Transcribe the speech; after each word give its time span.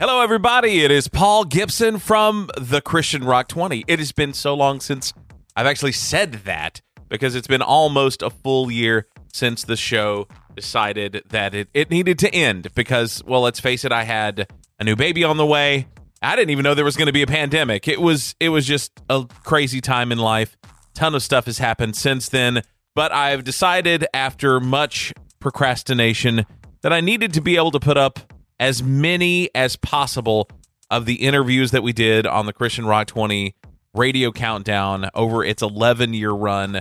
Hello, 0.00 0.20
everybody. 0.20 0.84
It 0.84 0.92
is 0.92 1.08
Paul 1.08 1.44
Gibson 1.44 1.98
from 1.98 2.48
the 2.56 2.80
Christian 2.80 3.24
Rock 3.24 3.48
20. 3.48 3.82
It 3.88 3.98
has 3.98 4.12
been 4.12 4.32
so 4.32 4.54
long 4.54 4.78
since 4.78 5.12
I've 5.56 5.66
actually 5.66 5.90
said 5.90 6.34
that 6.44 6.80
because 7.08 7.34
it's 7.34 7.48
been 7.48 7.62
almost 7.62 8.22
a 8.22 8.30
full 8.30 8.70
year 8.70 9.08
since 9.32 9.64
the 9.64 9.74
show 9.76 10.28
decided 10.54 11.24
that 11.30 11.52
it, 11.52 11.68
it 11.74 11.90
needed 11.90 12.16
to 12.20 12.32
end 12.32 12.72
because, 12.76 13.24
well, 13.24 13.40
let's 13.40 13.58
face 13.58 13.84
it, 13.84 13.90
I 13.90 14.04
had 14.04 14.46
a 14.78 14.84
new 14.84 14.94
baby 14.94 15.24
on 15.24 15.36
the 15.36 15.44
way. 15.44 15.88
I 16.22 16.36
didn't 16.36 16.50
even 16.50 16.62
know 16.62 16.74
there 16.74 16.84
was 16.84 16.96
going 16.96 17.06
to 17.06 17.12
be 17.12 17.22
a 17.22 17.26
pandemic. 17.26 17.88
It 17.88 18.00
was 18.00 18.36
it 18.38 18.50
was 18.50 18.68
just 18.68 18.92
a 19.10 19.26
crazy 19.42 19.80
time 19.80 20.12
in 20.12 20.18
life. 20.18 20.56
Ton 20.94 21.16
of 21.16 21.24
stuff 21.24 21.46
has 21.46 21.58
happened 21.58 21.96
since 21.96 22.28
then, 22.28 22.62
but 22.94 23.10
I've 23.10 23.42
decided 23.42 24.06
after 24.14 24.60
much 24.60 25.12
procrastination 25.40 26.46
that 26.82 26.92
I 26.92 27.00
needed 27.00 27.32
to 27.32 27.40
be 27.40 27.56
able 27.56 27.72
to 27.72 27.80
put 27.80 27.96
up 27.96 28.20
as 28.60 28.82
many 28.82 29.50
as 29.54 29.76
possible 29.76 30.48
of 30.90 31.06
the 31.06 31.14
interviews 31.26 31.70
that 31.70 31.82
we 31.82 31.92
did 31.92 32.26
on 32.26 32.46
the 32.46 32.52
Christian 32.52 32.86
Rock 32.86 33.06
20 33.08 33.54
radio 33.94 34.32
countdown 34.32 35.10
over 35.14 35.44
its 35.44 35.62
11 35.62 36.14
year 36.14 36.30
run 36.30 36.80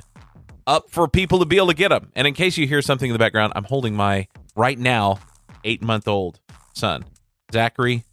up 0.66 0.90
for 0.90 1.08
people 1.08 1.40
to 1.40 1.46
be 1.46 1.58
able 1.58 1.68
to 1.68 1.74
get 1.74 1.90
them. 1.90 2.12
And 2.16 2.28
in 2.28 2.34
case 2.34 2.58
you 2.58 2.68
hear 2.68 2.82
something 2.82 3.10
in 3.10 3.14
the 3.14 3.20
background, 3.20 3.54
I'm 3.56 3.64
holding 3.64 3.96
my 3.96 4.28
right 4.56 4.78
now 4.78 5.20
eight 5.64 5.82
month 5.82 6.08
old 6.08 6.40
son, 6.74 7.06
Zachary. 7.52 8.04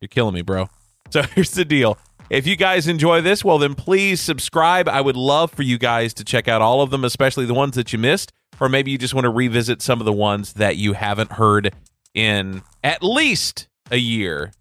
You're 0.00 0.08
killing 0.08 0.34
me, 0.34 0.42
bro. 0.42 0.68
So 1.10 1.22
here's 1.34 1.52
the 1.52 1.64
deal. 1.64 1.98
If 2.30 2.46
you 2.46 2.56
guys 2.56 2.88
enjoy 2.88 3.20
this, 3.20 3.44
well, 3.44 3.58
then 3.58 3.74
please 3.74 4.20
subscribe. 4.20 4.88
I 4.88 5.00
would 5.00 5.16
love 5.16 5.52
for 5.52 5.62
you 5.62 5.78
guys 5.78 6.14
to 6.14 6.24
check 6.24 6.48
out 6.48 6.62
all 6.62 6.80
of 6.80 6.90
them, 6.90 7.04
especially 7.04 7.44
the 7.44 7.54
ones 7.54 7.76
that 7.76 7.92
you 7.92 7.98
missed, 7.98 8.32
or 8.60 8.68
maybe 8.68 8.90
you 8.90 8.98
just 8.98 9.14
want 9.14 9.24
to 9.24 9.30
revisit 9.30 9.82
some 9.82 10.00
of 10.00 10.06
the 10.06 10.12
ones 10.12 10.54
that 10.54 10.76
you 10.76 10.94
haven't 10.94 11.32
heard 11.32 11.74
in 12.14 12.62
at 12.82 13.02
least 13.02 13.68
a 13.90 13.96
year, 13.96 14.52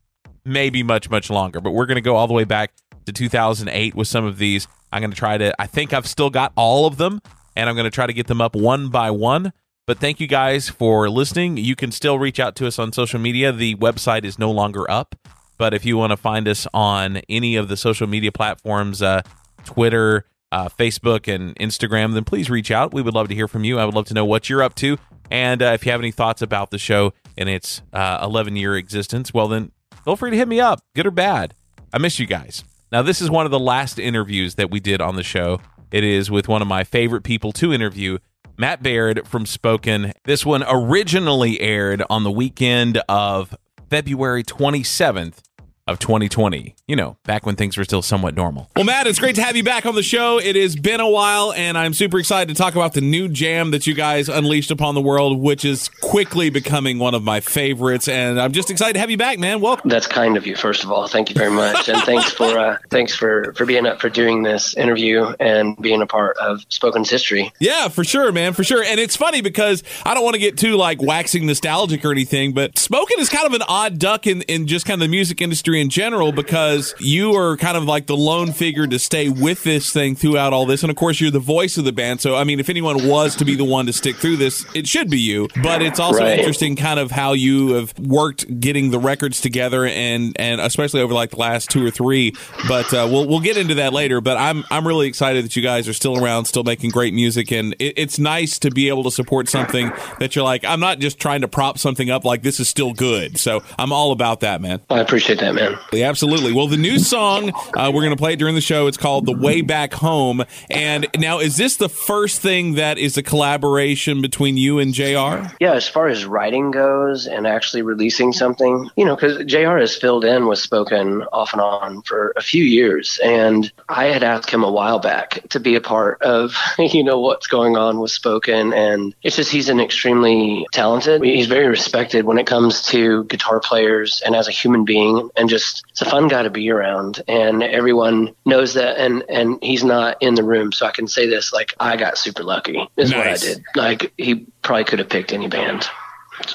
maybe 0.43 0.83
much, 0.83 1.09
much 1.09 1.29
longer. 1.29 1.61
But 1.61 1.71
we're 1.71 1.85
going 1.85 1.95
to 1.95 2.01
go 2.01 2.15
all 2.15 2.27
the 2.27 2.33
way 2.33 2.43
back 2.43 2.73
to 3.05 3.13
2008 3.13 3.95
with 3.95 4.07
some 4.07 4.25
of 4.25 4.37
these. 4.37 4.67
I'm 4.91 5.01
going 5.01 5.11
to 5.11 5.17
try 5.17 5.37
to, 5.37 5.53
I 5.61 5.67
think 5.67 5.93
I've 5.93 6.07
still 6.07 6.29
got 6.29 6.51
all 6.55 6.85
of 6.85 6.97
them, 6.97 7.21
and 7.55 7.69
I'm 7.69 7.75
going 7.75 7.85
to 7.85 7.91
try 7.91 8.07
to 8.07 8.13
get 8.13 8.27
them 8.27 8.41
up 8.41 8.55
one 8.55 8.89
by 8.89 9.11
one. 9.11 9.53
But 9.85 9.99
thank 9.99 10.19
you 10.19 10.27
guys 10.27 10.69
for 10.69 11.09
listening. 11.09 11.57
You 11.57 11.75
can 11.75 11.91
still 11.91 12.17
reach 12.17 12.39
out 12.39 12.55
to 12.57 12.67
us 12.67 12.79
on 12.79 12.93
social 12.93 13.19
media. 13.19 13.51
The 13.51 13.75
website 13.75 14.23
is 14.23 14.39
no 14.39 14.49
longer 14.49 14.89
up, 14.89 15.15
but 15.57 15.73
if 15.73 15.85
you 15.85 15.97
want 15.97 16.11
to 16.11 16.17
find 16.17 16.47
us 16.47 16.67
on 16.73 17.17
any 17.27 17.57
of 17.57 17.67
the 17.67 17.75
social 17.75 18.07
media 18.07 18.31
platforms, 18.31 19.01
uh, 19.01 19.23
Twitter, 19.65 20.25
uh, 20.53 20.69
Facebook, 20.69 21.33
and 21.33 21.55
Instagram, 21.57 22.13
then 22.13 22.23
please 22.23 22.49
reach 22.49 22.71
out. 22.71 22.93
We 22.93 23.01
would 23.01 23.13
love 23.13 23.27
to 23.27 23.35
hear 23.35 23.47
from 23.47 23.63
you. 23.65 23.77
I 23.77 23.85
would 23.85 23.95
love 23.95 24.05
to 24.05 24.13
know 24.13 24.23
what 24.23 24.49
you're 24.49 24.63
up 24.63 24.75
to. 24.75 24.97
And 25.29 25.61
uh, 25.61 25.71
if 25.73 25.85
you 25.85 25.91
have 25.91 25.99
any 25.99 26.11
thoughts 26.11 26.41
about 26.41 26.69
the 26.69 26.77
show 26.77 27.13
in 27.37 27.47
its 27.47 27.81
uh, 27.91 28.19
11 28.23 28.55
year 28.55 28.75
existence, 28.75 29.33
well, 29.33 29.47
then 29.47 29.71
feel 30.03 30.15
free 30.15 30.31
to 30.31 30.37
hit 30.37 30.47
me 30.47 30.59
up, 30.59 30.81
good 30.95 31.05
or 31.05 31.11
bad. 31.11 31.55
I 31.91 31.97
miss 31.97 32.19
you 32.19 32.25
guys. 32.25 32.63
Now, 32.91 33.01
this 33.01 33.21
is 33.21 33.29
one 33.29 33.45
of 33.45 33.51
the 33.51 33.59
last 33.59 33.97
interviews 33.97 34.55
that 34.55 34.69
we 34.69 34.79
did 34.79 35.01
on 35.01 35.15
the 35.15 35.23
show. 35.23 35.59
It 35.91 36.03
is 36.03 36.29
with 36.29 36.47
one 36.47 36.61
of 36.61 36.67
my 36.67 36.83
favorite 36.83 37.23
people 37.23 37.51
to 37.53 37.73
interview, 37.73 38.17
Matt 38.57 38.83
Baird 38.83 39.27
from 39.27 39.45
Spoken. 39.45 40.13
This 40.25 40.45
one 40.45 40.63
originally 40.67 41.59
aired 41.59 42.03
on 42.09 42.23
the 42.23 42.31
weekend 42.31 43.01
of 43.09 43.55
February 43.89 44.43
27th 44.43 45.39
of 45.87 45.99
2020. 45.99 46.75
You 46.87 46.95
know, 46.95 47.17
back 47.23 47.45
when 47.45 47.55
things 47.55 47.77
were 47.77 47.83
still 47.83 48.01
somewhat 48.01 48.35
normal. 48.35 48.69
Well, 48.75 48.85
Matt, 48.85 49.07
it's 49.07 49.19
great 49.19 49.35
to 49.35 49.43
have 49.43 49.55
you 49.55 49.63
back 49.63 49.85
on 49.85 49.95
the 49.95 50.03
show. 50.03 50.39
It 50.39 50.55
has 50.55 50.75
been 50.75 50.99
a 50.99 51.09
while, 51.09 51.53
and 51.53 51.77
I'm 51.77 51.93
super 51.93 52.19
excited 52.19 52.55
to 52.55 52.61
talk 52.61 52.75
about 52.75 52.93
the 52.93 53.01
new 53.01 53.27
jam 53.27 53.71
that 53.71 53.85
you 53.87 53.93
guys 53.93 54.29
unleashed 54.29 54.71
upon 54.71 54.95
the 54.95 55.01
world, 55.01 55.39
which 55.39 55.65
is 55.65 55.89
quickly 56.01 56.49
becoming 56.49 56.99
one 56.99 57.13
of 57.13 57.23
my 57.23 57.39
favorites. 57.39 58.07
And 58.07 58.39
I'm 58.39 58.51
just 58.51 58.69
excited 58.69 58.93
to 58.93 58.99
have 58.99 59.11
you 59.11 59.17
back, 59.17 59.39
man. 59.39 59.61
Welcome. 59.61 59.89
That's 59.89 60.07
kind 60.07 60.37
of 60.37 60.47
you, 60.47 60.55
first 60.55 60.83
of 60.83 60.91
all. 60.91 61.07
Thank 61.07 61.29
you 61.29 61.35
very 61.35 61.51
much, 61.51 61.89
and 61.89 62.01
thanks 62.03 62.31
for 62.31 62.57
uh, 62.57 62.77
thanks 62.89 63.13
for 63.13 63.53
for 63.53 63.65
being 63.65 63.85
up 63.85 63.99
for 63.99 64.09
doing 64.09 64.43
this 64.43 64.75
interview 64.75 65.33
and 65.39 65.75
being 65.77 66.01
a 66.01 66.07
part 66.07 66.37
of 66.37 66.59
Spoken's 66.69 67.09
history. 67.09 67.51
Yeah, 67.59 67.87
for 67.89 68.03
sure, 68.03 68.31
man, 68.31 68.53
for 68.53 68.63
sure. 68.63 68.83
And 68.83 68.99
it's 68.99 69.15
funny 69.15 69.41
because 69.41 69.83
I 70.05 70.13
don't 70.13 70.23
want 70.23 70.35
to 70.35 70.39
get 70.39 70.57
too 70.57 70.75
like 70.75 71.01
waxing 71.01 71.45
nostalgic 71.45 72.03
or 72.05 72.11
anything, 72.11 72.53
but 72.53 72.77
Spoken 72.77 73.19
is 73.19 73.29
kind 73.29 73.45
of 73.45 73.53
an 73.53 73.63
odd 73.67 73.99
duck 73.99 74.27
in 74.27 74.41
in 74.43 74.67
just 74.67 74.85
kind 74.85 75.01
of 75.01 75.05
the 75.07 75.11
music 75.11 75.41
industry 75.41 75.81
in 75.83 75.89
general 75.89 76.31
because 76.31 76.95
you 76.97 77.35
are 77.35 77.57
kind 77.57 77.75
of 77.75 77.83
like 77.83 78.07
the 78.07 78.15
lone 78.15 78.53
figure 78.53 78.87
to 78.87 78.97
stay 78.97 79.27
with 79.27 79.63
this 79.63 79.91
thing 79.91 80.15
throughout 80.15 80.53
all 80.53 80.65
this. 80.65 80.81
And 80.81 80.89
of 80.89 80.95
course, 80.95 81.19
you're 81.19 81.29
the 81.29 81.39
voice 81.39 81.77
of 81.77 81.83
the 81.83 81.91
band. 81.91 82.21
So, 82.21 82.35
I 82.35 82.45
mean, 82.45 82.59
if 82.61 82.69
anyone 82.69 83.05
was 83.07 83.35
to 83.35 83.45
be 83.45 83.55
the 83.55 83.65
one 83.65 83.85
to 83.87 83.93
stick 83.93 84.15
through 84.15 84.37
this, 84.37 84.65
it 84.73 84.87
should 84.87 85.09
be 85.09 85.19
you. 85.19 85.49
But 85.61 85.81
it's 85.81 85.99
also 85.99 86.21
Right. 86.23 86.39
interesting 86.39 86.77
kind 86.77 86.99
of 86.99 87.11
how 87.11 87.33
you 87.33 87.73
have 87.73 87.93
worked 87.99 88.59
getting 88.61 88.91
the 88.91 88.99
records 88.99 89.41
together 89.41 89.85
and, 89.85 90.35
and 90.39 90.61
especially 90.61 91.01
over 91.01 91.13
like 91.13 91.31
the 91.31 91.37
last 91.37 91.69
two 91.69 91.85
or 91.85 91.91
three. 91.91 92.33
But 92.69 92.93
uh, 92.93 93.07
we'll, 93.11 93.27
we'll 93.27 93.41
get 93.41 93.57
into 93.57 93.75
that 93.75 93.91
later. 93.91 94.21
But 94.21 94.37
I'm, 94.37 94.63
I'm 94.71 94.87
really 94.87 95.07
excited 95.07 95.43
that 95.43 95.55
you 95.57 95.61
guys 95.61 95.87
are 95.89 95.93
still 95.93 96.23
around, 96.23 96.45
still 96.45 96.63
making 96.63 96.91
great 96.91 97.13
music. 97.13 97.51
And 97.51 97.73
it, 97.79 97.93
it's 97.97 98.17
nice 98.19 98.57
to 98.59 98.71
be 98.71 98.87
able 98.87 99.03
to 99.03 99.11
support 99.11 99.49
something 99.49 99.91
that 100.19 100.35
you're 100.35 100.45
like, 100.45 100.63
I'm 100.63 100.79
not 100.79 100.99
just 100.99 101.19
trying 101.19 101.41
to 101.41 101.47
prop 101.49 101.77
something 101.77 102.09
up 102.09 102.23
like 102.23 102.41
this 102.41 102.59
is 102.61 102.69
still 102.69 102.93
good. 102.93 103.37
So 103.37 103.61
I'm 103.77 103.91
all 103.91 104.11
about 104.13 104.39
that, 104.39 104.61
man. 104.61 104.79
I 104.89 104.99
appreciate 104.99 105.39
that, 105.39 105.55
man. 105.55 105.62
Yeah, 105.91 106.09
Absolutely. 106.09 106.53
Well, 106.53 106.67
the 106.67 106.77
new 106.77 106.99
song 106.99 107.51
uh, 107.73 107.91
we're 107.93 108.01
going 108.01 108.11
to 108.11 108.17
play 108.17 108.33
it 108.33 108.39
during 108.39 108.55
the 108.55 108.61
show. 108.61 108.87
It's 108.87 108.97
called 108.97 109.25
"The 109.25 109.35
Way 109.35 109.61
Back 109.61 109.93
Home." 109.93 110.43
And 110.69 111.07
now, 111.17 111.39
is 111.39 111.57
this 111.57 111.77
the 111.77 111.89
first 111.89 112.41
thing 112.41 112.75
that 112.75 112.97
is 112.97 113.17
a 113.17 113.23
collaboration 113.23 114.21
between 114.21 114.57
you 114.57 114.79
and 114.79 114.93
Jr.? 114.93 115.47
Yeah, 115.59 115.73
as 115.73 115.87
far 115.87 116.07
as 116.07 116.25
writing 116.25 116.71
goes 116.71 117.27
and 117.27 117.47
actually 117.47 117.81
releasing 117.81 118.33
something, 118.33 118.89
you 118.95 119.05
know, 119.05 119.15
because 119.15 119.43
JR 119.45 119.77
has 119.77 119.95
filled 119.95 120.25
in 120.25 120.47
with 120.47 120.59
Spoken 120.59 121.23
off 121.33 121.53
and 121.53 121.61
on 121.61 122.01
for 122.03 122.33
a 122.35 122.41
few 122.41 122.63
years. 122.63 123.19
And 123.23 123.71
I 123.89 124.05
had 124.05 124.23
asked 124.23 124.49
him 124.49 124.63
a 124.63 124.71
while 124.71 124.99
back 124.99 125.39
to 125.49 125.59
be 125.59 125.75
a 125.75 125.81
part 125.81 126.21
of, 126.21 126.55
you 126.77 127.03
know, 127.03 127.19
what's 127.19 127.47
going 127.47 127.77
on 127.77 127.99
with 127.99 128.11
Spoken. 128.11 128.73
And 128.73 129.15
it's 129.23 129.35
just, 129.35 129.51
he's 129.51 129.69
an 129.69 129.79
extremely 129.79 130.65
talented, 130.71 131.23
he's 131.23 131.47
very 131.47 131.67
respected 131.67 132.25
when 132.25 132.37
it 132.37 132.47
comes 132.47 132.83
to 132.87 133.23
guitar 133.25 133.59
players 133.59 134.21
and 134.25 134.35
as 134.35 134.47
a 134.47 134.51
human 134.51 134.85
being. 134.85 135.29
And 135.35 135.49
just, 135.53 135.83
it's 135.89 136.01
a 136.01 136.05
fun 136.05 136.27
guy 136.27 136.43
to 136.43 136.49
be 136.49 136.69
around. 136.69 137.21
And 137.27 137.63
everyone 137.63 138.35
knows 138.45 138.73
that. 138.73 138.97
And, 138.97 139.23
and 139.29 139.63
he's 139.63 139.83
not 139.83 140.17
in 140.21 140.35
the 140.35 140.43
room. 140.43 140.71
So 140.71 140.85
I 140.85 140.91
can 140.91 141.07
say 141.07 141.27
this, 141.27 141.53
like, 141.53 141.73
I 141.79 141.95
got 141.95 142.17
super 142.17 142.43
lucky, 142.43 142.87
is 142.97 143.13
what 143.13 143.27
I 143.27 143.37
did. 143.37 143.63
Like, 143.75 144.11
he 144.17 144.45
probably 144.61 144.85
could 144.85 144.99
have 144.99 145.09
picked 145.09 145.31
any 145.33 145.47
band 145.47 145.87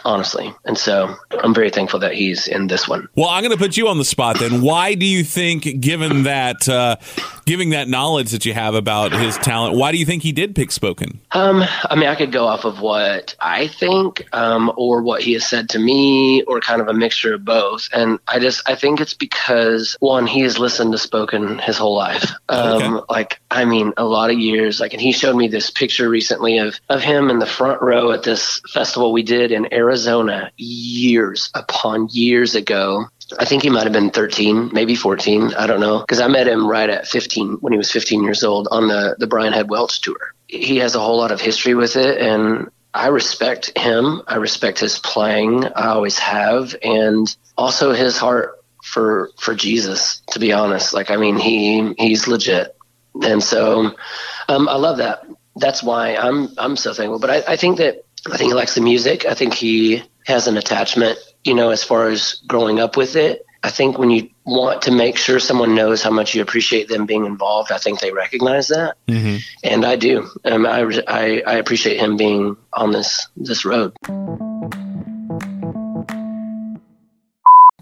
honestly. 0.05 0.53
And 0.65 0.77
so 0.77 1.15
I'm 1.43 1.55
very 1.55 1.71
thankful 1.71 2.01
that 2.01 2.13
he's 2.13 2.49
in 2.49 2.67
this 2.67 2.89
one. 2.89 3.09
Well, 3.15 3.29
I'm 3.29 3.43
going 3.43 3.57
to 3.57 3.59
put 3.59 3.77
you 3.77 3.89
on 3.89 3.97
the 3.97 4.05
spot 4.05 4.39
then. 4.39 4.61
Why 4.61 4.95
do 4.95 5.07
you 5.07 5.25
think, 5.25 5.81
given 5.81 6.25
that, 6.25 6.69
uh, 6.69 6.97
giving 7.49 7.71
that 7.71 7.89
knowledge 7.89 8.33
that 8.33 8.45
you 8.45 8.53
have 8.53 8.75
about 8.75 9.11
his 9.13 9.37
talent, 9.39 9.75
why 9.75 9.91
do 9.91 9.97
you 9.99 10.05
think 10.05 10.23
he 10.23 10.33
did 10.33 10.55
pick 10.55 10.71
Spoken? 10.71 11.19
Um, 11.33 11.65
I 11.89 11.95
mean, 11.97 12.09
I 12.09 12.15
could 12.15 12.31
go 12.31 12.45
off 12.47 12.65
of 12.67 12.81
what 12.81 13.35
I 13.41 13.69
think, 13.69 14.29
um, 14.35 14.71
or 14.77 15.01
what 15.03 15.23
he 15.23 15.33
has 15.33 15.49
said 15.49 15.71
to 15.71 15.79
me, 15.79 16.43
or 16.43 16.61
kind 16.61 16.83
of 16.83 16.89
a 16.89 16.93
mixture 16.93 17.35
of 17.35 17.45
both. 17.45 17.89
And 17.93 18.19
I 18.29 18.39
just, 18.39 18.69
I 18.69 18.75
think 18.75 19.01
it's 19.01 19.15
because 19.15 19.97
one, 20.01 20.27
he 20.27 20.43
has 20.43 20.59
listened 20.59 20.93
to 20.93 20.99
Spoken 20.99 21.59
his 21.59 21.79
whole 21.79 21.95
life. 21.97 22.31
Um, 22.51 22.69
Okay. 22.69 23.05
like, 23.09 23.41
I 23.51 23.65
mean, 23.65 23.95
a 23.97 24.05
lot 24.05 24.31
of 24.31 24.39
years. 24.39 24.79
Like, 24.79 24.93
and 24.93 25.01
he 25.01 25.13
showed 25.13 25.35
me 25.35 25.49
this 25.49 25.71
picture 25.71 26.09
recently 26.09 26.59
of 26.59 26.79
of 26.91 27.01
him 27.01 27.31
in 27.31 27.39
the 27.39 27.47
front 27.47 27.81
row 27.81 28.13
at 28.13 28.25
this 28.25 28.61
festival 28.73 29.13
we 29.13 29.23
did 29.23 29.53
in 29.53 29.73
Arizona 29.73 30.53
years 30.57 31.51
upon 31.55 32.09
years 32.11 32.55
ago. 32.55 33.07
I 33.37 33.45
think 33.45 33.63
he 33.63 33.71
might 33.71 33.85
have 33.85 33.93
been 33.93 34.11
13, 34.11 34.71
maybe 34.73 34.95
14. 34.95 35.55
I 35.55 35.67
don't 35.67 35.81
know. 35.81 36.01
Because 36.01 36.21
I 36.21 36.29
met 36.29 36.49
him 36.49 36.67
right 36.67 36.89
at 36.89 37.07
15 37.07 37.59
when 37.61 37.73
he 37.73 37.77
was 37.77 37.91
15 37.91 38.23
years 38.23 38.43
old 38.43 38.69
on 38.71 38.89
the, 38.89 39.17
the 39.19 39.27
Brian 39.27 39.53
Head 39.53 39.69
Welch 39.69 40.01
tour. 40.01 40.35
He 40.47 40.79
has 40.79 40.95
a 40.95 41.01
whole 41.01 41.19
lot 41.19 41.33
of 41.33 41.41
history 41.41 41.75
with 41.75 41.97
it. 41.97 42.21
And 42.21 42.71
I 42.95 43.09
respect 43.09 43.77
him. 43.77 44.23
I 44.27 44.37
respect 44.37 44.79
his 44.79 44.99
playing. 44.99 45.65
I 45.65 45.89
always 45.89 46.19
have. 46.19 46.75
And 46.83 47.35
also 47.57 47.93
his 47.93 48.17
heart 48.17 48.65
for, 48.83 49.31
for 49.39 49.55
Jesus, 49.55 50.23
to 50.31 50.39
be 50.39 50.53
honest. 50.53 50.95
Like, 50.95 51.11
I 51.11 51.17
mean, 51.17 51.37
he, 51.37 51.95
he's 51.99 52.29
legit. 52.29 52.75
And 53.23 53.43
so 53.43 53.95
um, 54.49 54.69
I 54.69 54.77
love 54.77 54.99
that. 54.99 55.27
That's 55.57 55.83
why 55.83 56.17
I'm, 56.17 56.49
I'm 56.57 56.77
so 56.77 56.95
thankful. 56.95 57.19
But 57.19 57.31
I, 57.31 57.53
I 57.53 57.57
think 57.57 57.79
that 57.79 58.05
I 58.27 58.37
think 58.37 58.51
he 58.51 58.55
likes 58.55 58.75
the 58.75 58.81
music. 58.81 59.27
I 59.27 59.35
think 59.35 59.55
he 59.55 60.03
has 60.27 60.49
an 60.49 60.57
attachment, 60.57 61.19
you 61.45 61.55
know, 61.55 61.71
as 61.71 61.85
far 61.85 62.09
as 62.09 62.41
growing 62.47 62.81
up 62.81 62.97
with 62.97 63.17
it. 63.17 63.45
I 63.61 63.71
think 63.71 63.99
when 63.99 64.11
you 64.11 64.31
want 64.45 64.83
to 64.83 64.93
make 64.93 65.17
sure 65.17 65.41
someone 65.41 65.75
knows 65.75 66.01
how 66.01 66.11
much 66.11 66.33
you 66.33 66.43
appreciate 66.43 66.89
them 66.89 67.07
being 67.07 67.27
involved, 67.27 67.73
I 67.73 67.79
think 67.79 67.99
they 67.99 68.13
recognize 68.13 68.69
that, 68.69 68.97
Mm-hmm. 69.09 69.39
and 69.65 69.85
I 69.85 69.97
do. 69.97 70.29
Um, 70.45 70.65
I, 70.65 70.83
I 71.09 71.43
I 71.45 71.55
appreciate 71.55 71.99
him 71.99 72.17
being 72.17 72.57
on 72.73 72.93
this 72.93 73.27
this 73.37 73.65
road. 73.65 73.93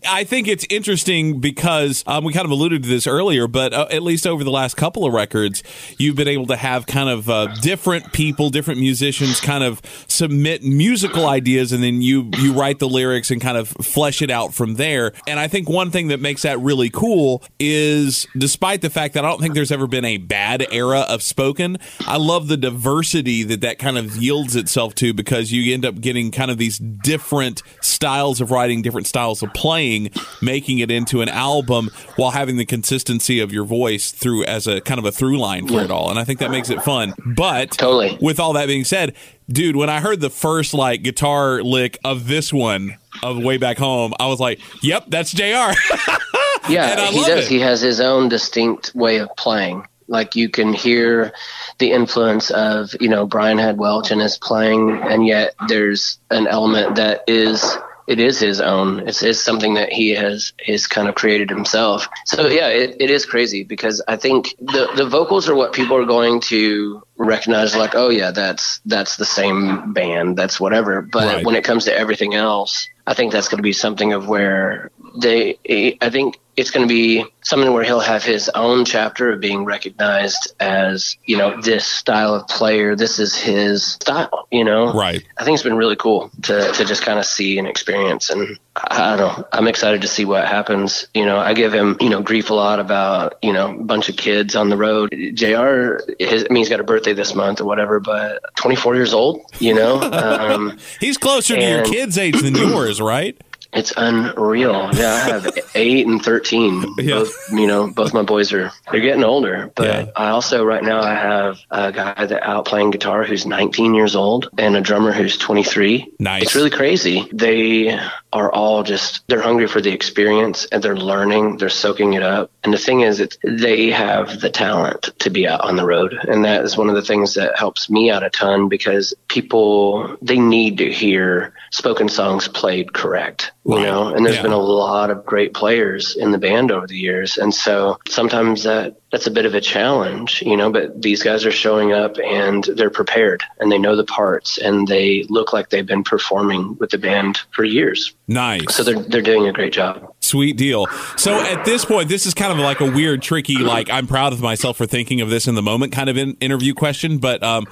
I 0.08 0.24
think 0.24 0.48
it's 0.48 0.66
interesting 0.70 1.40
because 1.40 2.04
um, 2.06 2.24
we 2.24 2.32
kind 2.32 2.44
of 2.44 2.50
alluded 2.50 2.82
to 2.82 2.88
this 2.88 3.06
earlier, 3.06 3.46
but 3.46 3.72
uh, 3.72 3.86
at 3.90 4.02
least 4.02 4.26
over 4.26 4.44
the 4.44 4.50
last 4.50 4.76
couple 4.76 5.04
of 5.04 5.12
records, 5.12 5.62
you've 5.98 6.16
been 6.16 6.28
able 6.28 6.46
to 6.46 6.56
have 6.56 6.86
kind 6.86 7.08
of 7.08 7.28
uh, 7.28 7.46
different 7.60 8.12
people, 8.12 8.50
different 8.50 8.80
musicians, 8.80 9.40
kind 9.40 9.64
of 9.64 9.80
submit 10.08 10.62
musical 10.62 11.26
ideas, 11.26 11.72
and 11.72 11.82
then 11.82 12.02
you 12.02 12.30
you 12.38 12.52
write 12.52 12.78
the 12.78 12.88
lyrics 12.88 13.30
and 13.30 13.40
kind 13.40 13.56
of 13.56 13.68
flesh 13.68 14.22
it 14.22 14.30
out 14.30 14.54
from 14.54 14.74
there. 14.74 15.12
And 15.26 15.38
I 15.40 15.48
think 15.48 15.68
one 15.68 15.90
thing 15.90 16.08
that 16.08 16.20
makes 16.20 16.42
that 16.42 16.58
really 16.60 16.90
cool 16.90 17.42
is, 17.58 18.26
despite 18.36 18.80
the 18.80 18.90
fact 18.90 19.14
that 19.14 19.24
I 19.24 19.28
don't 19.28 19.40
think 19.40 19.54
there's 19.54 19.72
ever 19.72 19.86
been 19.86 20.04
a 20.04 20.18
bad 20.18 20.66
era 20.70 21.00
of 21.00 21.22
spoken, 21.22 21.78
I 22.06 22.16
love 22.16 22.48
the 22.48 22.56
diversity 22.56 23.42
that 23.44 23.60
that 23.62 23.78
kind 23.78 23.98
of 23.98 24.16
yields 24.16 24.56
itself 24.56 24.94
to 24.96 25.14
because 25.14 25.52
you 25.52 25.72
end 25.72 25.84
up 25.84 26.00
getting 26.00 26.30
kind 26.30 26.50
of 26.50 26.58
these 26.58 26.78
different 26.78 27.62
styles 27.80 28.40
of 28.40 28.50
writing, 28.50 28.82
different 28.82 29.06
styles 29.06 29.42
of 29.42 29.52
playing, 29.54 29.95
making 30.40 30.78
it 30.78 30.90
into 30.90 31.20
an 31.20 31.28
album 31.28 31.90
while 32.16 32.30
having 32.30 32.56
the 32.56 32.64
consistency 32.64 33.40
of 33.40 33.52
your 33.52 33.64
voice 33.64 34.10
through 34.12 34.44
as 34.44 34.66
a 34.66 34.80
kind 34.80 34.98
of 34.98 35.04
a 35.04 35.12
through 35.12 35.38
line 35.38 35.66
for 35.66 35.74
yeah. 35.74 35.84
it 35.84 35.90
all. 35.90 36.10
And 36.10 36.18
I 36.18 36.24
think 36.24 36.40
that 36.40 36.50
makes 36.50 36.70
it 36.70 36.82
fun. 36.82 37.14
But 37.24 37.72
totally. 37.72 38.18
with 38.20 38.40
all 38.40 38.52
that 38.54 38.66
being 38.66 38.84
said, 38.84 39.14
dude, 39.48 39.76
when 39.76 39.90
I 39.90 40.00
heard 40.00 40.20
the 40.20 40.30
first 40.30 40.74
like 40.74 41.02
guitar 41.02 41.62
lick 41.62 41.98
of 42.04 42.28
this 42.28 42.52
one 42.52 42.96
of 43.22 43.38
way 43.42 43.56
back 43.56 43.78
home, 43.78 44.14
I 44.18 44.26
was 44.26 44.40
like, 44.40 44.60
"Yep, 44.82 45.06
that's 45.08 45.32
Jr." 45.32 45.42
yeah, 46.68 47.10
he 47.10 47.24
does. 47.24 47.46
It. 47.46 47.48
He 47.48 47.60
has 47.60 47.80
his 47.80 48.00
own 48.00 48.28
distinct 48.28 48.94
way 48.94 49.18
of 49.18 49.28
playing. 49.36 49.86
Like 50.08 50.36
you 50.36 50.48
can 50.48 50.72
hear 50.72 51.32
the 51.78 51.92
influence 51.92 52.50
of 52.50 52.90
you 53.00 53.08
know 53.08 53.26
Brian 53.26 53.58
Head 53.58 53.78
Welch 53.78 54.10
and 54.10 54.20
his 54.20 54.38
playing, 54.38 54.90
and 54.90 55.26
yet 55.26 55.54
there's 55.68 56.18
an 56.30 56.46
element 56.46 56.96
that 56.96 57.24
is 57.26 57.76
it 58.06 58.20
is 58.20 58.38
his 58.38 58.60
own. 58.60 59.08
It's, 59.08 59.22
it's 59.22 59.40
something 59.40 59.74
that 59.74 59.92
he 59.92 60.10
has 60.10 60.52
is 60.66 60.86
kind 60.86 61.08
of 61.08 61.14
created 61.14 61.50
himself. 61.50 62.08
So 62.24 62.46
yeah, 62.46 62.68
it, 62.68 62.96
it 63.00 63.10
is 63.10 63.26
crazy 63.26 63.64
because 63.64 64.02
I 64.06 64.16
think 64.16 64.54
the 64.60 64.88
the 64.96 65.06
vocals 65.06 65.48
are 65.48 65.54
what 65.54 65.72
people 65.72 65.96
are 65.96 66.06
going 66.06 66.40
to 66.42 67.02
recognize 67.18 67.74
like 67.74 67.94
oh 67.94 68.10
yeah 68.10 68.30
that's 68.30 68.80
that's 68.84 69.16
the 69.16 69.24
same 69.24 69.92
band 69.94 70.36
that's 70.36 70.60
whatever 70.60 71.00
but 71.00 71.26
right. 71.26 71.46
when 71.46 71.54
it 71.54 71.64
comes 71.64 71.86
to 71.86 71.98
everything 71.98 72.34
else 72.34 72.88
i 73.06 73.14
think 73.14 73.32
that's 73.32 73.48
going 73.48 73.56
to 73.56 73.62
be 73.62 73.72
something 73.72 74.12
of 74.12 74.28
where 74.28 74.90
they 75.16 75.58
i 76.00 76.10
think 76.10 76.38
it's 76.56 76.70
going 76.70 76.86
to 76.86 76.92
be 76.92 77.24
something 77.42 77.72
where 77.72 77.84
he'll 77.84 78.00
have 78.00 78.24
his 78.24 78.48
own 78.54 78.84
chapter 78.84 79.32
of 79.32 79.40
being 79.40 79.64
recognized 79.64 80.52
as 80.58 81.16
you 81.24 81.36
know 81.36 81.60
this 81.60 81.86
style 81.86 82.34
of 82.34 82.48
player 82.48 82.96
this 82.96 83.18
is 83.18 83.36
his 83.36 83.84
style 83.84 84.48
you 84.50 84.64
know? 84.64 84.92
Right. 84.92 85.22
I 85.36 85.44
think 85.44 85.54
it's 85.54 85.62
been 85.62 85.76
really 85.76 85.96
cool 85.96 86.30
to, 86.42 86.72
to 86.72 86.84
just 86.84 87.02
kind 87.02 87.18
of 87.18 87.26
see 87.26 87.58
and 87.58 87.68
experience 87.68 88.30
and 88.30 88.58
i 88.76 89.16
don't 89.16 89.18
know 89.18 89.48
i'm 89.52 89.68
excited 89.68 90.02
to 90.02 90.08
see 90.08 90.24
what 90.24 90.46
happens 90.46 91.06
you 91.14 91.24
know? 91.24 91.38
I 91.38 91.54
give 91.54 91.72
him 91.72 91.96
you 92.00 92.08
know 92.08 92.22
grief 92.22 92.50
a 92.50 92.54
lot 92.54 92.80
about 92.80 93.34
you 93.42 93.52
know 93.52 93.70
a 93.74 93.84
bunch 93.84 94.08
of 94.08 94.16
kids 94.16 94.56
on 94.56 94.70
the 94.70 94.76
road. 94.76 95.10
Jr 95.34 95.98
his, 96.18 96.44
i 96.44 96.52
mean 96.52 96.62
he's 96.62 96.68
got 96.68 96.80
a 96.80 96.84
birthday 96.84 97.12
this 97.12 97.34
month 97.34 97.60
or 97.60 97.64
whatever 97.64 98.00
but 98.00 98.42
24 98.56 98.94
years 98.94 99.12
old 99.12 99.42
you 99.58 99.74
know? 99.74 100.00
Um, 100.36 100.78
he's 101.00 101.18
closer 101.18 101.56
to 101.56 101.62
your 101.62 101.84
kids 101.84 102.18
age 102.18 102.40
than 102.40 102.54
yours 102.54 103.00
right 103.00 103.40
it's 103.76 103.92
unreal. 103.96 104.90
Yeah, 104.94 105.12
I 105.12 105.18
have 105.28 105.58
eight 105.74 106.06
and 106.06 106.22
thirteen. 106.22 106.84
Yeah. 107.06 107.16
Both, 107.16 107.52
you 107.52 107.66
know, 107.66 107.88
both 107.88 108.14
my 108.14 108.22
boys 108.22 108.52
are 108.52 108.72
they're 108.90 109.00
getting 109.00 109.22
older. 109.22 109.70
But 109.74 109.86
yeah. 109.86 110.10
I 110.16 110.30
also 110.30 110.64
right 110.64 110.82
now 110.82 111.02
I 111.02 111.14
have 111.14 111.60
a 111.70 111.92
guy 111.92 112.26
that 112.26 112.42
out 112.42 112.64
playing 112.64 112.90
guitar 112.90 113.22
who's 113.22 113.46
19 113.46 113.94
years 113.94 114.16
old 114.16 114.48
and 114.58 114.76
a 114.76 114.80
drummer 114.80 115.12
who's 115.12 115.36
23. 115.36 116.14
Nice. 116.18 116.42
It's 116.42 116.54
really 116.54 116.70
crazy. 116.70 117.28
They 117.32 117.98
are 118.32 118.52
all 118.52 118.82
just 118.82 119.26
they're 119.28 119.40
hungry 119.40 119.66
for 119.66 119.80
the 119.80 119.92
experience 119.92 120.66
and 120.66 120.82
they're 120.82 120.96
learning. 120.96 121.58
They're 121.58 121.68
soaking 121.68 122.14
it 122.14 122.22
up. 122.22 122.50
And 122.64 122.72
the 122.72 122.78
thing 122.78 123.00
is, 123.00 123.20
it's, 123.20 123.38
they 123.44 123.90
have 123.90 124.40
the 124.40 124.50
talent 124.50 125.10
to 125.20 125.30
be 125.30 125.46
out 125.46 125.60
on 125.60 125.76
the 125.76 125.86
road, 125.86 126.12
and 126.28 126.44
that 126.44 126.64
is 126.64 126.76
one 126.76 126.88
of 126.88 126.96
the 126.96 127.02
things 127.02 127.34
that 127.34 127.56
helps 127.56 127.88
me 127.88 128.10
out 128.10 128.24
a 128.24 128.30
ton 128.30 128.68
because 128.68 129.14
people 129.28 130.16
they 130.20 130.38
need 130.38 130.78
to 130.78 130.92
hear 130.92 131.54
spoken 131.70 132.08
songs 132.08 132.48
played 132.48 132.92
correct 132.92 133.52
you 133.68 133.80
know 133.80 134.14
and 134.14 134.24
there's 134.24 134.36
yeah. 134.36 134.42
been 134.42 134.52
a 134.52 134.58
lot 134.58 135.10
of 135.10 135.24
great 135.26 135.52
players 135.52 136.16
in 136.16 136.30
the 136.30 136.38
band 136.38 136.70
over 136.70 136.86
the 136.86 136.96
years 136.96 137.36
and 137.36 137.52
so 137.52 137.98
sometimes 138.08 138.62
that 138.62 138.96
that's 139.12 139.26
a 139.26 139.30
bit 139.30 139.46
of 139.46 139.54
a 139.54 139.60
challenge 139.60 140.42
you 140.42 140.56
know 140.56 140.70
but 140.70 141.00
these 141.00 141.22
guys 141.22 141.44
are 141.44 141.52
showing 141.52 141.92
up 141.92 142.16
and 142.18 142.64
they're 142.76 142.90
prepared 142.90 143.42
and 143.58 143.70
they 143.70 143.78
know 143.78 143.96
the 143.96 144.04
parts 144.04 144.58
and 144.58 144.88
they 144.88 145.24
look 145.28 145.52
like 145.52 145.70
they've 145.70 145.86
been 145.86 146.04
performing 146.04 146.76
with 146.78 146.90
the 146.90 146.98
band 146.98 147.40
for 147.52 147.64
years 147.64 148.14
nice 148.28 148.74
so 148.74 148.82
they're 148.82 149.02
they're 149.04 149.22
doing 149.22 149.46
a 149.46 149.52
great 149.52 149.72
job 149.72 150.12
Sweet 150.26 150.56
deal. 150.56 150.88
So 151.16 151.40
at 151.40 151.64
this 151.64 151.84
point, 151.84 152.08
this 152.08 152.26
is 152.26 152.34
kind 152.34 152.50
of 152.50 152.58
like 152.58 152.80
a 152.80 152.90
weird, 152.90 153.22
tricky, 153.22 153.58
like 153.58 153.88
I'm 153.90 154.08
proud 154.08 154.32
of 154.32 154.40
myself 154.40 154.76
for 154.76 154.84
thinking 154.84 155.20
of 155.20 155.30
this 155.30 155.46
in 155.46 155.54
the 155.54 155.62
moment 155.62 155.92
kind 155.92 156.10
of 156.10 156.16
in, 156.16 156.36
interview 156.40 156.74
question. 156.74 157.18
But 157.18 157.44
um, 157.44 157.66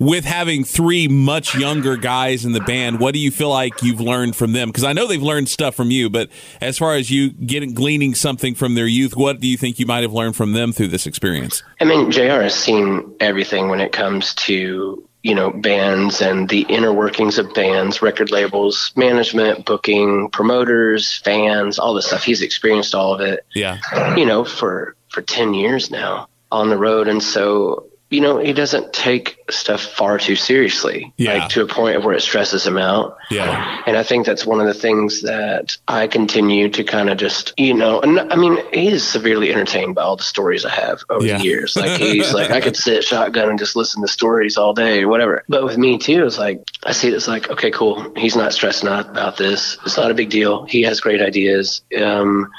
with 0.00 0.24
having 0.24 0.64
three 0.64 1.06
much 1.06 1.54
younger 1.54 1.96
guys 1.96 2.44
in 2.44 2.50
the 2.50 2.60
band, 2.60 2.98
what 2.98 3.14
do 3.14 3.20
you 3.20 3.30
feel 3.30 3.50
like 3.50 3.80
you've 3.82 4.00
learned 4.00 4.34
from 4.34 4.52
them? 4.52 4.70
Because 4.70 4.82
I 4.82 4.92
know 4.92 5.06
they've 5.06 5.22
learned 5.22 5.48
stuff 5.48 5.76
from 5.76 5.92
you, 5.92 6.10
but 6.10 6.30
as 6.60 6.76
far 6.76 6.96
as 6.96 7.12
you 7.12 7.30
getting 7.30 7.74
gleaning 7.74 8.16
something 8.16 8.56
from 8.56 8.74
their 8.74 8.88
youth, 8.88 9.14
what 9.14 9.38
do 9.38 9.46
you 9.46 9.56
think 9.56 9.78
you 9.78 9.86
might 9.86 10.02
have 10.02 10.12
learned 10.12 10.34
from 10.34 10.52
them 10.52 10.72
through 10.72 10.88
this 10.90 11.06
experience? 11.06 11.62
I 11.80 11.84
mean, 11.84 12.10
JR 12.10 12.42
has 12.42 12.54
seen 12.54 13.14
everything 13.20 13.68
when 13.68 13.80
it 13.80 13.92
comes 13.92 14.34
to 14.34 15.06
you 15.22 15.34
know, 15.34 15.50
bands 15.50 16.22
and 16.22 16.48
the 16.48 16.62
inner 16.62 16.92
workings 16.92 17.38
of 17.38 17.52
bands, 17.52 18.00
record 18.00 18.30
labels, 18.30 18.92
management, 18.96 19.66
booking, 19.66 20.30
promoters, 20.30 21.18
fans, 21.18 21.78
all 21.78 21.92
this 21.92 22.06
stuff. 22.06 22.24
He's 22.24 22.40
experienced 22.40 22.94
all 22.94 23.14
of 23.14 23.20
it. 23.20 23.44
Yeah. 23.54 23.78
You 24.16 24.24
know, 24.24 24.44
for 24.44 24.96
for 25.08 25.22
10 25.22 25.54
years 25.54 25.90
now 25.90 26.28
on 26.50 26.68
the 26.68 26.78
road 26.78 27.08
and 27.08 27.22
so 27.22 27.89
you 28.10 28.20
know, 28.20 28.38
he 28.38 28.52
doesn't 28.52 28.92
take 28.92 29.38
stuff 29.50 29.80
far 29.80 30.18
too 30.18 30.34
seriously, 30.34 31.12
yeah. 31.16 31.34
like 31.34 31.50
to 31.50 31.62
a 31.62 31.66
point 31.66 31.96
of 31.96 32.04
where 32.04 32.14
it 32.14 32.20
stresses 32.20 32.66
him 32.66 32.76
out. 32.76 33.16
Yeah. 33.30 33.82
And 33.86 33.96
I 33.96 34.02
think 34.02 34.26
that's 34.26 34.44
one 34.44 34.60
of 34.60 34.66
the 34.66 34.74
things 34.74 35.22
that 35.22 35.76
I 35.86 36.08
continue 36.08 36.68
to 36.70 36.82
kind 36.82 37.08
of 37.08 37.18
just, 37.18 37.54
you 37.56 37.72
know, 37.72 38.00
and 38.00 38.18
I 38.18 38.34
mean, 38.34 38.58
he's 38.72 39.06
severely 39.06 39.52
entertained 39.52 39.94
by 39.94 40.02
all 40.02 40.16
the 40.16 40.24
stories 40.24 40.64
I 40.64 40.70
have 40.70 41.02
over 41.08 41.24
yeah. 41.24 41.38
the 41.38 41.44
years. 41.44 41.76
Like 41.76 42.00
he's 42.00 42.34
like, 42.34 42.50
I 42.50 42.60
could 42.60 42.76
sit 42.76 43.04
shotgun 43.04 43.48
and 43.48 43.60
just 43.60 43.76
listen 43.76 44.02
to 44.02 44.08
stories 44.08 44.56
all 44.56 44.74
day 44.74 45.04
or 45.04 45.08
whatever. 45.08 45.44
But 45.48 45.62
with 45.62 45.78
me 45.78 45.96
too, 45.96 46.26
it's 46.26 46.38
like, 46.38 46.64
I 46.82 46.90
see 46.90 47.08
it 47.08 47.14
as 47.14 47.28
like, 47.28 47.48
okay, 47.48 47.70
cool. 47.70 48.12
He's 48.16 48.34
not 48.34 48.52
stressing 48.52 48.88
out 48.88 49.08
about 49.08 49.36
this. 49.36 49.78
It's 49.86 49.96
not 49.96 50.10
a 50.10 50.14
big 50.14 50.30
deal. 50.30 50.64
He 50.64 50.82
has 50.82 51.00
great 51.00 51.22
ideas. 51.22 51.82
Um, 51.96 52.50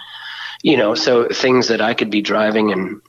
you 0.63 0.77
know, 0.77 0.95
so 0.95 1.27
things 1.27 1.67
that 1.67 1.81
I 1.81 1.93
could 1.93 2.09
be 2.09 2.21
driving 2.21 2.71
and 2.71 3.01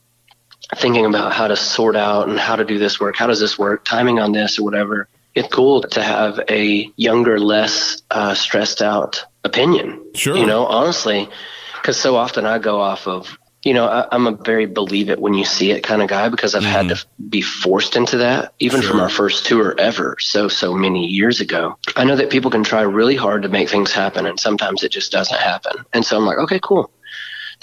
thinking 0.75 1.05
about 1.05 1.33
how 1.33 1.47
to 1.47 1.55
sort 1.55 1.95
out 1.95 2.27
and 2.27 2.39
how 2.39 2.55
to 2.55 2.65
do 2.65 2.79
this 2.79 2.99
work. 2.99 3.15
How 3.15 3.27
does 3.27 3.39
this 3.39 3.57
work? 3.57 3.85
Timing 3.85 4.19
on 4.19 4.31
this 4.31 4.59
or 4.59 4.63
whatever. 4.63 5.07
It's 5.35 5.47
cool 5.47 5.81
to 5.81 6.03
have 6.03 6.39
a 6.49 6.91
younger, 6.95 7.39
less 7.39 8.01
uh, 8.11 8.35
stressed 8.35 8.81
out 8.81 9.25
opinion. 9.43 10.03
Sure. 10.13 10.37
You 10.37 10.45
know, 10.45 10.65
honestly, 10.65 11.29
because 11.75 11.99
so 11.99 12.15
often 12.15 12.45
I 12.45 12.59
go 12.59 12.79
off 12.79 13.07
of, 13.07 13.37
you 13.63 13.73
know, 13.73 13.87
I, 13.87 14.13
am 14.13 14.27
a 14.27 14.31
very 14.31 14.65
believe 14.65 15.09
it 15.09 15.19
when 15.19 15.33
you 15.33 15.45
see 15.45 15.71
it 15.71 15.83
kind 15.83 16.01
of 16.01 16.09
guy 16.09 16.29
because 16.29 16.53
I've 16.53 16.63
mm-hmm. 16.63 16.71
had 16.71 16.89
to 16.89 17.05
be 17.29 17.41
forced 17.41 17.95
into 17.95 18.17
that, 18.17 18.53
even 18.59 18.81
sure. 18.81 18.91
from 18.91 18.99
our 18.99 19.09
first 19.09 19.45
tour 19.45 19.73
ever, 19.79 20.17
so, 20.19 20.47
so 20.49 20.73
many 20.73 21.07
years 21.07 21.41
ago. 21.41 21.77
I 21.95 22.03
know 22.03 22.15
that 22.15 22.29
people 22.29 22.51
can 22.51 22.63
try 22.63 22.81
really 22.81 23.15
hard 23.15 23.43
to 23.43 23.49
make 23.49 23.69
things 23.69 23.91
happen, 23.91 24.25
and 24.25 24.39
sometimes 24.39 24.83
it 24.83 24.89
just 24.89 25.11
doesn't 25.11 25.39
happen. 25.39 25.85
And 25.93 26.05
so 26.05 26.17
I'm 26.17 26.25
like, 26.25 26.37
okay, 26.39 26.59
cool 26.61 26.91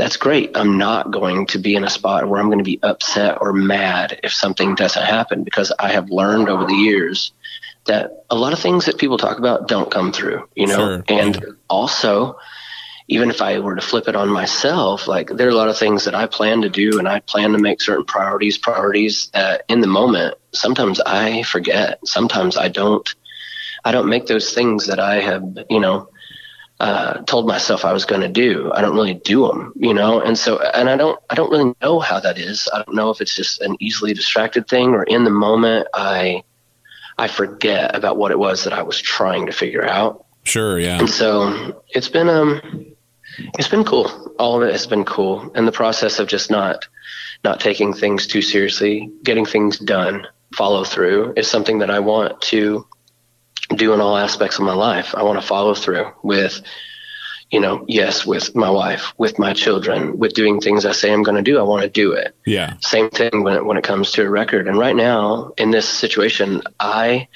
that's 0.00 0.16
great. 0.16 0.56
I'm 0.56 0.78
not 0.78 1.10
going 1.10 1.46
to 1.48 1.58
be 1.58 1.74
in 1.74 1.84
a 1.84 1.90
spot 1.90 2.26
where 2.26 2.40
I'm 2.40 2.46
going 2.46 2.56
to 2.56 2.64
be 2.64 2.80
upset 2.82 3.36
or 3.42 3.52
mad 3.52 4.18
if 4.24 4.32
something 4.32 4.74
doesn't 4.74 5.04
happen 5.04 5.44
because 5.44 5.72
I 5.78 5.90
have 5.90 6.08
learned 6.08 6.48
over 6.48 6.64
the 6.64 6.72
years 6.72 7.32
that 7.84 8.24
a 8.30 8.34
lot 8.34 8.54
of 8.54 8.58
things 8.58 8.86
that 8.86 8.96
people 8.96 9.18
talk 9.18 9.36
about 9.36 9.68
don't 9.68 9.90
come 9.90 10.10
through, 10.10 10.48
you 10.54 10.66
know? 10.66 10.76
Sure. 10.76 11.04
And 11.06 11.34
yeah. 11.34 11.50
also, 11.68 12.38
even 13.08 13.28
if 13.28 13.42
I 13.42 13.58
were 13.58 13.74
to 13.74 13.82
flip 13.82 14.08
it 14.08 14.16
on 14.16 14.30
myself, 14.30 15.06
like 15.06 15.28
there 15.28 15.48
are 15.48 15.50
a 15.50 15.54
lot 15.54 15.68
of 15.68 15.76
things 15.76 16.04
that 16.06 16.14
I 16.14 16.24
plan 16.24 16.62
to 16.62 16.70
do 16.70 16.98
and 16.98 17.06
I 17.06 17.20
plan 17.20 17.52
to 17.52 17.58
make 17.58 17.82
certain 17.82 18.06
priorities, 18.06 18.56
priorities 18.56 19.28
that 19.34 19.66
in 19.68 19.82
the 19.82 19.86
moment, 19.86 20.34
sometimes 20.52 20.98
I 21.04 21.42
forget. 21.42 21.98
Sometimes 22.06 22.56
I 22.56 22.68
don't, 22.68 23.06
I 23.84 23.92
don't 23.92 24.08
make 24.08 24.24
those 24.24 24.54
things 24.54 24.86
that 24.86 24.98
I 24.98 25.16
have, 25.16 25.44
you 25.68 25.80
know, 25.80 26.08
uh, 26.80 27.20
told 27.22 27.46
myself 27.46 27.84
I 27.84 27.92
was 27.92 28.06
going 28.06 28.22
to 28.22 28.28
do. 28.28 28.72
I 28.72 28.80
don't 28.80 28.94
really 28.94 29.14
do 29.14 29.46
them, 29.46 29.72
you 29.76 29.92
know, 29.92 30.20
and 30.20 30.36
so 30.36 30.58
and 30.60 30.88
I 30.88 30.96
don't 30.96 31.20
I 31.28 31.34
don't 31.34 31.50
really 31.50 31.74
know 31.82 32.00
how 32.00 32.18
that 32.20 32.38
is. 32.38 32.68
I 32.72 32.82
don't 32.82 32.94
know 32.94 33.10
if 33.10 33.20
it's 33.20 33.36
just 33.36 33.60
an 33.60 33.76
easily 33.80 34.14
distracted 34.14 34.66
thing 34.66 34.94
or 34.94 35.02
in 35.04 35.24
the 35.24 35.30
moment 35.30 35.88
I 35.92 36.42
I 37.18 37.28
forget 37.28 37.94
about 37.94 38.16
what 38.16 38.30
it 38.30 38.38
was 38.38 38.64
that 38.64 38.72
I 38.72 38.82
was 38.82 38.98
trying 38.98 39.44
to 39.44 39.52
figure 39.52 39.86
out. 39.86 40.24
Sure, 40.44 40.78
yeah. 40.78 40.98
And 40.98 41.10
so 41.10 41.82
it's 41.90 42.08
been 42.08 42.30
um 42.30 42.94
it's 43.58 43.68
been 43.68 43.84
cool. 43.84 44.34
All 44.38 44.56
of 44.56 44.66
it 44.66 44.72
has 44.72 44.86
been 44.86 45.04
cool, 45.04 45.52
and 45.54 45.68
the 45.68 45.72
process 45.72 46.18
of 46.18 46.28
just 46.28 46.50
not 46.50 46.88
not 47.44 47.60
taking 47.60 47.92
things 47.92 48.26
too 48.26 48.40
seriously, 48.40 49.10
getting 49.22 49.44
things 49.44 49.78
done, 49.78 50.26
follow 50.54 50.84
through 50.84 51.34
is 51.36 51.46
something 51.46 51.78
that 51.80 51.90
I 51.90 51.98
want 51.98 52.40
to 52.42 52.86
do 53.76 53.92
in 53.92 54.00
all 54.00 54.16
aspects 54.16 54.58
of 54.58 54.64
my 54.64 54.74
life. 54.74 55.14
I 55.14 55.22
want 55.22 55.40
to 55.40 55.46
follow 55.46 55.74
through 55.74 56.12
with, 56.22 56.60
you 57.50 57.60
know, 57.60 57.84
yes, 57.88 58.26
with 58.26 58.54
my 58.54 58.70
wife, 58.70 59.12
with 59.18 59.38
my 59.38 59.52
children, 59.52 60.18
with 60.18 60.34
doing 60.34 60.60
things 60.60 60.84
I 60.84 60.92
say 60.92 61.12
I'm 61.12 61.22
going 61.22 61.36
to 61.36 61.50
do, 61.50 61.58
I 61.58 61.62
want 61.62 61.82
to 61.82 61.88
do 61.88 62.12
it. 62.12 62.34
Yeah. 62.46 62.74
Same 62.80 63.10
thing 63.10 63.42
when 63.42 63.54
it, 63.54 63.64
when 63.64 63.76
it 63.76 63.84
comes 63.84 64.12
to 64.12 64.22
a 64.22 64.30
record. 64.30 64.68
And 64.68 64.78
right 64.78 64.96
now 64.96 65.52
in 65.56 65.70
this 65.70 65.88
situation, 65.88 66.62
I, 66.78 67.28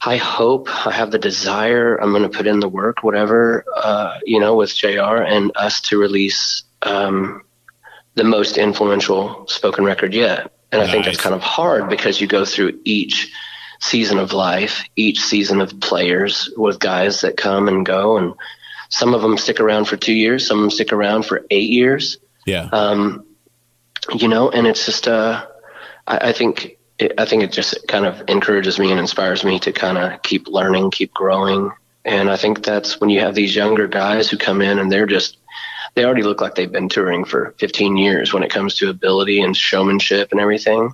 I 0.00 0.16
hope 0.16 0.68
I 0.86 0.92
have 0.92 1.10
the 1.10 1.18
desire. 1.18 1.96
I'm 1.96 2.10
going 2.10 2.22
to 2.22 2.28
put 2.28 2.46
in 2.46 2.60
the 2.60 2.68
work, 2.68 3.02
whatever, 3.02 3.64
uh, 3.74 4.18
you 4.24 4.38
know, 4.40 4.54
with 4.54 4.74
JR 4.74 5.22
and 5.22 5.52
us 5.56 5.80
to 5.82 5.98
release 5.98 6.62
um, 6.82 7.42
the 8.14 8.24
most 8.24 8.58
influential 8.58 9.46
spoken 9.48 9.84
record 9.84 10.14
yet. 10.14 10.52
And 10.70 10.82
I 10.82 10.86
think 10.86 11.06
Nice. 11.06 11.16
that's 11.16 11.22
kind 11.22 11.34
of 11.34 11.40
hard 11.40 11.88
because 11.88 12.20
you 12.20 12.26
go 12.26 12.44
through 12.44 12.80
each 12.84 13.32
season 13.84 14.18
of 14.18 14.32
life, 14.32 14.82
each 14.96 15.20
season 15.20 15.60
of 15.60 15.78
players 15.80 16.48
with 16.56 16.78
guys 16.78 17.20
that 17.20 17.36
come 17.36 17.68
and 17.68 17.84
go. 17.84 18.16
And 18.16 18.34
some 18.88 19.12
of 19.14 19.20
them 19.22 19.36
stick 19.36 19.60
around 19.60 19.84
for 19.86 19.96
two 19.96 20.14
years, 20.14 20.46
some 20.46 20.58
of 20.58 20.62
them 20.62 20.70
stick 20.70 20.92
around 20.92 21.26
for 21.26 21.44
eight 21.50 21.68
years 21.70 22.16
Yeah. 22.46 22.68
um, 22.72 23.26
you 24.14 24.28
know, 24.28 24.50
and 24.50 24.66
it's 24.66 24.86
just, 24.86 25.06
uh, 25.08 25.46
I, 26.06 26.28
I 26.28 26.32
think, 26.32 26.78
it, 26.98 27.12
I 27.18 27.24
think 27.24 27.42
it 27.42 27.52
just 27.52 27.86
kind 27.88 28.06
of 28.06 28.22
encourages 28.28 28.78
me 28.78 28.90
and 28.90 29.00
inspires 29.00 29.44
me 29.44 29.58
to 29.60 29.72
kind 29.72 29.98
of 29.98 30.22
keep 30.22 30.48
learning, 30.48 30.90
keep 30.90 31.12
growing. 31.12 31.70
And 32.04 32.30
I 32.30 32.36
think 32.36 32.64
that's 32.64 33.00
when 33.00 33.10
you 33.10 33.20
have 33.20 33.34
these 33.34 33.56
younger 33.56 33.86
guys 33.88 34.30
who 34.30 34.36
come 34.38 34.62
in 34.62 34.78
and 34.78 34.90
they're 34.90 35.06
just, 35.06 35.38
they 35.94 36.04
already 36.04 36.22
look 36.22 36.40
like 36.40 36.54
they've 36.54 36.70
been 36.70 36.88
touring 36.88 37.24
for 37.24 37.54
15 37.58 37.96
years 37.96 38.32
when 38.32 38.42
it 38.42 38.50
comes 38.50 38.74
to 38.76 38.90
ability 38.90 39.40
and 39.40 39.56
showmanship 39.56 40.32
and 40.32 40.40
everything, 40.40 40.92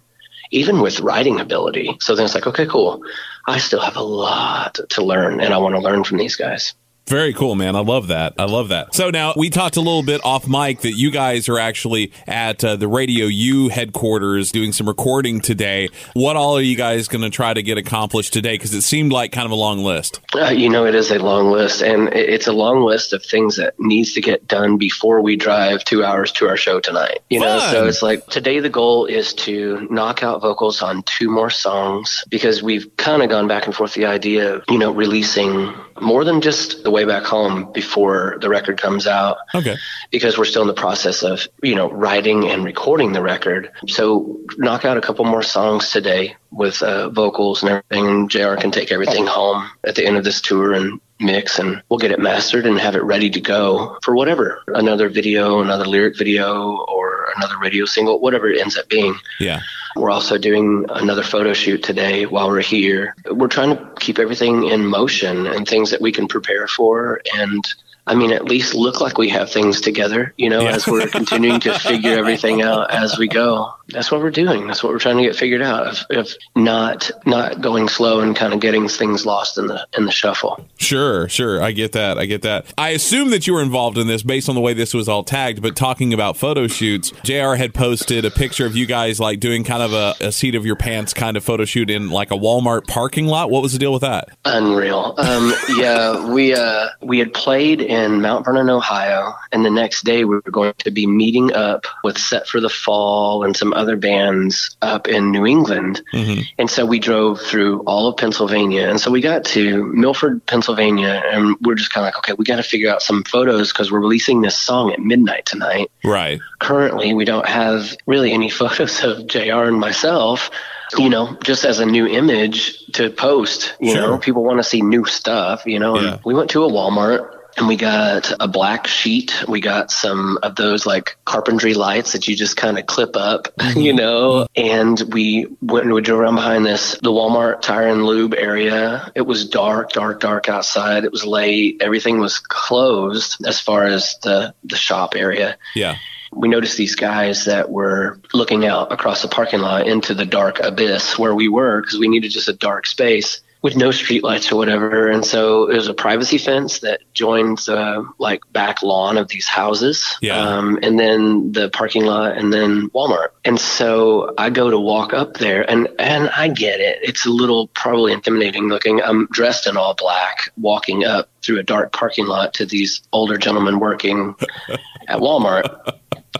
even 0.50 0.80
with 0.80 1.00
writing 1.00 1.40
ability. 1.40 1.96
So 2.00 2.14
then 2.14 2.24
it's 2.24 2.34
like, 2.34 2.46
okay, 2.46 2.66
cool. 2.66 3.02
I 3.46 3.58
still 3.58 3.80
have 3.80 3.96
a 3.96 4.02
lot 4.02 4.78
to 4.90 5.04
learn 5.04 5.40
and 5.40 5.54
I 5.54 5.58
want 5.58 5.74
to 5.74 5.80
learn 5.80 6.04
from 6.04 6.18
these 6.18 6.36
guys. 6.36 6.74
Very 7.10 7.34
cool, 7.34 7.56
man. 7.56 7.74
I 7.74 7.80
love 7.80 8.06
that. 8.06 8.34
I 8.38 8.44
love 8.44 8.68
that. 8.68 8.94
So 8.94 9.10
now 9.10 9.34
we 9.36 9.50
talked 9.50 9.76
a 9.76 9.80
little 9.80 10.04
bit 10.04 10.24
off 10.24 10.46
mic 10.46 10.82
that 10.82 10.92
you 10.92 11.10
guys 11.10 11.48
are 11.48 11.58
actually 11.58 12.12
at 12.28 12.62
uh, 12.62 12.76
the 12.76 12.86
Radio 12.86 13.26
U 13.26 13.68
headquarters 13.68 14.52
doing 14.52 14.70
some 14.72 14.86
recording 14.86 15.40
today. 15.40 15.88
What 16.14 16.36
all 16.36 16.56
are 16.56 16.62
you 16.62 16.76
guys 16.76 17.08
going 17.08 17.22
to 17.22 17.30
try 17.30 17.52
to 17.52 17.64
get 17.64 17.78
accomplished 17.78 18.32
today? 18.32 18.54
Because 18.54 18.74
it 18.74 18.82
seemed 18.82 19.10
like 19.10 19.32
kind 19.32 19.44
of 19.44 19.50
a 19.50 19.56
long 19.56 19.80
list. 19.80 20.20
Uh, 20.36 20.50
you 20.50 20.68
know, 20.68 20.86
it 20.86 20.94
is 20.94 21.10
a 21.10 21.18
long 21.18 21.50
list, 21.50 21.82
and 21.82 22.10
it's 22.14 22.46
a 22.46 22.52
long 22.52 22.84
list 22.84 23.12
of 23.12 23.24
things 23.24 23.56
that 23.56 23.74
needs 23.80 24.12
to 24.12 24.20
get 24.20 24.46
done 24.46 24.78
before 24.78 25.20
we 25.20 25.34
drive 25.34 25.82
two 25.82 26.04
hours 26.04 26.30
to 26.30 26.46
our 26.46 26.56
show 26.56 26.78
tonight. 26.78 27.18
You 27.28 27.40
know, 27.40 27.58
so 27.72 27.86
it's 27.88 28.02
like 28.02 28.24
today 28.28 28.60
the 28.60 28.68
goal 28.68 29.06
is 29.06 29.34
to 29.34 29.88
knock 29.90 30.22
out 30.22 30.42
vocals 30.42 30.80
on 30.80 31.02
two 31.02 31.28
more 31.28 31.50
songs 31.50 32.24
because 32.28 32.62
we've 32.62 32.96
kind 32.96 33.20
of 33.20 33.30
gone 33.30 33.48
back 33.48 33.66
and 33.66 33.74
forth 33.74 33.94
the 33.94 34.06
idea 34.06 34.54
of 34.54 34.64
you 34.68 34.78
know 34.78 34.92
releasing 34.92 35.74
more 36.00 36.24
than 36.24 36.40
just 36.40 36.82
the 36.82 36.90
way 36.90 37.04
back 37.04 37.24
home 37.24 37.72
before 37.72 38.38
the 38.40 38.48
record 38.48 38.78
comes 38.80 39.06
out 39.06 39.38
Okay. 39.54 39.76
because 40.10 40.36
we're 40.38 40.44
still 40.44 40.62
in 40.62 40.68
the 40.68 40.74
process 40.74 41.22
of 41.22 41.46
you 41.62 41.74
know 41.74 41.90
writing 41.90 42.48
and 42.48 42.64
recording 42.64 43.12
the 43.12 43.22
record. 43.22 43.70
So 43.86 44.40
knock 44.56 44.84
out 44.84 44.96
a 44.96 45.00
couple 45.00 45.24
more 45.24 45.42
songs 45.42 45.90
today 45.90 46.36
with 46.50 46.82
uh, 46.82 47.10
vocals 47.10 47.62
and 47.62 47.70
everything. 47.92 48.28
Jr. 48.28 48.56
can 48.56 48.70
take 48.70 48.90
everything 48.92 49.26
home 49.26 49.68
at 49.84 49.94
the 49.94 50.06
end 50.06 50.16
of 50.16 50.24
this 50.24 50.40
tour 50.40 50.72
and 50.72 51.00
mix, 51.20 51.58
and 51.58 51.82
we'll 51.88 51.98
get 51.98 52.10
it 52.12 52.18
mastered 52.18 52.66
and 52.66 52.78
have 52.80 52.96
it 52.96 53.02
ready 53.02 53.28
to 53.30 53.40
go 53.40 53.98
for 54.02 54.14
whatever 54.14 54.62
another 54.68 55.08
video, 55.08 55.60
another 55.60 55.84
lyric 55.84 56.16
video, 56.16 56.78
or 56.88 56.99
another 57.36 57.58
radio 57.58 57.84
single, 57.84 58.20
whatever 58.20 58.48
it 58.48 58.60
ends 58.60 58.76
up 58.76 58.88
being. 58.88 59.14
Yeah. 59.38 59.60
We're 59.96 60.10
also 60.10 60.38
doing 60.38 60.86
another 60.88 61.22
photo 61.22 61.52
shoot 61.52 61.82
today 61.82 62.26
while 62.26 62.48
we're 62.48 62.60
here. 62.60 63.14
We're 63.30 63.48
trying 63.48 63.76
to 63.76 63.90
keep 63.98 64.18
everything 64.18 64.66
in 64.66 64.86
motion 64.86 65.46
and 65.46 65.66
things 65.66 65.90
that 65.90 66.00
we 66.00 66.12
can 66.12 66.28
prepare 66.28 66.68
for 66.68 67.20
and 67.34 67.64
I 68.10 68.14
mean, 68.16 68.32
at 68.32 68.44
least 68.46 68.74
look 68.74 69.00
like 69.00 69.18
we 69.18 69.28
have 69.28 69.50
things 69.52 69.80
together, 69.80 70.34
you 70.36 70.50
know, 70.50 70.62
Yeah. 70.62 70.72
as 70.74 70.86
we're 70.86 71.06
continuing 71.06 71.60
to 71.60 71.78
figure 71.78 72.18
everything 72.18 72.60
out 72.60 72.90
as 72.92 73.16
we 73.16 73.28
go. 73.28 73.72
That's 73.88 74.10
what 74.10 74.20
we're 74.20 74.30
doing. 74.30 74.66
That's 74.66 74.82
what 74.84 74.92
we're 74.92 74.98
trying 75.00 75.16
to 75.18 75.22
get 75.24 75.34
figured 75.36 75.62
out 75.62 75.86
of, 75.86 75.98
of 76.16 76.28
not 76.56 77.10
not 77.26 77.60
going 77.60 77.88
slow 77.88 78.20
and 78.20 78.34
kind 78.36 78.52
of 78.54 78.60
getting 78.60 78.88
things 78.88 79.24
lost 79.26 79.58
in 79.58 79.66
the 79.68 79.86
in 79.96 80.04
the 80.06 80.12
shuffle. 80.12 80.64
Sure, 80.78 81.28
sure. 81.28 81.62
I 81.62 81.72
get 81.72 81.92
that. 81.92 82.18
I 82.18 82.26
get 82.26 82.42
that. 82.42 82.72
I 82.78 82.90
assume 82.90 83.30
that 83.30 83.46
you 83.46 83.54
were 83.54 83.62
involved 83.62 83.98
in 83.98 84.06
this 84.06 84.22
based 84.22 84.48
on 84.48 84.54
the 84.54 84.60
way 84.60 84.74
this 84.74 84.92
was 84.94 85.08
all 85.08 85.24
tagged, 85.24 85.60
but 85.62 85.74
talking 85.76 86.12
about 86.14 86.36
photo 86.36 86.66
shoots, 86.68 87.12
JR 87.24 87.54
had 87.54 87.74
posted 87.74 88.24
a 88.24 88.30
picture 88.30 88.66
of 88.66 88.76
you 88.76 88.86
guys 88.86 89.18
like 89.20 89.40
doing 89.40 89.64
kind 89.64 89.82
of 89.82 89.92
a, 89.92 90.14
a 90.20 90.32
seat 90.32 90.54
of 90.54 90.64
your 90.66 90.76
pants 90.76 91.12
kind 91.14 91.36
of 91.36 91.42
photo 91.44 91.64
shoot 91.64 91.90
in 91.90 92.10
like 92.10 92.30
a 92.30 92.36
Walmart 92.36 92.86
parking 92.86 93.26
lot. 93.26 93.50
What 93.50 93.62
was 93.62 93.72
the 93.72 93.78
deal 93.80 93.92
with 93.92 94.02
that? 94.02 94.28
Unreal. 94.44 95.14
Um, 95.18 95.52
yeah, 95.76 96.32
we 96.32 96.54
uh, 96.54 96.88
we 97.00 97.18
had 97.18 97.32
played 97.34 97.80
in 97.80 97.99
Mount 98.22 98.44
Vernon, 98.44 98.70
Ohio, 98.70 99.34
and 99.52 99.64
the 99.64 99.70
next 99.70 100.04
day 100.04 100.24
we 100.24 100.36
were 100.36 100.40
going 100.42 100.74
to 100.78 100.90
be 100.90 101.06
meeting 101.06 101.52
up 101.52 101.86
with 102.04 102.18
Set 102.18 102.46
for 102.46 102.60
the 102.60 102.68
Fall 102.68 103.44
and 103.44 103.56
some 103.56 103.72
other 103.72 103.96
bands 103.96 104.76
up 104.82 105.08
in 105.08 105.30
New 105.30 105.46
England. 105.46 106.02
Mm-hmm. 106.12 106.42
And 106.58 106.70
so 106.70 106.84
we 106.86 106.98
drove 106.98 107.40
through 107.40 107.80
all 107.80 108.08
of 108.08 108.16
Pennsylvania, 108.16 108.88
and 108.88 109.00
so 109.00 109.10
we 109.10 109.20
got 109.20 109.44
to 109.46 109.84
Milford, 109.86 110.44
Pennsylvania, 110.46 111.22
and 111.32 111.56
we're 111.62 111.74
just 111.74 111.92
kind 111.92 112.06
of 112.06 112.08
like, 112.08 112.18
okay, 112.18 112.32
we 112.38 112.44
got 112.44 112.56
to 112.56 112.62
figure 112.62 112.90
out 112.90 113.02
some 113.02 113.24
photos 113.24 113.72
because 113.72 113.90
we're 113.92 114.00
releasing 114.00 114.40
this 114.40 114.58
song 114.58 114.92
at 114.92 114.98
midnight 115.00 115.46
tonight 115.46 115.90
Right. 116.04 116.40
currently 116.58 117.14
we 117.14 117.24
don't 117.24 117.46
have 117.46 117.96
really 118.06 118.32
any 118.32 118.48
photos 118.60 119.02
of 119.04 119.26
JR 119.26 119.64
and 119.64 119.78
myself, 119.78 120.50
you 120.98 121.08
know, 121.08 121.36
just 121.44 121.64
as 121.64 121.78
a 121.80 121.86
new 121.86 122.06
image 122.06 122.84
to 122.92 123.10
post. 123.10 123.74
You 123.80 123.92
Sure. 123.92 124.00
know, 124.02 124.18
people 124.18 124.42
want 124.44 124.58
to 124.58 124.64
see 124.64 124.82
new 124.82 125.04
stuff, 125.04 125.64
you 125.66 125.78
know. 125.78 125.98
Yeah. 125.98 126.12
And 126.14 126.20
we 126.24 126.34
went 126.34 126.50
to 126.50 126.64
a 126.64 126.68
Walmart 126.70 127.30
and 127.60 127.68
we 127.68 127.76
got 127.76 128.32
a 128.40 128.48
black 128.48 128.86
sheet. 128.86 129.44
We 129.46 129.60
got 129.60 129.90
some 129.90 130.38
of 130.42 130.56
those 130.56 130.86
like 130.86 131.16
carpentry 131.24 131.74
lights 131.74 132.12
that 132.12 132.26
you 132.26 132.34
just 132.34 132.56
kind 132.56 132.78
of 132.78 132.86
clip 132.86 133.16
up, 133.16 133.48
you 133.60 133.92
mm-hmm. 133.92 133.96
know. 133.96 134.46
And 134.56 135.00
we 135.12 135.46
went 135.60 135.84
and 135.84 135.94
we 135.94 136.00
drove 136.00 136.20
around 136.20 136.36
behind 136.36 136.64
this, 136.66 136.98
the 137.02 137.10
Walmart 137.10 137.60
tire 137.60 137.86
and 137.86 138.04
lube 138.04 138.34
area. 138.34 139.12
It 139.14 139.22
was 139.22 139.48
dark, 139.48 139.92
dark, 139.92 140.20
dark 140.20 140.48
outside. 140.48 141.04
It 141.04 141.12
was 141.12 141.24
late. 141.24 141.80
Everything 141.80 142.18
was 142.18 142.38
closed 142.38 143.44
as 143.46 143.60
far 143.60 143.84
as 143.84 144.16
the, 144.22 144.54
the 144.64 144.76
shop 144.76 145.14
area 145.14 145.58
Yeah. 145.74 145.96
we 146.32 146.48
noticed 146.48 146.76
these 146.76 146.94
guys 146.94 147.44
that 147.44 147.70
were 147.70 148.20
looking 148.32 148.64
out 148.64 148.90
across 148.90 149.20
the 149.20 149.28
parking 149.28 149.60
lot 149.60 149.86
into 149.86 150.14
the 150.14 150.24
dark 150.24 150.60
abyss 150.60 151.18
where 151.18 151.34
we 151.34 151.48
were 151.48 151.82
because 151.82 151.98
we 151.98 152.08
needed 152.08 152.30
just 152.30 152.48
a 152.48 152.54
dark 152.54 152.86
space 152.86 153.40
with 153.62 153.76
no 153.76 153.90
streetlights 153.90 154.50
or 154.50 154.56
whatever. 154.56 155.08
And 155.08 155.24
so 155.24 155.68
it 155.68 155.74
was 155.74 155.88
a 155.88 155.94
privacy 155.94 156.38
fence 156.38 156.80
that 156.80 157.00
joined 157.12 157.58
the 157.58 158.08
like 158.18 158.40
back 158.52 158.82
lawn 158.82 159.18
of 159.18 159.28
these 159.28 159.46
houses. 159.46 160.16
Yeah. 160.22 160.38
Um, 160.38 160.78
and 160.82 160.98
then 160.98 161.52
the 161.52 161.68
parking 161.68 162.04
lot 162.04 162.38
and 162.38 162.52
then 162.52 162.88
Walmart. 162.90 163.28
And 163.44 163.60
so 163.60 164.34
I 164.38 164.50
go 164.50 164.70
to 164.70 164.78
walk 164.78 165.12
up 165.12 165.34
there 165.34 165.68
and, 165.68 165.88
and 165.98 166.30
I 166.30 166.48
get 166.48 166.80
it. 166.80 167.00
It's 167.02 167.26
a 167.26 167.30
little 167.30 167.68
probably 167.68 168.12
intimidating 168.12 168.68
looking. 168.68 169.02
I'm 169.02 169.26
dressed 169.30 169.66
in 169.66 169.76
all 169.76 169.94
black 169.94 170.50
walking 170.56 171.04
up 171.04 171.28
through 171.42 171.58
a 171.58 171.62
dark 171.62 171.92
parking 171.92 172.26
lot 172.26 172.54
to 172.54 172.66
these 172.66 173.02
older 173.12 173.36
gentlemen 173.36 173.78
working 173.78 174.34
at 175.08 175.18
Walmart. 175.18 175.98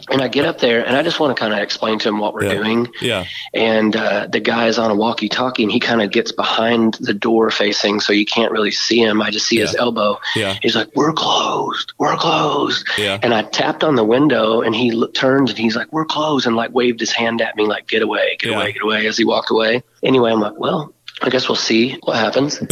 And 0.09 0.23
I 0.23 0.29
get 0.29 0.45
up 0.45 0.61
there 0.61 0.87
and 0.87 0.97
I 0.97 1.03
just 1.03 1.19
want 1.19 1.37
to 1.37 1.41
kind 1.41 1.53
of 1.53 1.59
explain 1.59 1.99
to 2.01 2.09
him 2.09 2.19
what 2.21 2.33
we're 2.33 2.45
Yeah. 2.45 2.55
doing. 2.55 2.89
Yeah. 3.01 3.25
And 3.53 3.95
uh, 3.97 4.29
the 4.29 4.41
is 4.67 4.79
on 4.79 4.91
a 4.91 4.95
walkie 4.95 5.29
talkie 5.29 5.65
and 5.65 5.73
he 5.73 5.81
kind 5.81 6.01
of 6.01 6.13
gets 6.13 6.31
behind 6.31 6.95
the 7.01 7.13
door 7.13 7.51
facing 7.51 7.99
so 8.01 8.13
you 8.13 8.25
can't 8.25 8.53
really 8.53 8.71
see 8.71 9.01
him. 9.01 9.21
I 9.21 9.31
just 9.31 9.47
see 9.47 9.59
his 9.59 9.75
elbow. 9.75 10.21
Yeah. 10.37 10.57
He's 10.63 10.77
like, 10.77 10.89
We're 10.95 11.13
closed. 11.13 11.93
We're 11.99 12.17
closed. 12.17 12.87
Yeah. 12.99 13.19
And 13.23 13.35
I 13.35 13.43
tapped 13.43 13.83
on 13.83 13.97
the 13.97 14.05
window 14.05 14.63
and 14.63 14.77
he 14.77 14.93
look, 14.93 15.13
turns 15.13 15.51
and 15.51 15.59
he's 15.59 15.75
like, 15.75 15.93
We're 15.93 16.05
closed. 16.07 16.47
And 16.47 16.55
like 16.55 16.73
waved 16.73 17.01
his 17.01 17.13
hand 17.13 17.41
at 17.41 17.57
me, 17.57 17.67
like, 17.67 17.89
Get 17.89 18.03
away, 18.03 18.37
get 18.39 18.51
Yeah. 18.51 18.57
away, 18.59 18.73
get 18.73 18.83
away 18.83 19.07
as 19.09 19.19
he 19.19 19.25
walked 19.25 19.51
away. 19.51 19.83
Anyway, 20.05 20.31
I'm 20.31 20.41
like, 20.41 20.57
Well, 20.59 20.95
I 21.23 21.31
guess 21.31 21.49
we'll 21.49 21.57
see 21.57 21.99
what 22.05 22.17
happens. 22.17 22.59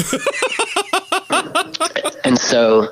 and 2.25 2.39
so 2.39 2.89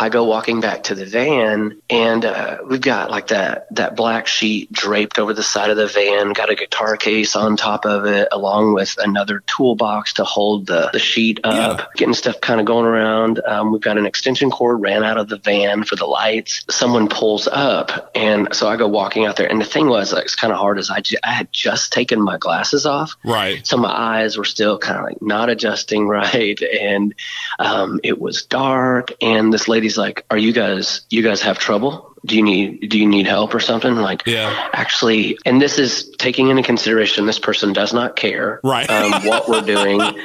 I 0.00 0.08
go 0.08 0.24
walking 0.24 0.60
back 0.60 0.84
to 0.84 0.94
the 0.94 1.04
van, 1.04 1.80
and 1.90 2.24
uh, 2.24 2.58
we've 2.66 2.80
got 2.80 3.10
like 3.10 3.28
that 3.28 3.66
that 3.74 3.96
black 3.96 4.26
sheet 4.26 4.72
draped 4.72 5.18
over 5.18 5.34
the 5.34 5.42
side 5.42 5.68
of 5.70 5.76
the 5.76 5.86
van. 5.86 6.32
Got 6.32 6.50
a 6.50 6.54
guitar 6.54 6.96
case 6.96 7.36
on 7.36 7.56
top 7.56 7.84
of 7.84 8.06
it, 8.06 8.28
along 8.32 8.72
with 8.74 8.96
another 8.98 9.42
toolbox 9.46 10.14
to 10.14 10.24
hold 10.24 10.66
the, 10.66 10.88
the 10.92 10.98
sheet 10.98 11.40
up. 11.44 11.78
Yeah. 11.78 11.86
Getting 11.96 12.14
stuff 12.14 12.40
kind 12.40 12.60
of 12.60 12.66
going 12.66 12.86
around. 12.86 13.40
Um, 13.46 13.72
we've 13.72 13.82
got 13.82 13.98
an 13.98 14.06
extension 14.06 14.50
cord 14.50 14.80
ran 14.80 15.04
out 15.04 15.18
of 15.18 15.28
the 15.28 15.36
van 15.36 15.84
for 15.84 15.96
the 15.96 16.06
lights. 16.06 16.64
Someone 16.70 17.08
pulls 17.08 17.46
up, 17.46 18.10
and 18.14 18.54
so 18.54 18.68
I 18.68 18.76
go 18.76 18.88
walking 18.88 19.26
out 19.26 19.36
there. 19.36 19.50
And 19.50 19.60
the 19.60 19.66
thing 19.66 19.88
was, 19.88 20.12
like, 20.14 20.24
it's 20.24 20.34
kind 20.34 20.52
of 20.52 20.58
hard 20.58 20.78
as 20.78 20.90
I, 20.90 21.02
had 21.22 21.52
just 21.52 21.92
taken 21.92 22.22
my 22.22 22.38
glasses 22.38 22.86
off, 22.86 23.16
Right. 23.24 23.66
so 23.66 23.76
my 23.76 23.90
eyes 23.90 24.38
were 24.38 24.44
still 24.44 24.78
kind 24.78 24.98
of 24.98 25.04
like 25.04 25.20
not 25.20 25.50
adjusting 25.50 26.08
right 26.08 26.60
and 26.62 27.14
um, 27.58 28.00
it 28.02 28.20
was 28.20 28.44
dark 28.44 29.12
and 29.20 29.52
this 29.52 29.68
lady's 29.96 29.98
like 29.98 30.24
are 30.30 30.38
you 30.38 30.52
guys 30.52 31.02
you 31.10 31.22
guys 31.22 31.42
have 31.42 31.58
trouble 31.58 32.09
do 32.26 32.36
you 32.36 32.42
need 32.42 32.88
do 32.90 32.98
you 32.98 33.06
need 33.06 33.26
help 33.26 33.54
or 33.54 33.60
something 33.60 33.94
like 33.96 34.22
Yeah. 34.26 34.68
actually 34.72 35.38
and 35.46 35.60
this 35.60 35.78
is 35.78 36.10
taking 36.18 36.48
into 36.48 36.62
consideration 36.62 37.26
this 37.26 37.38
person 37.38 37.72
does 37.72 37.92
not 37.94 38.16
care 38.16 38.60
Right. 38.62 38.88
um, 38.90 39.24
what 39.26 39.48
we're 39.48 39.62
doing 39.62 40.00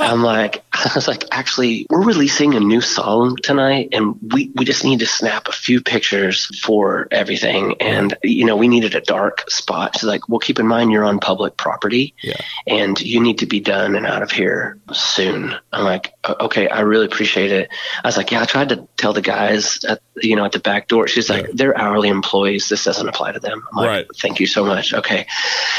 i'm 0.00 0.22
like 0.22 0.64
i 0.72 0.90
was 0.94 1.06
like 1.06 1.24
actually 1.30 1.86
we're 1.88 2.02
releasing 2.02 2.54
a 2.54 2.60
new 2.60 2.80
song 2.80 3.36
tonight 3.42 3.90
and 3.92 4.16
we 4.32 4.50
we 4.56 4.64
just 4.64 4.84
need 4.84 4.98
to 5.00 5.06
snap 5.06 5.48
a 5.48 5.52
few 5.52 5.80
pictures 5.80 6.46
for 6.60 7.06
everything 7.10 7.76
and 7.80 8.16
you 8.24 8.44
know 8.44 8.56
we 8.56 8.68
needed 8.68 8.94
a 8.94 9.00
dark 9.00 9.48
spot 9.50 9.94
she's 9.94 10.04
like 10.04 10.28
well 10.28 10.38
keep 10.40 10.58
in 10.58 10.66
mind 10.66 10.90
you're 10.90 11.04
on 11.04 11.18
public 11.20 11.56
property 11.56 12.14
Yeah. 12.22 12.36
and 12.66 13.00
you 13.00 13.20
need 13.20 13.38
to 13.38 13.46
be 13.46 13.60
done 13.60 13.94
and 13.94 14.06
out 14.06 14.22
of 14.22 14.30
here 14.30 14.78
soon. 14.92 15.54
I'm 15.72 15.84
like, 15.84 16.12
okay, 16.28 16.68
I 16.68 16.80
really 16.80 17.06
appreciate 17.06 17.52
it. 17.52 17.68
I 18.02 18.08
was 18.08 18.16
like, 18.16 18.30
yeah, 18.30 18.42
I 18.42 18.44
tried 18.46 18.70
to 18.70 18.86
tell 18.96 19.12
the 19.12 19.20
guys 19.22 19.84
at 19.84 20.00
you 20.16 20.36
know 20.36 20.44
at 20.44 20.52
the 20.52 20.58
back 20.58 20.88
door. 20.88 21.06
She's 21.08 21.28
like, 21.28 21.35
they're 21.52 21.76
hourly 21.76 22.08
employees. 22.08 22.68
This 22.68 22.84
doesn't 22.84 23.08
apply 23.08 23.32
to 23.32 23.40
them. 23.40 23.62
I'm 23.72 23.76
like, 23.76 23.88
Right. 23.88 24.06
thank 24.20 24.40
you 24.40 24.46
so 24.46 24.64
much. 24.64 24.92
Okay, 24.94 25.26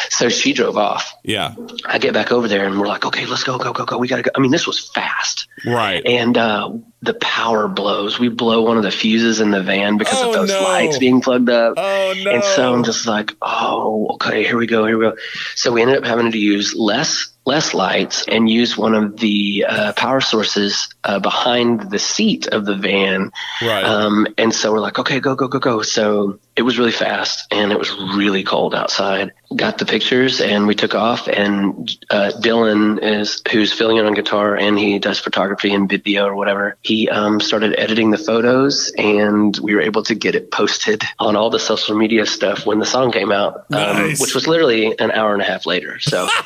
so 0.09 0.29
she 0.29 0.53
drove 0.53 0.77
off. 0.77 1.13
Yeah. 1.23 1.55
I 1.85 1.97
get 1.99 2.13
back 2.13 2.31
over 2.31 2.47
there 2.47 2.65
and 2.65 2.79
we're 2.79 2.87
like, 2.87 3.05
okay, 3.05 3.25
let's 3.25 3.43
go, 3.43 3.57
go, 3.57 3.73
go, 3.73 3.85
go. 3.85 3.97
We 3.97 4.07
gotta 4.07 4.23
go. 4.23 4.31
I 4.35 4.39
mean, 4.39 4.51
this 4.51 4.67
was 4.67 4.79
fast, 4.89 5.47
Right. 5.65 6.05
and 6.05 6.37
uh, 6.37 6.71
the 7.01 7.13
power 7.15 7.67
blows. 7.67 8.19
We 8.19 8.29
blow 8.29 8.61
one 8.63 8.77
of 8.77 8.83
the 8.83 8.91
fuses 8.91 9.39
in 9.39 9.51
the 9.51 9.61
van 9.61 9.97
because 9.97 10.21
Oh, 10.21 10.29
of 10.29 10.33
those 10.33 10.49
no. 10.49 10.61
lights 10.63 10.97
being 10.97 11.21
plugged 11.21 11.49
up. 11.49 11.73
Oh 11.77 12.13
no. 12.23 12.31
And 12.31 12.43
so 12.43 12.73
I'm 12.73 12.83
just 12.83 13.05
like, 13.07 13.31
oh, 13.41 14.07
okay, 14.15 14.43
here 14.43 14.57
we 14.57 14.67
go, 14.67 14.85
here 14.85 14.97
we 14.97 15.05
go. 15.05 15.15
So 15.55 15.71
we 15.71 15.81
ended 15.81 15.97
up 15.97 16.05
having 16.05 16.31
to 16.31 16.37
use 16.37 16.73
less 16.75 17.27
less 17.47 17.73
lights 17.73 18.25
and 18.27 18.49
use 18.49 18.77
one 18.77 18.93
of 18.93 19.17
the 19.17 19.65
uh, 19.67 19.93
power 19.93 20.19
sources 20.19 20.89
uh, 21.05 21.17
behind 21.17 21.89
the 21.89 21.97
seat 21.97 22.47
of 22.47 22.65
the 22.65 22.75
van. 22.75 23.31
right. 23.61 23.85
Um, 23.85 24.27
and 24.37 24.53
so 24.53 24.73
we're 24.73 24.81
like, 24.81 24.99
okay, 24.99 25.21
go, 25.21 25.33
go, 25.33 25.47
go, 25.47 25.59
go. 25.59 25.81
So 25.81 26.39
it 26.57 26.63
was 26.63 26.79
really 26.79 26.91
fast 26.91 27.45
and 27.51 27.71
it 27.71 27.77
was 27.77 27.91
really 28.15 28.43
cold 28.43 28.73
outside. 28.73 29.31
Got 29.55 29.77
the 29.77 29.85
pictures 29.85 30.41
and 30.41 30.65
we 30.65 30.73
took 30.73 30.95
off. 30.95 31.27
And 31.27 31.95
uh, 32.09 32.31
Dylan 32.41 33.01
is 33.01 33.43
who's 33.51 33.71
filling 33.71 33.97
in 33.97 34.05
on 34.05 34.15
guitar 34.15 34.55
and 34.55 34.77
he 34.77 34.97
does 34.97 35.19
photography 35.19 35.71
and 35.71 35.87
video 35.87 36.25
or 36.25 36.35
whatever. 36.35 36.75
He 36.81 37.09
um, 37.09 37.39
started 37.39 37.75
editing 37.77 38.09
the 38.09 38.17
photos 38.17 38.91
and 38.97 39.55
we 39.59 39.75
were 39.75 39.81
able 39.81 40.01
to 40.03 40.15
get 40.15 40.33
it 40.33 40.49
posted 40.49 41.03
on 41.19 41.35
all 41.35 41.51
the 41.51 41.59
social 41.59 41.95
media 41.95 42.25
stuff 42.25 42.65
when 42.65 42.79
the 42.79 42.87
song 42.87 43.11
came 43.11 43.31
out, 43.31 43.71
um, 43.71 44.09
which 44.19 44.33
was 44.33 44.47
literally 44.47 44.97
an 44.97 45.11
hour 45.11 45.33
and 45.33 45.43
a 45.43 45.45
half 45.45 45.67
later. 45.67 45.99
So. 45.99 46.27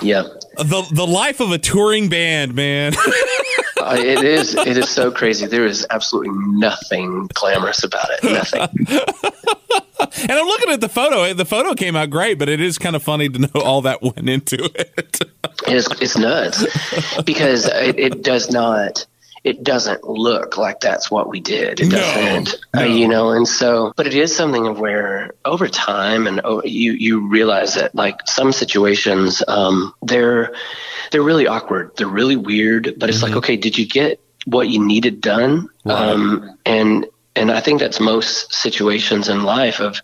Yeah, 0.00 0.22
the 0.56 0.84
the 0.90 1.06
life 1.06 1.38
of 1.40 1.52
a 1.52 1.58
touring 1.58 2.08
band, 2.08 2.54
man. 2.54 2.94
uh, 3.90 3.96
it 3.98 4.22
is. 4.22 4.54
It 4.54 4.76
is 4.76 4.88
so 4.88 5.10
crazy. 5.10 5.46
There 5.46 5.66
is 5.66 5.86
absolutely 5.90 6.32
nothing 6.58 7.28
glamorous 7.34 7.84
about 7.84 8.06
it. 8.10 8.24
Nothing. 8.24 8.86
and 10.22 10.32
I'm 10.32 10.46
looking 10.46 10.70
at 10.70 10.80
the 10.80 10.88
photo. 10.88 11.32
The 11.34 11.44
photo 11.44 11.74
came 11.74 11.96
out 11.96 12.10
great, 12.10 12.38
but 12.38 12.48
it 12.48 12.60
is 12.60 12.78
kind 12.78 12.96
of 12.96 13.02
funny 13.02 13.28
to 13.28 13.38
know 13.38 13.60
all 13.60 13.82
that 13.82 14.02
went 14.02 14.28
into 14.28 14.64
it. 14.74 15.20
It's 15.66 16.00
it's 16.00 16.16
nuts 16.16 16.64
because 17.22 17.66
it, 17.66 17.98
it 17.98 18.22
does 18.22 18.50
not. 18.50 19.06
It 19.44 19.64
doesn't 19.64 20.04
look 20.04 20.56
like 20.56 20.80
that's 20.80 21.10
what 21.10 21.28
we 21.28 21.40
did. 21.40 21.80
It 21.80 21.88
No, 21.88 21.96
doesn't, 21.98 22.64
no. 22.74 22.82
Uh, 22.82 22.84
you 22.84 23.08
know. 23.08 23.30
And 23.30 23.46
so, 23.46 23.92
but 23.96 24.06
it 24.06 24.14
is 24.14 24.34
something 24.34 24.68
of 24.68 24.78
where 24.78 25.32
over 25.44 25.66
time, 25.68 26.28
and 26.28 26.40
oh, 26.44 26.62
you 26.64 26.92
you 26.92 27.28
realize 27.28 27.74
that 27.74 27.94
like 27.94 28.20
some 28.26 28.52
situations, 28.52 29.42
um, 29.48 29.94
they're 30.02 30.54
they're 31.10 31.22
really 31.22 31.48
awkward. 31.48 31.90
They're 31.96 32.06
really 32.06 32.36
weird. 32.36 32.94
But 32.98 33.10
it's 33.10 33.22
like, 33.22 33.34
okay, 33.34 33.56
did 33.56 33.76
you 33.76 33.86
get 33.86 34.20
what 34.46 34.68
you 34.68 34.84
needed 34.84 35.20
done? 35.20 35.68
Mm-hmm. 35.84 35.88
Right. 35.88 35.98
Um, 35.98 36.58
and 36.64 37.06
and 37.34 37.50
I 37.50 37.60
think 37.60 37.80
that's 37.80 37.98
most 37.98 38.52
situations 38.52 39.28
in 39.28 39.42
life 39.42 39.80
of 39.80 40.00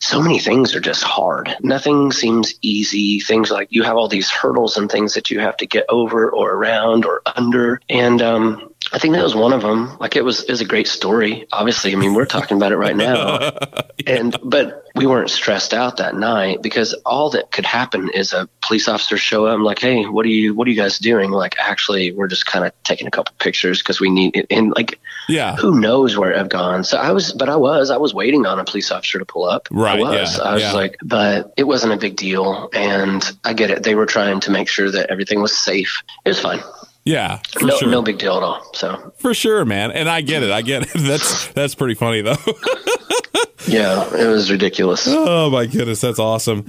so 0.00 0.20
many 0.20 0.38
things 0.38 0.74
are 0.74 0.80
just 0.80 1.02
hard. 1.02 1.56
Nothing 1.60 2.12
seems 2.12 2.54
easy. 2.62 3.20
Things 3.20 3.50
like 3.50 3.68
you 3.70 3.82
have 3.82 3.96
all 3.96 4.08
these 4.08 4.30
hurdles 4.30 4.76
and 4.76 4.90
things 4.90 5.14
that 5.14 5.30
you 5.30 5.40
have 5.40 5.56
to 5.58 5.66
get 5.66 5.86
over 5.88 6.30
or 6.30 6.52
around 6.52 7.04
or 7.04 7.22
under. 7.36 7.80
And 7.88 8.22
um, 8.22 8.71
I 8.92 8.98
think 8.98 9.14
that 9.14 9.24
was 9.24 9.34
one 9.34 9.52
of 9.52 9.62
them. 9.62 9.96
Like 9.98 10.16
it 10.16 10.24
was, 10.24 10.42
it 10.42 10.50
was 10.50 10.60
a 10.60 10.66
great 10.66 10.86
story. 10.86 11.46
Obviously, 11.52 11.92
I 11.92 11.96
mean, 11.96 12.14
we're 12.14 12.26
talking 12.26 12.56
about 12.56 12.72
it 12.72 12.76
right 12.76 12.96
now. 12.96 13.50
And 14.06 14.36
but 14.42 14.82
we 14.94 15.06
weren't 15.06 15.30
stressed 15.30 15.72
out 15.72 15.98
that 15.98 16.14
night 16.14 16.60
because 16.60 16.92
all 17.06 17.30
that 17.30 17.50
could 17.52 17.64
happen 17.64 18.10
is 18.10 18.32
a 18.32 18.48
police 18.60 18.88
officer 18.88 19.16
show 19.16 19.46
up 19.46 19.54
and 19.54 19.64
like, 19.64 19.78
hey, 19.78 20.04
what 20.06 20.26
are 20.26 20.30
you, 20.30 20.54
what 20.54 20.66
are 20.66 20.70
you 20.70 20.76
guys 20.76 20.98
doing? 20.98 21.30
Like, 21.30 21.54
actually, 21.58 22.12
we're 22.12 22.26
just 22.26 22.46
kind 22.46 22.64
of 22.64 22.72
taking 22.82 23.06
a 23.06 23.10
couple 23.10 23.34
pictures 23.38 23.80
because 23.80 24.00
we 24.00 24.10
need 24.10 24.36
it. 24.36 24.46
And 24.50 24.72
like, 24.72 24.98
yeah. 25.28 25.56
who 25.56 25.78
knows 25.78 26.16
where 26.18 26.36
I've 26.36 26.48
gone. 26.48 26.84
So 26.84 26.98
I 26.98 27.12
was, 27.12 27.32
but 27.32 27.48
I 27.48 27.56
was, 27.56 27.90
I 27.90 27.96
was 27.96 28.12
waiting 28.12 28.44
on 28.44 28.58
a 28.58 28.64
police 28.64 28.90
officer 28.90 29.18
to 29.18 29.24
pull 29.24 29.44
up. 29.44 29.68
Right, 29.70 30.00
I 30.00 30.02
was. 30.02 30.36
yeah, 30.36 30.44
I 30.44 30.54
was 30.54 30.62
yeah. 30.62 30.72
like, 30.72 30.98
but 31.02 31.54
it 31.56 31.64
wasn't 31.64 31.92
a 31.92 31.96
big 31.96 32.16
deal. 32.16 32.68
And 32.72 33.24
I 33.44 33.52
get 33.52 33.70
it. 33.70 33.82
They 33.84 33.94
were 33.94 34.06
trying 34.06 34.40
to 34.40 34.50
make 34.50 34.68
sure 34.68 34.90
that 34.90 35.10
everything 35.10 35.40
was 35.40 35.56
safe. 35.56 36.02
It 36.24 36.30
was 36.30 36.40
fine. 36.40 36.60
Yeah. 37.04 37.38
For 37.58 37.66
No, 37.66 37.76
sure. 37.78 37.88
no 37.88 38.02
big 38.02 38.18
deal 38.18 38.36
at 38.36 38.42
all. 38.42 38.62
So 38.74 39.12
For 39.18 39.34
sure, 39.34 39.64
man. 39.64 39.90
And 39.90 40.08
I 40.08 40.20
get 40.20 40.42
it. 40.42 40.50
I 40.50 40.62
get 40.62 40.82
it. 40.82 40.88
That's 40.94 41.48
that's 41.48 41.74
pretty 41.74 41.94
funny 41.94 42.20
though. 42.22 42.36
yeah, 43.66 44.04
it 44.14 44.26
was 44.28 44.50
ridiculous. 44.50 45.06
oh 45.08 45.50
my 45.50 45.66
goodness, 45.66 46.00
that's 46.00 46.18
awesome. 46.18 46.66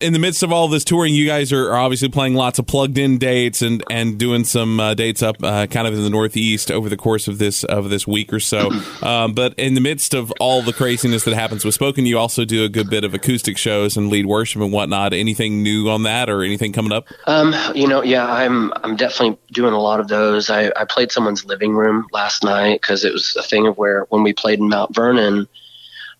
In 0.00 0.14
the 0.14 0.18
midst 0.18 0.42
of 0.42 0.50
all 0.50 0.66
this 0.68 0.82
touring, 0.82 1.14
you 1.14 1.26
guys 1.26 1.52
are, 1.52 1.74
obviously 1.74 2.08
playing 2.08 2.34
lots 2.34 2.58
of 2.58 2.66
plugged 2.66 2.96
in 2.96 3.18
dates 3.18 3.60
and 3.60 3.84
and 3.90 4.18
doing 4.18 4.44
some 4.44 4.80
uh, 4.80 4.94
dates 4.94 5.22
up 5.22 5.36
uh, 5.42 5.66
kind 5.66 5.86
of 5.86 5.92
in 5.92 6.02
the 6.02 6.08
Northeast 6.08 6.70
over 6.70 6.88
the 6.88 6.96
course 6.96 7.28
of 7.28 7.36
this 7.36 7.64
of 7.64 7.90
this 7.90 8.06
week 8.06 8.32
or 8.32 8.40
so. 8.40 8.70
Um, 9.02 9.32
but 9.32 9.54
in 9.54 9.74
the 9.74 9.80
midst 9.80 10.14
of 10.14 10.30
all 10.40 10.62
the 10.62 10.74
craziness 10.74 11.24
that 11.24 11.34
happens 11.34 11.64
with 11.64 11.74
Spoken, 11.74 12.04
you 12.04 12.18
also 12.18 12.44
do 12.44 12.64
a 12.64 12.68
good 12.68 12.90
bit 12.90 13.02
of 13.02 13.14
acoustic 13.14 13.56
shows 13.56 13.96
and 13.96 14.08
lead 14.10 14.26
worship 14.26 14.60
and 14.60 14.72
whatnot. 14.72 15.12
Anything 15.12 15.62
new 15.62 15.88
on 15.88 16.02
that 16.02 16.28
or 16.28 16.42
anything 16.42 16.72
coming 16.72 16.92
up? 16.92 17.06
Um, 17.26 17.54
you 17.74 17.88
know, 17.88 18.02
yeah, 18.02 18.26
I'm 18.26 18.72
I'm 18.84 18.96
definitely 18.96 19.38
doing 19.52 19.72
a 19.72 19.80
lot 19.80 20.00
of 20.00 20.08
those. 20.08 20.50
I, 20.50 20.70
I 20.76 20.84
played 20.84 21.12
someone's 21.12 21.44
living 21.44 21.74
room 21.74 22.06
last 22.12 22.44
night 22.44 22.80
because 22.80 23.04
it 23.04 23.12
was 23.12 23.36
a 23.36 23.42
thing 23.42 23.66
of 23.66 23.78
where 23.78 24.06
when 24.10 24.22
we 24.22 24.32
played 24.32 24.58
in 24.58 24.68
Mount 24.68 24.94
Vernon, 24.94 25.48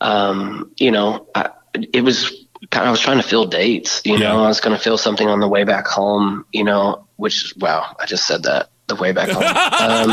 um, 0.01 0.73
you 0.79 0.91
know, 0.91 1.27
I, 1.35 1.51
it 1.75 2.03
was 2.03 2.40
I 2.73 2.91
was 2.91 3.01
trying 3.01 3.17
to 3.19 3.23
fill 3.23 3.47
dates. 3.47 4.03
You 4.05 4.15
Yeah. 4.17 4.29
know, 4.33 4.45
I 4.45 4.49
was 4.49 4.61
going 4.61 4.77
to 4.77 4.83
fill 4.83 4.99
something 4.99 5.29
on 5.29 5.41
the 5.41 5.49
way 5.49 5.65
back 5.65 5.87
home. 5.87 6.45
You 6.53 6.65
know, 6.65 7.07
which 7.17 7.55
wow, 7.59 7.97
I 7.99 8.07
just 8.07 8.27
said 8.27 8.45
that 8.45 8.71
the 8.91 8.97
way 8.97 9.13
back 9.13 9.29
home. 9.31 9.43
um, 9.43 10.11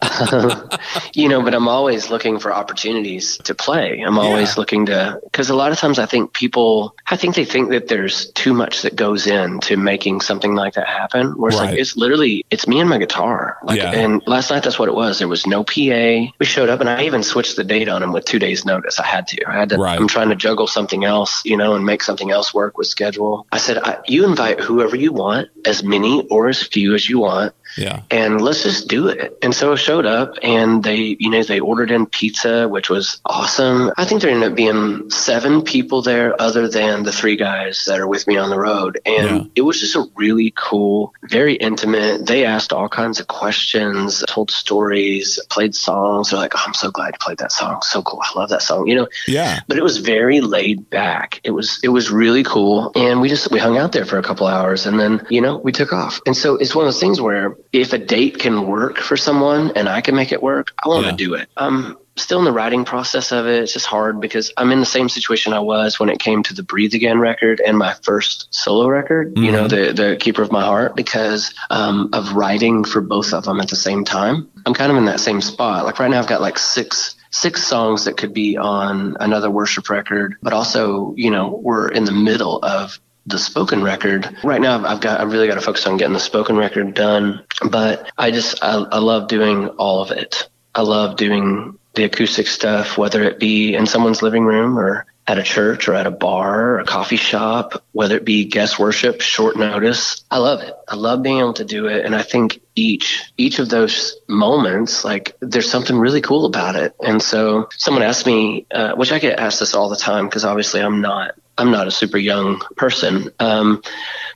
you 1.14 1.28
know, 1.28 1.42
but 1.42 1.54
I'm 1.54 1.68
always 1.68 2.10
looking 2.10 2.38
for 2.38 2.52
opportunities 2.52 3.38
to 3.38 3.54
play. 3.54 4.00
I'm 4.06 4.18
always 4.18 4.50
Yeah. 4.50 4.54
looking 4.58 4.86
to, 4.86 5.20
because 5.24 5.50
a 5.50 5.54
lot 5.54 5.72
of 5.72 5.78
times 5.78 5.98
I 5.98 6.06
think 6.06 6.32
people, 6.32 6.94
I 7.06 7.16
think 7.16 7.34
they 7.34 7.44
think 7.44 7.70
that 7.70 7.88
there's 7.88 8.30
too 8.32 8.52
much 8.54 8.82
that 8.82 8.96
goes 8.96 9.26
into 9.26 9.76
making 9.76 10.20
something 10.20 10.54
like 10.54 10.74
that 10.74 10.86
happen. 10.86 11.32
Where 11.38 11.50
it's 11.50 11.58
Right. 11.60 11.70
like, 11.70 11.78
it's 11.78 11.96
literally, 11.96 12.44
it's 12.50 12.66
me 12.66 12.80
and 12.80 12.88
my 12.90 12.98
guitar. 12.98 13.58
Like, 13.64 13.78
Yeah. 13.78 13.92
and 13.92 14.22
last 14.26 14.50
night 14.50 14.62
that's 14.62 14.78
what 14.78 14.88
it 14.88 14.94
was. 14.94 15.18
There 15.18 15.28
was 15.28 15.46
no 15.46 15.62
PA. 15.64 16.32
We 16.38 16.46
showed 16.46 16.68
up 16.68 16.80
and 16.80 16.88
I 16.90 17.04
even 17.04 17.22
switched 17.22 17.56
the 17.56 17.64
date 17.64 17.88
on 17.88 18.02
him 18.02 18.12
with 18.12 18.24
two 18.24 18.38
days 18.38 18.64
notice. 18.64 18.98
I 19.00 19.06
had 19.06 19.26
to, 19.28 19.44
I 19.48 19.52
had 19.54 19.68
to, 19.70 19.78
Right. 19.78 19.98
I'm 19.98 20.08
trying 20.08 20.28
to 20.30 20.36
juggle 20.36 20.66
something 20.66 21.04
else, 21.04 21.42
you 21.44 21.56
know, 21.56 21.74
and 21.74 21.84
make 21.86 22.02
something 22.02 22.30
else 22.30 22.52
work 22.52 22.76
with 22.78 22.86
schedule. 22.88 23.46
I 23.52 23.58
said, 23.58 23.78
I, 23.78 23.98
you 24.06 24.24
invite 24.24 24.60
whoever 24.60 24.96
you 24.96 25.12
want, 25.12 25.48
as 25.64 25.82
many 25.82 26.26
or 26.30 26.48
as 26.48 26.62
few 26.62 26.94
as 26.94 27.08
you 27.08 27.19
want 27.20 27.54
Yeah. 27.76 28.02
and 28.10 28.40
let's 28.40 28.62
just 28.62 28.88
do 28.88 29.08
it. 29.08 29.38
And 29.42 29.54
so 29.54 29.72
I 29.72 29.76
showed 29.76 30.06
up 30.06 30.34
and 30.42 30.82
they, 30.82 31.16
you 31.18 31.30
know, 31.30 31.42
they 31.42 31.60
ordered 31.60 31.90
in 31.90 32.06
pizza, 32.06 32.68
which 32.68 32.90
was 32.90 33.20
awesome. 33.24 33.90
I 33.96 34.04
think 34.04 34.22
there 34.22 34.30
ended 34.30 34.50
up 34.50 34.56
being 34.56 35.08
seven 35.10 35.62
people 35.62 36.02
there 36.02 36.40
other 36.40 36.68
than 36.68 37.02
the 37.04 37.12
three 37.12 37.36
guys 37.36 37.84
that 37.86 37.98
are 38.00 38.06
with 38.08 38.26
me 38.26 38.36
on 38.36 38.50
the 38.50 38.58
road. 38.58 38.98
And 39.06 39.36
Yeah. 39.36 39.42
it 39.56 39.62
was 39.62 39.80
just 39.80 39.94
a 39.96 40.04
really 40.16 40.52
cool, 40.56 41.12
very 41.24 41.54
intimate. 41.54 42.26
They 42.26 42.44
asked 42.44 42.72
all 42.72 42.88
kinds 42.88 43.20
of 43.20 43.26
questions, 43.28 44.22
told 44.28 44.50
stories, 44.50 45.38
played 45.50 45.74
songs. 45.74 46.30
They're 46.30 46.38
like, 46.40 46.54
oh, 46.56 46.62
I'm 46.66 46.74
so 46.74 46.90
glad 46.90 47.08
you 47.14 47.18
played 47.20 47.38
that 47.38 47.52
song. 47.52 47.80
So 47.82 48.02
cool. 48.02 48.20
I 48.22 48.38
love 48.38 48.48
that 48.50 48.62
song. 48.62 48.86
You 48.86 48.96
know, 48.96 49.08
Yeah. 49.26 49.60
but 49.68 49.76
it 49.78 49.82
was 49.82 49.98
very 49.98 50.40
laid 50.40 50.88
back. 50.90 51.40
It 51.44 51.50
was 51.50 51.78
it 51.82 51.88
was 51.88 52.10
really 52.10 52.42
cool, 52.42 52.92
and 52.94 53.20
we 53.20 53.28
just 53.28 53.50
we 53.50 53.58
hung 53.58 53.78
out 53.78 53.92
there 53.92 54.04
for 54.04 54.18
a 54.18 54.22
couple 54.22 54.46
hours, 54.46 54.86
and 54.86 54.98
then 54.98 55.26
you 55.30 55.40
know 55.40 55.56
we 55.58 55.72
took 55.72 55.92
off. 55.92 56.20
And 56.26 56.36
so 56.36 56.56
it's 56.56 56.74
one 56.74 56.84
of 56.84 56.92
those 56.92 57.00
things 57.00 57.20
where 57.20 57.56
if 57.72 57.92
a 57.92 57.98
date 57.98 58.38
can 58.38 58.66
work 58.66 58.98
for 58.98 59.16
someone 59.16 59.72
and 59.76 59.88
I 59.88 60.00
can 60.00 60.14
make 60.16 60.32
it 60.32 60.42
work, 60.42 60.72
I 60.82 60.88
want 60.88 61.04
to 61.04 61.10
Yeah. 61.10 61.16
do 61.16 61.34
it. 61.34 61.48
I'm 61.56 61.96
still 62.16 62.38
in 62.38 62.44
the 62.44 62.52
writing 62.52 62.84
process 62.84 63.32
of 63.32 63.46
it. 63.46 63.62
It's 63.62 63.72
just 63.72 63.86
hard 63.86 64.20
because 64.20 64.52
I'm 64.56 64.72
in 64.72 64.80
the 64.80 64.86
same 64.86 65.08
situation 65.08 65.52
I 65.52 65.60
was 65.60 65.98
when 65.98 66.08
it 66.08 66.18
came 66.18 66.42
to 66.44 66.54
the 66.54 66.62
Breathe 66.62 66.94
Again 66.94 67.18
record 67.18 67.60
and 67.64 67.78
my 67.78 67.94
first 68.02 68.48
solo 68.50 68.88
record. 68.88 69.38
You 69.38 69.52
know, 69.52 69.68
the 69.68 69.92
the 69.92 70.16
Keeper 70.18 70.42
of 70.42 70.52
My 70.52 70.62
Heart, 70.62 70.96
because 70.96 71.54
um, 71.70 72.10
of 72.12 72.32
writing 72.32 72.84
for 72.84 73.00
both 73.00 73.32
of 73.32 73.44
them 73.44 73.60
at 73.60 73.68
the 73.68 73.76
same 73.76 74.04
time. 74.04 74.48
I'm 74.66 74.74
kind 74.74 74.90
of 74.90 74.98
in 74.98 75.06
that 75.06 75.20
same 75.20 75.40
spot. 75.40 75.84
Like 75.84 75.98
right 75.98 76.10
now, 76.10 76.18
I've 76.18 76.26
got 76.26 76.40
like 76.40 76.58
six 76.58 77.14
six 77.30 77.64
songs 77.64 78.04
that 78.04 78.16
could 78.16 78.34
be 78.34 78.56
on 78.56 79.16
another 79.20 79.50
worship 79.50 79.88
record, 79.88 80.34
but 80.42 80.52
also, 80.52 81.14
you 81.16 81.30
know, 81.30 81.60
we're 81.62 81.88
in 81.88 82.04
the 82.04 82.12
middle 82.12 82.58
of 82.62 82.98
the 83.30 83.38
spoken 83.38 83.82
record. 83.82 84.28
Right 84.44 84.60
now, 84.60 84.84
I've 84.84 85.00
got 85.00 85.20
I've 85.20 85.32
really 85.32 85.48
got 85.48 85.54
to 85.54 85.60
focus 85.60 85.86
on 85.86 85.96
getting 85.96 86.14
the 86.14 86.20
spoken 86.20 86.56
record 86.56 86.94
done. 86.94 87.44
But 87.68 88.10
I 88.16 88.30
just 88.30 88.62
I, 88.62 88.74
I 88.74 88.98
love 88.98 89.28
doing 89.28 89.68
all 89.68 90.02
of 90.02 90.10
it. 90.10 90.48
I 90.74 90.82
love 90.82 91.16
doing 91.16 91.78
the 91.94 92.04
acoustic 92.04 92.46
stuff, 92.46 92.96
whether 92.96 93.22
it 93.24 93.38
be 93.38 93.74
in 93.74 93.86
someone's 93.86 94.22
living 94.22 94.44
room 94.44 94.78
or 94.78 95.06
at 95.30 95.38
a 95.38 95.42
church 95.44 95.86
or 95.86 95.94
at 95.94 96.06
a 96.06 96.10
bar 96.10 96.72
or 96.72 96.78
a 96.80 96.84
coffee 96.84 97.16
shop, 97.16 97.84
whether 97.92 98.16
it 98.16 98.24
be 98.24 98.46
guest 98.46 98.80
worship, 98.80 99.20
short 99.20 99.56
notice. 99.56 100.24
I 100.28 100.38
love 100.38 100.60
it. 100.62 100.74
I 100.88 100.96
love 100.96 101.22
being 101.22 101.38
able 101.38 101.52
to 101.54 101.64
do 101.64 101.86
it. 101.86 102.04
And 102.04 102.16
I 102.16 102.22
think 102.22 102.60
each, 102.74 103.30
each 103.36 103.60
of 103.60 103.68
those 103.68 104.16
moments, 104.28 105.04
like 105.04 105.36
there's 105.40 105.70
something 105.70 105.96
really 105.96 106.20
cool 106.20 106.46
about 106.46 106.74
it. 106.74 106.96
And 107.00 107.22
so 107.22 107.68
someone 107.76 108.02
asked 108.02 108.26
me, 108.26 108.66
uh, 108.72 108.94
which 108.94 109.12
I 109.12 109.20
get 109.20 109.38
asked 109.38 109.60
this 109.60 109.74
all 109.74 109.88
the 109.88 109.96
time 109.96 110.26
because 110.26 110.44
obviously 110.44 110.80
I'm 110.80 111.00
not, 111.00 111.36
I'm 111.60 111.70
not 111.70 111.86
a 111.86 111.90
super 111.90 112.18
young 112.18 112.60
person. 112.76 113.30
Um, 113.38 113.82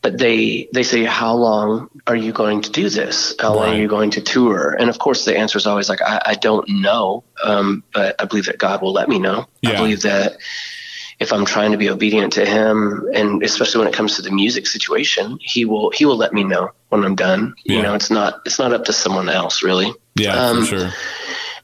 but 0.02 0.18
they, 0.18 0.68
they 0.72 0.82
say, 0.82 1.04
how 1.04 1.34
long 1.34 1.88
are 2.06 2.16
you 2.16 2.32
going 2.32 2.60
to 2.62 2.70
do 2.70 2.90
this? 2.90 3.34
How 3.40 3.54
long 3.54 3.70
are 3.74 3.80
you 3.80 3.88
going 3.88 4.10
to 4.10 4.20
tour? 4.20 4.76
And 4.78 4.90
of 4.90 4.98
course 4.98 5.24
the 5.24 5.36
answer 5.36 5.56
is 5.56 5.66
always 5.66 5.88
like, 5.88 6.02
I, 6.02 6.20
I 6.26 6.34
don't 6.34 6.68
know. 6.68 7.24
Um, 7.42 7.82
but 7.92 8.14
I 8.20 8.26
believe 8.26 8.46
that 8.46 8.58
God 8.58 8.82
will 8.82 8.92
let 8.92 9.08
me 9.08 9.18
know. 9.18 9.48
Yeah. 9.62 9.70
I 9.70 9.76
believe 9.76 10.02
that 10.02 10.36
if 11.20 11.32
I'm 11.32 11.44
trying 11.44 11.72
to 11.72 11.78
be 11.78 11.88
obedient 11.88 12.32
to 12.34 12.44
him, 12.44 13.08
and 13.14 13.42
especially 13.42 13.78
when 13.78 13.88
it 13.88 13.94
comes 13.94 14.16
to 14.16 14.22
the 14.22 14.30
music 14.30 14.66
situation, 14.66 15.38
he 15.40 15.64
will 15.64 15.90
he 15.90 16.04
will 16.04 16.16
let 16.16 16.32
me 16.32 16.44
know 16.44 16.70
when 16.88 17.04
I'm 17.04 17.14
done. 17.14 17.54
Yeah. 17.64 17.76
You 17.76 17.82
know, 17.82 17.94
it's 17.94 18.10
not 18.10 18.40
it's 18.44 18.58
not 18.58 18.72
up 18.72 18.84
to 18.86 18.92
someone 18.92 19.28
else 19.28 19.62
really. 19.62 19.92
Yeah, 20.16 20.34
Um, 20.34 20.60
for 20.60 20.66
sure. 20.66 20.90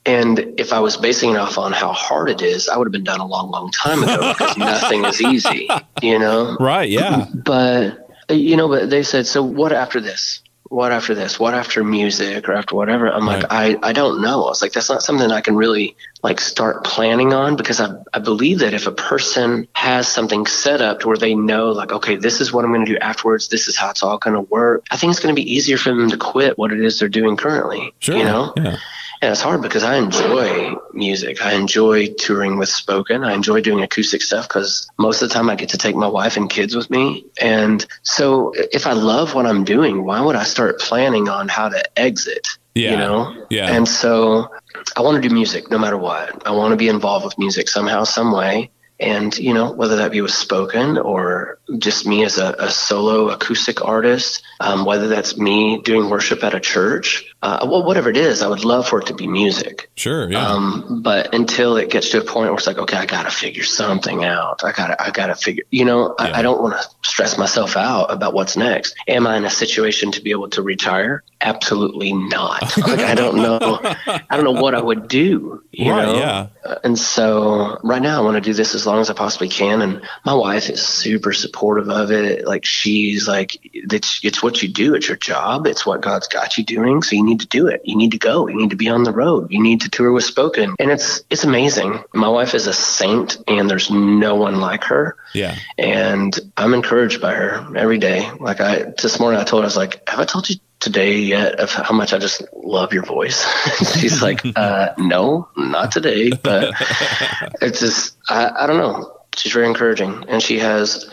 And 0.05 0.39
if 0.59 0.73
I 0.73 0.79
was 0.79 0.97
basing 0.97 1.31
it 1.31 1.37
off 1.37 1.57
on 1.57 1.73
how 1.73 1.91
hard 1.93 2.29
it 2.29 2.41
is, 2.41 2.67
I 2.67 2.77
would 2.77 2.87
have 2.87 2.91
been 2.91 3.03
done 3.03 3.19
a 3.19 3.25
long, 3.25 3.51
long 3.51 3.69
time 3.71 4.01
ago 4.03 4.33
because 4.33 4.57
nothing 4.57 5.05
is 5.05 5.21
easy. 5.21 5.69
You 6.01 6.17
know, 6.17 6.57
Right. 6.59 6.89
Yeah. 6.89 7.25
but 7.33 8.07
you 8.29 8.55
know, 8.57 8.67
but 8.67 8.89
they 8.89 9.03
said, 9.03 9.27
so 9.27 9.43
what 9.43 9.71
after 9.73 9.99
this? 9.99 10.41
What 10.69 10.93
after 10.93 11.13
this? 11.13 11.37
What 11.37 11.53
after 11.53 11.83
music 11.83 12.47
or 12.47 12.53
after 12.53 12.75
whatever? 12.75 13.11
I'm 13.11 13.25
like, 13.25 13.43
I, 13.49 13.77
I 13.83 13.91
don't 13.91 14.21
know. 14.21 14.45
I 14.45 14.47
was 14.47 14.61
like, 14.61 14.71
that's 14.71 14.89
not 14.89 15.03
something 15.03 15.29
I 15.29 15.41
can 15.41 15.57
really 15.57 15.97
like 16.23 16.39
start 16.39 16.85
planning 16.85 17.33
on 17.33 17.57
because 17.57 17.81
I, 17.81 17.89
I 18.13 18.19
believe 18.19 18.59
that 18.59 18.73
if 18.73 18.87
a 18.87 18.93
person 18.93 19.67
has 19.73 20.07
something 20.07 20.45
set 20.45 20.79
up 20.81 21.01
to 21.01 21.09
where 21.09 21.17
they 21.17 21.35
know 21.35 21.71
like, 21.71 21.91
okay, 21.91 22.15
this 22.15 22.39
is 22.39 22.53
what 22.53 22.63
I'm 22.63 22.71
going 22.71 22.85
to 22.85 22.93
do 22.93 22.97
afterwards. 22.99 23.49
This 23.49 23.67
is 23.67 23.75
how 23.75 23.89
it's 23.89 24.01
all 24.01 24.17
going 24.17 24.33
to 24.35 24.41
work. 24.41 24.85
I 24.89 24.95
think 24.95 25.11
it's 25.11 25.19
going 25.19 25.35
to 25.35 25.41
be 25.41 25.53
easier 25.53 25.77
for 25.77 25.89
them 25.89 26.09
to 26.09 26.17
quit 26.17 26.57
what 26.57 26.71
it 26.71 26.79
is 26.79 26.99
they're 26.99 27.09
doing 27.09 27.35
currently. 27.35 27.93
Sure. 27.99 28.15
You 28.15 28.23
know? 28.23 28.53
Yeah. 28.55 28.77
And 29.21 29.31
it's 29.31 29.41
hard 29.41 29.61
because 29.61 29.83
I 29.83 29.97
enjoy 29.97 30.73
music. 30.93 31.45
I 31.45 31.53
enjoy 31.53 32.07
touring 32.13 32.57
with 32.57 32.69
spoken. 32.69 33.23
I 33.23 33.33
enjoy 33.33 33.61
doing 33.61 33.83
acoustic 33.83 34.23
stuff 34.23 34.47
because 34.47 34.89
most 34.97 35.21
of 35.21 35.29
the 35.29 35.33
time 35.35 35.47
I 35.47 35.55
get 35.55 35.69
to 35.69 35.77
take 35.77 35.95
my 35.95 36.07
wife 36.07 36.37
and 36.37 36.49
kids 36.49 36.75
with 36.75 36.89
me. 36.89 37.27
And 37.39 37.85
so 38.01 38.51
if 38.55 38.87
I 38.87 38.93
love 38.93 39.35
what 39.35 39.45
I'm 39.45 39.63
doing, 39.63 40.03
why 40.03 40.21
would 40.21 40.35
I 40.35 40.43
start 40.43 40.79
planning 40.79 41.29
on 41.29 41.49
how 41.49 41.69
to 41.69 41.99
exit? 41.99 42.47
Yeah. 42.73 42.91
You 42.91 42.97
know? 42.97 43.45
Yeah. 43.51 43.71
And 43.71 43.87
so 43.87 44.49
I 44.97 45.01
want 45.01 45.21
to 45.21 45.29
do 45.29 45.33
music 45.33 45.69
no 45.69 45.77
matter 45.77 45.97
what. 45.97 46.47
I 46.47 46.51
want 46.51 46.71
to 46.71 46.77
be 46.77 46.89
involved 46.89 47.23
with 47.23 47.37
music 47.37 47.69
somehow, 47.69 48.05
some 48.05 48.31
way. 48.31 48.71
And, 48.99 49.37
you 49.37 49.53
know, 49.53 49.71
whether 49.71 49.97
that 49.97 50.11
be 50.11 50.21
with 50.21 50.31
spoken 50.31 50.97
or 50.97 51.59
just 51.77 52.05
me 52.05 52.23
as 52.23 52.37
a, 52.37 52.55
a 52.59 52.69
solo 52.69 53.29
acoustic 53.29 53.83
artist, 53.83 54.43
um, 54.59 54.85
whether 54.85 55.07
that's 55.07 55.37
me 55.37 55.81
doing 55.81 56.09
worship 56.09 56.43
at 56.43 56.53
a 56.53 56.59
church, 56.59 57.25
uh, 57.41 57.65
well, 57.69 57.83
whatever 57.83 58.09
it 58.09 58.17
is, 58.17 58.41
I 58.43 58.47
would 58.47 58.63
love 58.63 58.87
for 58.87 58.99
it 58.99 59.07
to 59.07 59.13
be 59.15 59.27
music. 59.27 59.89
Sure. 59.95 60.29
Yeah. 60.31 60.45
Um, 60.47 61.01
but 61.01 61.33
until 61.33 61.77
it 61.77 61.89
gets 61.89 62.09
to 62.11 62.19
a 62.19 62.23
point 62.23 62.49
where 62.49 62.53
it's 62.55 62.67
like, 62.67 62.77
okay, 62.77 62.97
I 62.97 63.05
got 63.05 63.23
to 63.23 63.31
figure 63.31 63.63
something 63.63 64.23
out. 64.23 64.63
I 64.63 64.71
got 64.71 64.87
to, 64.87 65.01
I 65.01 65.09
got 65.11 65.27
to 65.27 65.35
figure, 65.35 65.63
you 65.71 65.85
know, 65.85 66.15
Yeah. 66.19 66.25
I, 66.25 66.39
I 66.39 66.41
don't 66.43 66.61
want 66.61 66.73
to 66.79 66.87
stress 67.09 67.37
myself 67.37 67.75
out 67.75 68.11
about 68.13 68.33
what's 68.33 68.55
next. 68.57 68.95
Am 69.07 69.25
I 69.25 69.37
in 69.37 69.45
a 69.45 69.49
situation 69.49 70.11
to 70.11 70.21
be 70.21 70.31
able 70.31 70.49
to 70.49 70.61
retire? 70.61 71.23
Absolutely 71.41 72.13
not. 72.13 72.61
like, 72.77 72.99
I 72.99 73.15
don't 73.15 73.37
know. 73.37 73.79
I 73.83 74.21
don't 74.35 74.43
know 74.43 74.61
what 74.61 74.75
I 74.75 74.81
would 74.81 75.07
do, 75.07 75.63
you 75.71 75.91
Right, 75.91 76.05
know? 76.05 76.15
yeah. 76.17 76.47
Uh, 76.63 76.75
And 76.83 76.99
so 76.99 77.79
right 77.83 78.01
now 78.01 78.21
I 78.21 78.23
want 78.23 78.35
to 78.35 78.41
do 78.41 78.53
this 78.53 78.75
as 78.75 78.85
long 78.85 78.99
as 78.99 79.09
I 79.09 79.13
possibly 79.13 79.49
can. 79.49 79.81
And 79.81 80.01
my 80.25 80.33
wife 80.35 80.69
is 80.69 80.81
super 80.85 81.33
supportive 81.33 81.60
of 81.61 82.11
it. 82.11 82.45
Like 82.45 82.65
she's 82.65 83.27
like, 83.27 83.57
it's, 83.63 84.19
it's 84.23 84.41
what 84.41 84.61
you 84.61 84.69
do. 84.69 84.95
It's 84.95 85.07
your 85.07 85.17
job. 85.17 85.67
It's 85.67 85.85
what 85.85 86.01
God's 86.01 86.27
got 86.27 86.57
you 86.57 86.63
doing. 86.63 87.03
So 87.03 87.15
you 87.15 87.23
need 87.23 87.41
to 87.41 87.47
do 87.47 87.67
it. 87.67 87.81
You 87.83 87.95
need 87.95 88.11
to 88.11 88.17
go. 88.17 88.47
You 88.47 88.55
need 88.55 88.71
to 88.71 88.75
be 88.75 88.89
on 88.89 89.03
the 89.03 89.11
road. 89.11 89.51
You 89.51 89.61
need 89.61 89.81
to 89.81 89.89
tour 89.89 90.11
with 90.11 90.23
spoken. 90.23 90.75
And 90.79 90.91
it's, 90.91 91.21
it's 91.29 91.43
amazing. 91.43 92.03
My 92.13 92.29
wife 92.29 92.53
is 92.55 92.67
a 92.67 92.73
saint 92.73 93.37
and 93.47 93.69
there's 93.69 93.91
no 93.91 94.35
one 94.35 94.59
like 94.59 94.83
her. 94.85 95.17
yeah. 95.33 95.57
And 95.77 96.37
I'm 96.57 96.73
encouraged 96.73 97.21
by 97.21 97.33
her 97.33 97.77
every 97.77 97.97
day. 97.97 98.29
Like 98.39 98.61
I, 98.61 98.93
this 99.01 99.19
morning 99.19 99.39
I 99.39 99.43
told 99.43 99.61
her, 99.61 99.65
I 99.65 99.67
was 99.67 99.77
like, 99.77 100.07
have 100.09 100.19
I 100.19 100.25
told 100.25 100.49
you 100.49 100.55
today 100.79 101.19
yet 101.19 101.59
of 101.59 101.71
how 101.71 101.93
much 101.93 102.11
I 102.13 102.17
just 102.17 102.41
love 102.53 102.91
your 102.93 103.03
voice? 103.03 103.45
She's 103.99 104.21
like, 104.21 104.41
uh, 104.55 104.93
no, 104.97 105.47
not 105.55 105.91
today, 105.91 106.31
but 106.31 106.73
it's 107.61 107.79
just, 107.79 108.17
I, 108.27 108.49
I 108.61 108.67
don't 108.67 108.77
know. 108.77 109.17
She's 109.35 109.53
very 109.53 109.67
encouraging 109.67 110.25
and 110.27 110.41
she 110.41 110.59
has 110.59 111.09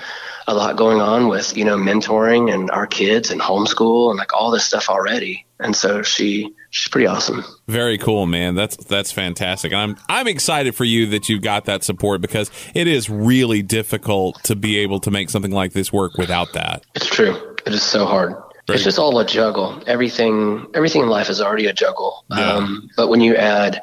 a 0.48 0.54
lot 0.54 0.76
going 0.76 0.98
on 1.00 1.28
with, 1.28 1.56
you 1.56 1.64
know, 1.64 1.76
mentoring 1.76 2.52
and 2.52 2.70
our 2.70 2.86
kids 2.86 3.30
and 3.30 3.38
homeschool 3.38 4.08
and 4.08 4.18
like 4.18 4.32
all 4.32 4.50
this 4.50 4.64
stuff 4.64 4.88
already. 4.88 5.46
And 5.60 5.76
so 5.76 6.02
she, 6.02 6.54
she's 6.70 6.88
pretty 6.88 7.06
awesome. 7.06 7.44
Very 7.68 7.98
cool, 7.98 8.26
man. 8.26 8.54
That's 8.54 8.76
that's 8.76 9.12
fantastic. 9.12 9.72
And 9.72 9.80
I'm 9.80 9.96
I'm 10.08 10.26
excited 10.26 10.74
for 10.74 10.84
you 10.84 11.06
that 11.08 11.28
you've 11.28 11.42
got 11.42 11.66
that 11.66 11.84
support 11.84 12.22
because 12.22 12.50
it 12.74 12.86
is 12.86 13.10
really 13.10 13.60
difficult 13.60 14.42
to 14.44 14.56
be 14.56 14.78
able 14.78 15.00
to 15.00 15.10
make 15.10 15.28
something 15.28 15.52
like 15.52 15.74
this 15.74 15.92
work 15.92 16.16
without 16.16 16.54
that. 16.54 16.82
It's 16.94 17.06
true. 17.06 17.56
It 17.66 17.74
is 17.74 17.82
so 17.82 18.06
hard. 18.06 18.32
Right. 18.32 18.74
It's 18.76 18.84
just 18.84 18.98
all 18.98 19.18
a 19.18 19.26
juggle. 19.26 19.82
Everything, 19.86 20.66
everything 20.74 21.02
in 21.02 21.08
life 21.08 21.28
is 21.28 21.42
already 21.42 21.66
a 21.66 21.74
juggle. 21.74 22.24
Yeah. 22.30 22.54
Um, 22.54 22.88
but 22.96 23.08
when 23.08 23.20
you 23.20 23.36
add 23.36 23.82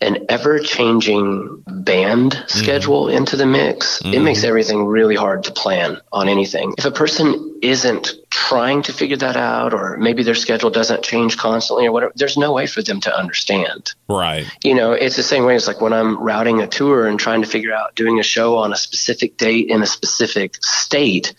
an 0.00 0.26
ever-changing 0.28 1.62
band 1.66 2.32
Mm-hmm. 2.32 2.58
schedule 2.58 3.08
into 3.08 3.36
the 3.36 3.46
mix, 3.46 4.00
it 4.04 4.20
makes 4.20 4.44
everything 4.44 4.84
really 4.86 5.14
hard 5.16 5.44
to 5.44 5.52
plan 5.52 5.98
on 6.12 6.28
anything. 6.28 6.74
If 6.78 6.84
a 6.84 6.90
person 6.90 7.58
isn't 7.62 8.14
trying 8.30 8.82
to 8.82 8.92
figure 8.92 9.16
that 9.18 9.36
out, 9.36 9.74
or 9.74 9.96
maybe 9.96 10.22
their 10.22 10.34
schedule 10.34 10.70
doesn't 10.70 11.02
change 11.02 11.36
constantly, 11.36 11.86
or 11.86 11.92
whatever, 11.92 12.12
there's 12.16 12.36
no 12.36 12.52
way 12.52 12.66
for 12.66 12.82
them 12.82 13.00
to 13.02 13.14
understand 13.16 13.94
Right. 14.08 14.46
you 14.64 14.74
know, 14.74 14.92
it's 14.92 15.16
the 15.16 15.22
same 15.22 15.44
way 15.44 15.54
as 15.54 15.66
like 15.66 15.80
when 15.80 15.92
I'm 15.92 16.22
routing 16.22 16.60
a 16.60 16.66
tour 16.66 17.06
and 17.06 17.18
trying 17.18 17.42
to 17.42 17.48
figure 17.48 17.72
out 17.72 17.94
doing 17.94 18.18
a 18.20 18.22
show 18.24 18.58
on 18.58 18.72
a 18.72 18.76
specific 18.76 19.36
date 19.36 19.68
in 19.68 19.82
a 19.82 19.86
specific 19.86 20.56
state, 20.62 21.34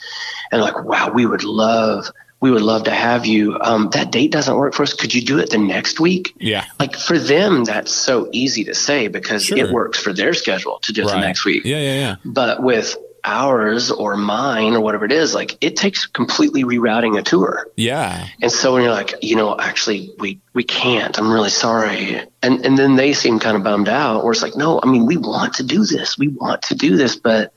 and 0.52 0.62
like, 0.62 0.84
wow, 0.84 1.12
we 1.12 1.26
would 1.26 1.44
love, 1.44 2.12
we 2.42 2.52
would 2.52 2.62
love 2.64 2.84
to 2.86 2.92
have 2.92 3.26
you. 3.26 3.58
Um, 3.62 3.90
that 3.92 4.12
date 4.12 4.32
doesn't 4.32 4.56
work 4.56 4.74
for 4.74 4.84
us. 4.84 4.94
Could 4.94 5.14
you 5.14 5.22
do 5.22 5.38
it 5.40 5.52
the 5.52 5.58
next 5.60 6.00
week? 6.00 6.34
Yeah. 6.40 6.66
Like 6.80 6.96
for 6.96 7.18
them, 7.18 7.64
that's 7.64 7.92
so 7.94 8.28
easy 8.32 8.64
to 8.66 8.74
say 8.76 9.08
because 9.08 9.46
Sure. 9.46 9.58
it 9.58 9.72
works 9.72 10.00
for 10.00 10.12
their 10.12 10.34
schedule 10.34 10.80
to 10.84 10.92
do 10.92 11.04
it 11.04 11.06
Right. 11.06 11.14
the 11.14 11.28
next 11.28 11.46
week. 11.46 11.64
Yeah, 11.66 11.78
yeah, 11.78 11.94
yeah. 11.96 12.16
But 12.26 12.64
with 12.64 12.98
ours 13.24 13.92
or 13.92 14.18
mine 14.18 14.74
or 14.74 14.82
whatever 14.82 15.06
it 15.06 15.12
is, 15.12 15.36
like 15.36 15.56
it 15.62 15.76
takes 15.76 16.08
completely 16.08 16.64
rerouting 16.64 17.18
a 17.20 17.22
tour. 17.22 17.68
Yeah. 17.78 18.26
And 18.42 18.52
so 18.52 18.74
when 18.74 18.82
you're 18.82 18.92
like, 18.92 19.14
you 19.22 19.36
know, 19.36 19.56
actually 19.60 20.12
we 20.18 20.40
we 20.54 20.64
can't. 20.64 21.18
I'm 21.20 21.32
really 21.32 21.52
sorry. 21.52 22.22
And 22.42 22.66
and 22.66 22.76
then 22.78 22.96
they 22.96 23.14
seem 23.14 23.38
kind 23.38 23.56
of 23.56 23.62
bummed 23.64 23.88
out. 23.90 24.24
Where 24.24 24.32
it's 24.32 24.42
like, 24.42 24.56
no, 24.56 24.80
I 24.82 24.88
mean, 24.88 25.06
we 25.06 25.18
want 25.18 25.54
to 25.56 25.64
do 25.64 25.86
this. 25.86 26.18
We 26.18 26.30
want 26.30 26.64
to 26.64 26.76
do 26.76 26.98
this, 26.98 27.16
but 27.16 27.54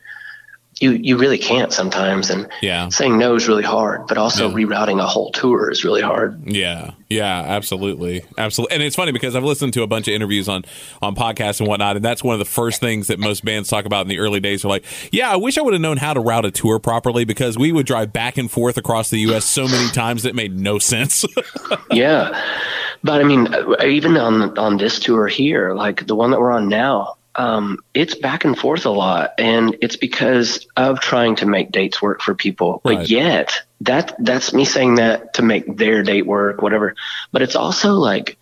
you 0.81 0.93
you 0.93 1.17
really 1.17 1.39
can't 1.39 1.73
sometimes. 1.73 2.31
And 2.31 2.49
Yeah. 2.63 2.89
saying 2.89 3.19
no 3.19 3.35
is 3.35 3.47
really 3.49 3.63
hard. 3.63 4.07
But 4.07 4.19
also 4.19 4.49
Yeah. 4.49 4.55
rerouting 4.55 5.01
a 5.01 5.07
whole 5.07 5.31
tour 5.33 5.71
is 5.71 5.85
really 5.85 6.03
hard. 6.03 6.41
Yeah, 6.47 6.91
yeah, 7.09 7.43
absolutely, 7.47 8.25
absolutely. 8.39 8.75
And 8.75 8.83
it's 8.83 8.97
funny 8.97 9.13
because 9.13 9.37
I've 9.37 9.45
listened 9.45 9.73
to 9.75 9.83
a 9.83 9.87
bunch 9.87 10.09
of 10.09 10.15
interviews 10.15 10.49
on 10.49 10.65
on 11.03 11.15
podcasts 11.15 11.61
and 11.61 11.69
whatnot, 11.69 11.97
and 11.97 12.05
that's 12.05 12.23
one 12.25 12.35
of 12.35 12.39
the 12.39 12.45
first 12.45 12.81
things 12.81 13.07
that 13.07 13.19
most 13.19 13.45
bands 13.45 13.69
talk 13.69 13.85
about 13.85 14.03
in 14.03 14.09
the 14.09 14.19
early 14.19 14.41
days. 14.41 14.65
Are 14.65 14.69
like, 14.69 14.85
yeah, 15.13 15.31
I 15.31 15.37
wish 15.37 15.59
I 15.59 15.63
would 15.63 15.75
have 15.75 15.83
known 15.83 15.97
how 15.99 16.13
to 16.15 16.21
route 16.21 16.45
a 16.45 16.51
tour 16.51 16.79
properly 16.79 17.25
because 17.25 17.57
we 17.59 17.73
would 17.73 17.87
drive 17.87 18.13
back 18.13 18.37
and 18.39 18.51
forth 18.51 18.77
across 18.77 19.11
the 19.11 19.19
U.S. 19.21 19.45
so 19.45 19.69
many 19.69 19.91
times 19.91 20.23
that 20.25 20.31
it 20.31 20.35
made 20.35 20.59
no 20.59 20.79
sense. 20.79 21.25
yeah. 21.93 22.41
But 23.03 23.21
I 23.21 23.25
mean, 23.25 23.49
even 23.85 24.17
on 24.17 24.57
on 24.59 24.77
this 24.79 24.99
tour 24.99 25.27
here, 25.29 25.75
like 25.75 26.07
the 26.07 26.15
one 26.17 26.31
that 26.31 26.41
we're 26.41 26.53
on 26.53 26.69
now, 26.69 27.17
um, 27.37 27.79
it's 27.95 28.15
back 28.15 28.45
and 28.45 28.57
forth 28.57 28.87
a 28.87 28.91
lot, 28.91 29.35
and 29.39 29.77
it's 29.81 29.97
because 29.97 30.67
of 30.77 31.01
trying 31.01 31.37
to 31.37 31.47
make 31.47 31.73
dates 31.73 32.01
work 32.01 32.23
for 32.23 32.35
people. 32.35 32.81
Right. 32.85 32.99
But 32.99 33.11
yet, 33.11 33.61
that 33.83 34.15
that's 34.19 34.53
me 34.53 34.65
saying 34.65 34.97
that 34.97 35.35
to 35.35 35.43
make 35.43 35.77
their 35.77 36.03
date 36.03 36.27
work, 36.27 36.63
whatever. 36.63 36.95
But 37.33 37.43
it's 37.43 37.57
also 37.57 37.95
like, 37.95 38.39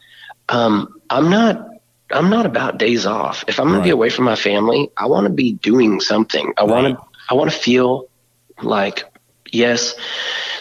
um, 0.48 1.00
I'm 1.08 1.30
not. 1.30 1.68
I'm 2.10 2.28
not 2.28 2.44
about 2.44 2.76
days 2.76 3.06
off. 3.06 3.44
If 3.48 3.58
I'm 3.58 3.68
going 3.68 3.78
to 3.80 3.84
be 3.84 3.88
away 3.90 4.10
from 4.10 4.26
my 4.26 4.36
family, 4.36 4.90
I 4.98 5.06
want 5.06 5.26
to 5.26 5.32
be 5.32 5.52
doing 5.54 5.98
something. 6.00 6.52
I 6.58 6.64
want 6.64 6.84
Right. 6.84 6.96
to. 6.96 7.02
I 7.30 7.34
want 7.34 7.50
to 7.50 7.56
feel 7.56 8.08
like, 8.60 9.04
yes, 9.50 9.94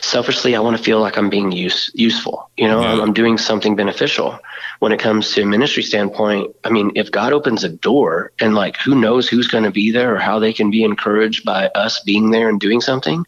selfishly, 0.02 0.56
I 0.56 0.60
want 0.60 0.78
to 0.78 0.84
feel 0.84 1.00
like 1.00 1.18
I'm 1.18 1.30
being 1.30 1.52
use, 1.52 1.90
useful. 1.94 2.50
You 2.58 2.68
know, 2.68 2.82
Yeah. 2.82 2.92
I'm, 2.94 3.02
I'm 3.02 3.14
doing 3.14 3.38
something 3.38 3.76
beneficial. 3.76 4.38
When 4.80 4.92
it 4.92 5.00
comes 5.00 5.34
to 5.34 5.44
a 5.44 5.46
ministry 5.46 5.84
standpoint, 5.84 6.56
I 6.64 6.70
mean, 6.72 6.92
if 6.96 7.12
God 7.12 7.34
opens 7.34 7.64
a 7.64 7.70
door 7.70 8.32
and 8.42 8.56
like 8.56 8.78
who 8.78 8.96
knows 8.96 9.30
who's 9.30 9.48
going 9.48 9.64
to 9.64 9.72
be 9.72 9.92
there 9.92 10.16
or 10.16 10.18
how 10.18 10.40
they 10.40 10.54
can 10.54 10.72
be 10.72 10.84
encouraged 10.84 11.46
by 11.46 11.68
us 11.68 12.00
being 12.02 12.32
there 12.32 12.50
and 12.50 12.60
doing 12.60 12.82
something, 12.82 13.26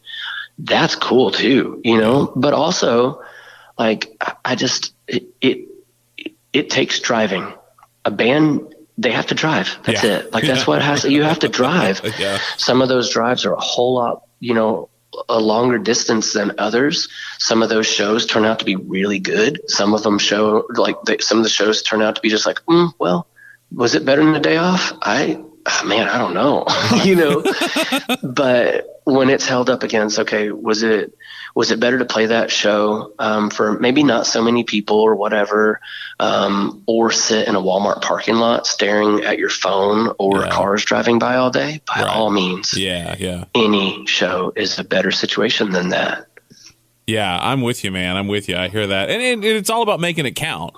that's 0.57 0.95
cool 0.95 1.31
too, 1.31 1.79
you 1.83 1.97
know. 1.99 2.31
But 2.35 2.53
also, 2.53 3.21
like 3.77 4.19
I 4.43 4.55
just 4.55 4.93
it 5.07 5.25
it, 5.41 5.67
it 6.53 6.69
takes 6.69 6.99
driving. 6.99 7.53
A 8.05 8.11
band 8.11 8.73
they 8.97 9.11
have 9.11 9.27
to 9.27 9.35
drive. 9.35 9.77
That's 9.85 10.03
Yeah. 10.03 10.17
it. 10.19 10.33
Like 10.33 10.43
that's 10.47 10.67
what 10.67 10.81
has 10.81 11.03
you 11.05 11.23
have 11.23 11.39
to 11.39 11.49
drive. 11.49 12.01
Yeah. 12.19 12.39
Some 12.57 12.81
of 12.81 12.89
those 12.89 13.09
drives 13.11 13.45
are 13.45 13.53
a 13.53 13.59
whole 13.59 13.93
lot, 13.95 14.23
you 14.39 14.53
know, 14.53 14.89
a 15.29 15.39
longer 15.39 15.77
distance 15.77 16.33
than 16.33 16.53
others. 16.57 17.09
Some 17.39 17.63
of 17.63 17.69
those 17.69 17.87
shows 17.87 18.25
turn 18.25 18.45
out 18.45 18.59
to 18.59 18.65
be 18.65 18.75
really 18.75 19.19
good. 19.19 19.61
Some 19.69 19.93
of 19.93 20.03
them 20.03 20.19
show 20.19 20.65
like 20.75 21.01
they, 21.05 21.19
some 21.19 21.37
of 21.37 21.43
the 21.43 21.49
shows 21.49 21.81
turn 21.81 22.01
out 22.01 22.15
to 22.15 22.21
be 22.21 22.29
just 22.29 22.45
like, 22.45 22.59
mm, 22.65 22.91
well, 22.99 23.27
was 23.73 23.95
it 23.95 24.05
better 24.05 24.23
than 24.23 24.35
a 24.35 24.39
day 24.39 24.57
off? 24.57 24.93
I, 25.01 25.43
ah, 25.65 25.83
man, 25.85 26.07
I 26.07 26.17
don't 26.17 26.33
know, 26.33 26.65
you 27.03 27.15
know. 27.15 27.43
but 28.23 29.01
when 29.05 29.29
it's 29.29 29.45
held 29.45 29.69
up 29.69 29.83
against, 29.83 30.19
okay, 30.19 30.51
was 30.51 30.83
it 30.83 31.15
was 31.55 31.69
it 31.71 31.79
better 31.79 31.99
to 31.99 32.05
play 32.05 32.25
that 32.25 32.49
show 32.49 33.13
um, 33.19 33.49
for 33.49 33.77
maybe 33.79 34.03
not 34.03 34.25
so 34.25 34.41
many 34.41 34.63
people 34.63 34.99
or 34.99 35.15
whatever, 35.15 35.79
um, 36.19 36.81
or 36.87 37.11
sit 37.11 37.47
in 37.47 37.55
a 37.55 37.61
Walmart 37.61 38.01
parking 38.01 38.35
lot 38.37 38.65
staring 38.65 39.23
at 39.23 39.37
your 39.37 39.49
phone 39.49 40.13
or 40.17 40.41
Yeah. 40.41 40.49
cars 40.49 40.83
driving 40.83 41.19
by 41.19 41.35
all 41.35 41.51
day? 41.51 41.81
By 41.87 42.01
Right. 42.03 42.09
all 42.15 42.31
means, 42.31 42.73
Yeah, 42.75 43.15
yeah. 43.19 43.43
any 43.53 44.03
show 44.07 44.51
is 44.55 44.79
a 44.79 44.83
better 44.83 45.11
situation 45.11 45.71
than 45.71 45.89
that. 45.89 46.25
Yeah, 47.05 47.37
I'm 47.41 47.61
with 47.61 47.83
you, 47.83 47.91
man. 47.91 48.15
I'm 48.15 48.27
with 48.27 48.47
you. 48.49 48.55
I 48.57 48.69
hear 48.69 48.87
that, 48.87 49.09
and, 49.09 49.21
and 49.21 49.43
it's 49.43 49.69
all 49.69 49.81
about 49.83 49.99
making 49.99 50.25
it 50.25 50.35
count. 50.35 50.73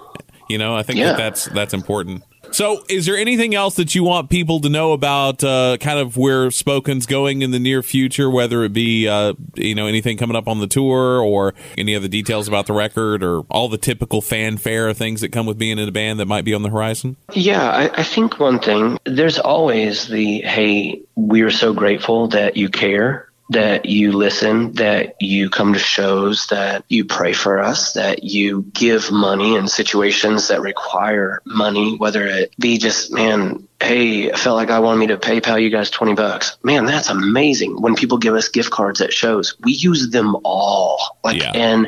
You 0.50 0.58
know, 0.58 0.76
I 0.76 0.84
think 0.84 1.00
Yeah. 1.00 1.08
that 1.14 1.18
that's 1.18 1.46
that's 1.46 1.74
important. 1.74 2.24
So, 2.56 2.86
is 2.88 3.06
there 3.06 3.18
anything 3.18 3.54
else 3.54 3.76
that 3.76 3.96
you 3.96 4.06
want 4.06 4.30
people 4.30 4.62
to 4.62 4.70
know 4.70 4.94
about, 4.94 5.44
uh, 5.44 5.76
kind 5.82 6.00
of 6.00 6.16
where 6.16 6.48
Spoken's 6.48 7.06
going 7.06 7.42
in 7.42 7.52
the 7.52 7.60
near 7.60 7.84
future? 7.84 8.30
Whether 8.30 8.64
it 8.64 8.72
be, 8.72 9.10
uh, 9.10 9.34
you 9.56 9.76
know, 9.76 9.88
anything 9.88 10.16
coming 10.16 10.38
up 10.38 10.48
on 10.48 10.62
the 10.62 10.68
tour, 10.68 11.20
or 11.20 11.54
any 11.78 11.98
other 11.98 12.08
details 12.08 12.48
about 12.48 12.66
the 12.66 12.72
record, 12.72 13.24
or 13.26 13.42
all 13.50 13.68
the 13.68 13.78
typical 13.78 14.22
fanfare 14.22 14.94
things 14.94 15.20
that 15.20 15.34
come 15.34 15.46
with 15.46 15.58
being 15.58 15.78
in 15.80 15.90
a 15.90 15.92
band 15.92 16.18
that 16.22 16.28
might 16.28 16.46
be 16.46 16.54
on 16.54 16.62
the 16.62 16.70
horizon. 16.70 17.18
Yeah, 17.34 17.70
I, 17.70 17.90
I 17.94 18.04
think 18.04 18.40
one 18.40 18.60
thing, 18.60 19.00
there's 19.04 19.38
always 19.38 20.08
the, 20.08 20.40
hey, 20.40 21.02
we're 21.16 21.52
so 21.52 21.74
grateful 21.74 22.30
that 22.30 22.56
you 22.56 22.70
care, 22.70 23.25
that 23.50 23.86
you 23.86 24.12
listen, 24.12 24.74
that 24.74 25.16
you 25.20 25.50
come 25.50 25.74
to 25.74 25.80
shows, 25.80 26.48
that 26.48 26.84
you 26.90 27.06
pray 27.06 27.34
for 27.34 27.60
us, 27.60 27.94
that 27.94 28.24
you 28.24 28.64
give 28.74 29.12
money 29.12 29.56
in 29.56 29.68
situations 29.68 30.48
that 30.48 30.62
require 30.62 31.42
money, 31.46 31.96
whether 31.96 32.26
it 32.26 32.54
be 32.60 32.78
just, 32.78 33.12
man, 33.12 33.68
hey, 33.82 34.32
I 34.32 34.36
felt 34.38 34.56
like 34.56 34.70
I 34.70 34.80
wanted 34.80 35.00
me 35.00 35.08
to 35.08 35.18
PayPal 35.18 35.62
you 35.62 35.70
guys 35.70 35.90
20 35.90 36.16
bucks. 36.16 36.58
Man, 36.64 36.86
that's 36.86 37.10
amazing. 37.10 37.82
When 37.82 37.96
people 37.96 38.18
give 38.18 38.34
us 38.34 38.48
gift 38.48 38.72
cards 38.72 39.02
at 39.02 39.14
shows, 39.14 39.56
we 39.64 39.74
use 39.74 40.10
them 40.10 40.36
all. 40.44 41.18
Like, 41.24 41.42
Yeah. 41.42 41.52
and 41.54 41.88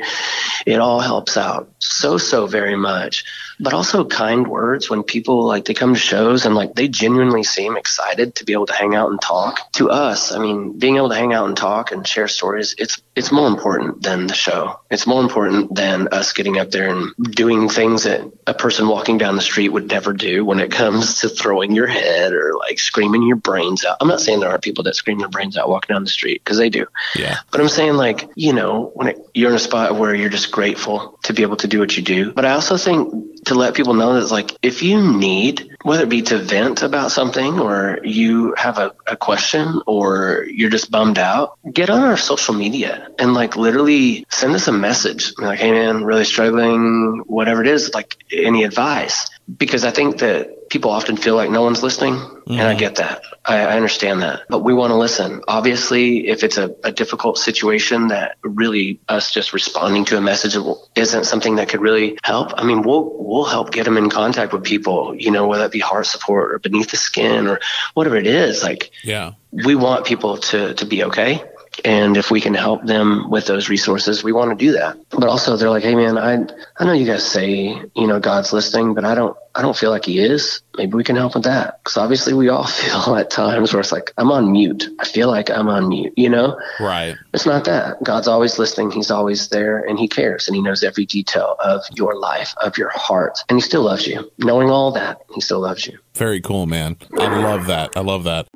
it 0.65 0.79
all 0.79 0.99
helps 0.99 1.37
out 1.37 1.69
so, 1.79 2.17
so 2.17 2.45
very 2.47 2.75
much. 2.75 3.23
But 3.59 3.73
also 3.73 4.05
kind 4.05 4.47
words 4.47 4.87
when 4.89 5.01
people 5.01 5.45
like 5.45 5.65
they 5.65 5.73
come 5.73 5.93
to 5.95 5.99
shows 5.99 6.45
and 6.45 6.53
like 6.53 6.75
they 6.75 6.87
genuinely 6.87 7.41
seem 7.43 7.75
excited 7.75 8.35
to 8.35 8.45
be 8.45 8.53
able 8.53 8.67
to 8.67 8.73
hang 8.73 8.93
out 8.93 9.09
and 9.09 9.19
talk. 9.19 9.71
To 9.73 9.89
us, 9.89 10.31
I 10.31 10.37
mean, 10.37 10.77
being 10.77 10.97
able 10.97 11.09
to 11.09 11.15
hang 11.15 11.33
out 11.33 11.47
and 11.47 11.57
talk 11.57 11.91
and 11.91 12.05
share 12.05 12.27
stories, 12.27 12.75
it's 12.77 13.01
it's 13.15 13.31
more 13.31 13.47
important 13.47 14.03
than 14.03 14.27
the 14.27 14.35
show. 14.35 14.79
It's 14.91 15.07
more 15.07 15.23
important 15.23 15.73
than 15.73 16.07
us 16.09 16.33
getting 16.33 16.59
up 16.59 16.69
there 16.69 16.89
and 16.89 17.13
doing 17.31 17.67
things 17.67 18.03
that 18.03 18.21
a 18.45 18.53
person 18.53 18.87
walking 18.87 19.17
down 19.17 19.35
the 19.35 19.41
street 19.41 19.69
would 19.69 19.87
never 19.89 20.13
do 20.13 20.45
when 20.45 20.59
it 20.59 20.69
comes 20.71 21.21
to 21.21 21.29
throwing 21.29 21.73
your 21.77 21.87
head 21.87 22.33
or 22.33 22.57
like 22.57 22.79
screaming 22.79 23.23
your 23.23 23.37
brains 23.37 23.85
out. 23.85 23.97
I'm 24.01 24.07
not 24.07 24.19
saying 24.19 24.39
there 24.39 24.49
aren't 24.49 24.63
people 24.63 24.83
that 24.85 24.95
scream 24.95 25.19
their 25.19 25.29
brains 25.29 25.57
out 25.57 25.69
walking 25.69 25.93
down 25.93 26.03
the 26.03 26.09
street 26.09 26.41
because 26.43 26.57
they 26.57 26.69
do. 26.69 26.87
Yeah, 27.15 27.37
But 27.51 27.61
I'm 27.61 27.69
saying, 27.69 27.93
like, 27.93 28.29
you 28.35 28.53
know, 28.53 28.91
when 28.95 29.09
it, 29.09 29.29
you're 29.33 29.49
in 29.49 29.55
a 29.55 29.59
spot 29.59 29.95
where 29.95 30.13
you're 30.13 30.29
just 30.29 30.51
grateful 30.51 31.19
to 31.23 31.33
be 31.33 31.43
able 31.43 31.57
to 31.57 31.67
do 31.67 31.79
what 31.79 31.95
you 31.95 32.03
do. 32.03 32.33
But 32.33 32.45
I 32.45 32.51
also 32.51 32.77
think 32.77 33.45
to 33.45 33.55
let 33.55 33.75
people 33.75 33.93
know 33.93 34.13
that, 34.13 34.23
it's 34.23 34.31
like, 34.31 34.57
if 34.61 34.81
you 34.81 35.01
need, 35.01 35.77
whether 35.83 36.03
it 36.03 36.09
be 36.09 36.23
to 36.23 36.39
vent 36.39 36.81
about 36.81 37.11
something 37.11 37.59
or 37.59 37.99
you 38.03 38.53
have 38.57 38.77
a, 38.79 38.93
a 39.05 39.15
question 39.15 39.81
or 39.85 40.45
you're 40.49 40.69
just 40.69 40.91
bummed 40.91 41.19
out, 41.19 41.57
get 41.71 41.89
on 41.89 42.01
our 42.01 42.17
social 42.17 42.53
media 42.53 43.09
and, 43.19 43.33
like, 43.33 43.55
literally 43.55 44.25
send 44.29 44.55
us 44.55 44.67
a 44.67 44.71
message. 44.71 45.33
Like, 45.37 45.59
hey, 45.59 45.71
man, 45.71 46.03
really 46.03 46.25
struggling, 46.25 47.23
whatever 47.27 47.61
it 47.61 47.67
is, 47.67 47.93
like, 47.93 48.17
any 48.31 48.63
advice. 48.63 49.29
Because 49.57 49.85
I 49.85 49.91
think 49.91 50.17
that 50.19 50.56
people 50.69 50.91
often 50.91 51.17
feel 51.17 51.35
like 51.35 51.49
no 51.49 51.61
one's 51.61 51.83
listening. 51.83 52.15
And 52.47 52.61
I 52.61 52.71
mm-hmm. 52.71 52.79
get 52.79 52.95
that. 52.95 53.23
I, 53.43 53.57
I 53.57 53.75
understand 53.75 54.21
that. 54.21 54.43
But 54.47 54.59
we 54.59 54.73
want 54.73 54.91
to 54.91 54.95
listen. 54.95 55.41
Obviously, 55.47 56.27
if 56.27 56.43
it's 56.43 56.57
a, 56.57 56.73
a 56.83 56.91
difficult 56.93 57.37
situation 57.37 58.07
that 58.07 58.37
really 58.41 59.01
us 59.09 59.31
just 59.31 59.51
responding 59.51 60.05
to 60.05 60.17
a 60.17 60.21
message 60.21 60.55
isn't 60.95 61.25
something 61.25 61.55
that 61.57 61.67
could 61.67 61.81
really 61.81 62.17
help, 62.23 62.53
I 62.55 62.63
mean, 62.63 62.83
we'll, 62.83 63.11
we'll 63.17 63.45
help 63.45 63.71
get 63.71 63.83
them 63.83 63.97
in 63.97 64.09
contact 64.09 64.53
with 64.53 64.63
people, 64.63 65.13
you 65.13 65.31
know, 65.31 65.45
whether 65.47 65.65
it 65.65 65.71
be 65.71 65.81
HeartSupport 65.81 66.53
or 66.53 66.59
beneath 66.59 66.91
the 66.91 66.97
skin 66.97 67.47
or 67.47 67.59
whatever 67.95 68.15
it 68.15 68.27
is. 68.27 68.63
Like, 68.63 68.91
yeah, 69.03 69.33
we 69.51 69.75
want 69.75 70.05
people 70.05 70.37
to, 70.37 70.73
to 70.73 70.85
be 70.85 71.03
okay. 71.03 71.43
And 71.85 72.17
if 72.17 72.31
we 72.31 72.41
can 72.41 72.53
help 72.53 72.85
them 72.85 73.29
with 73.29 73.45
those 73.45 73.69
resources, 73.69 74.23
we 74.23 74.31
want 74.31 74.51
to 74.51 74.65
do 74.65 74.71
that. 74.73 74.97
But 75.09 75.25
also 75.25 75.57
they're 75.57 75.69
like, 75.69 75.83
Hey 75.83 75.95
man, 75.95 76.17
I, 76.17 76.45
I 76.77 76.85
know 76.85 76.93
you 76.93 77.05
guys 77.05 77.29
say, 77.29 77.81
you 77.95 78.07
know, 78.07 78.19
God's 78.19 78.53
listening, 78.53 78.93
but 78.93 79.05
I 79.05 79.15
don't, 79.15 79.37
I 79.55 79.61
don't 79.61 79.75
feel 79.75 79.89
like 79.89 80.05
he 80.05 80.19
is. 80.19 80.61
Maybe 80.77 80.93
we 80.93 81.03
can 81.03 81.15
help 81.15 81.35
with 81.35 81.45
that. 81.45 81.83
Cause 81.83 81.97
obviously 81.97 82.33
we 82.33 82.49
all 82.49 82.63
feel 82.67 83.15
at 83.15 83.29
times 83.29 83.73
where 83.73 83.79
it's 83.79 83.91
like, 83.91 84.13
I'm 84.17 84.31
on 84.31 84.51
mute. 84.51 84.87
I 84.99 85.05
feel 85.05 85.27
like 85.29 85.49
I'm 85.49 85.67
on 85.67 85.89
mute, 85.89 86.13
you 86.15 86.29
know? 86.29 86.59
right. 86.79 87.15
It's 87.33 87.45
not 87.45 87.65
that. 87.65 88.03
God's 88.03 88.27
always 88.27 88.59
listening. 88.59 88.91
He's 88.91 89.11
always 89.11 89.49
there 89.49 89.79
and 89.79 89.97
he 89.99 90.07
cares 90.07 90.47
and 90.47 90.55
he 90.55 90.61
knows 90.61 90.83
every 90.83 91.05
detail 91.05 91.55
of 91.59 91.83
your 91.95 92.15
life, 92.15 92.53
of 92.63 92.77
your 92.77 92.89
heart. 92.89 93.39
And 93.49 93.57
he 93.57 93.61
still 93.61 93.83
loves 93.83 94.07
you. 94.07 94.29
Knowing 94.39 94.69
all 94.69 94.91
that, 94.91 95.21
he 95.33 95.41
still 95.41 95.59
loves 95.59 95.85
you. 95.85 95.97
Very 96.15 96.41
cool, 96.41 96.65
man. 96.65 96.97
I 97.17 97.41
love 97.41 97.67
that. 97.67 97.95
I 97.95 98.01
love 98.01 98.23
that. 98.23 98.47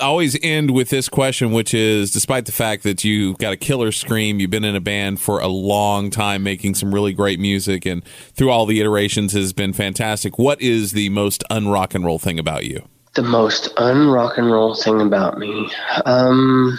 Always 0.00 0.36
end 0.42 0.70
with 0.72 0.90
this 0.90 1.08
question, 1.08 1.52
which 1.52 1.74
is 1.74 2.10
despite 2.10 2.46
the 2.46 2.52
fact 2.52 2.82
that 2.82 3.04
you've 3.04 3.38
got 3.38 3.52
a 3.52 3.56
killer 3.56 3.92
scream, 3.92 4.40
you've 4.40 4.50
been 4.50 4.64
in 4.64 4.76
a 4.76 4.80
band 4.80 5.20
for 5.20 5.40
a 5.40 5.48
long 5.48 6.10
time 6.10 6.42
making 6.42 6.74
some 6.74 6.94
really 6.94 7.12
great 7.12 7.40
music, 7.40 7.86
and 7.86 8.04
through 8.34 8.50
all 8.50 8.66
the 8.66 8.80
iterations 8.80 9.32
has 9.32 9.52
been 9.52 9.72
fantastic. 9.72 10.38
What 10.38 10.60
is 10.60 10.92
the 10.92 11.08
most 11.10 11.44
unrock 11.50 11.94
and 11.94 12.04
roll 12.04 12.18
thing 12.18 12.38
about 12.38 12.64
you? 12.64 12.88
The 13.14 13.22
most 13.22 13.74
unrock 13.76 14.38
and 14.38 14.50
roll 14.50 14.74
thing 14.74 15.00
about 15.00 15.38
me. 15.38 15.70
Um, 16.04 16.78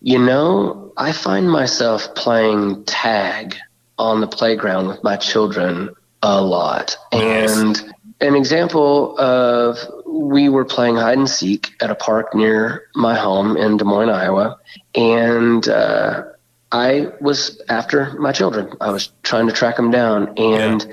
you 0.00 0.18
know, 0.18 0.92
I 0.96 1.12
find 1.12 1.50
myself 1.50 2.14
playing 2.14 2.84
tag 2.84 3.56
on 3.98 4.20
the 4.20 4.28
playground 4.28 4.88
with 4.88 5.02
my 5.02 5.16
children 5.16 5.90
a 6.22 6.40
lot. 6.40 6.96
Nice. 7.12 7.56
And 7.56 7.94
an 8.20 8.34
example 8.34 9.18
of 9.18 9.78
we 10.18 10.48
were 10.48 10.64
playing 10.64 10.96
hide 10.96 11.16
and 11.16 11.30
seek 11.30 11.70
at 11.80 11.90
a 11.90 11.94
park 11.94 12.34
near 12.34 12.88
my 12.94 13.16
home 13.16 13.56
in 13.56 13.76
Des 13.76 13.84
Moines, 13.84 14.10
Iowa. 14.10 14.58
And 14.94 15.66
uh, 15.68 16.24
I 16.72 17.12
was 17.20 17.62
after 17.68 18.12
my 18.18 18.32
children. 18.32 18.72
I 18.80 18.90
was 18.90 19.12
trying 19.22 19.46
to 19.46 19.52
track 19.52 19.76
them 19.76 19.90
down. 19.90 20.36
And 20.36 20.86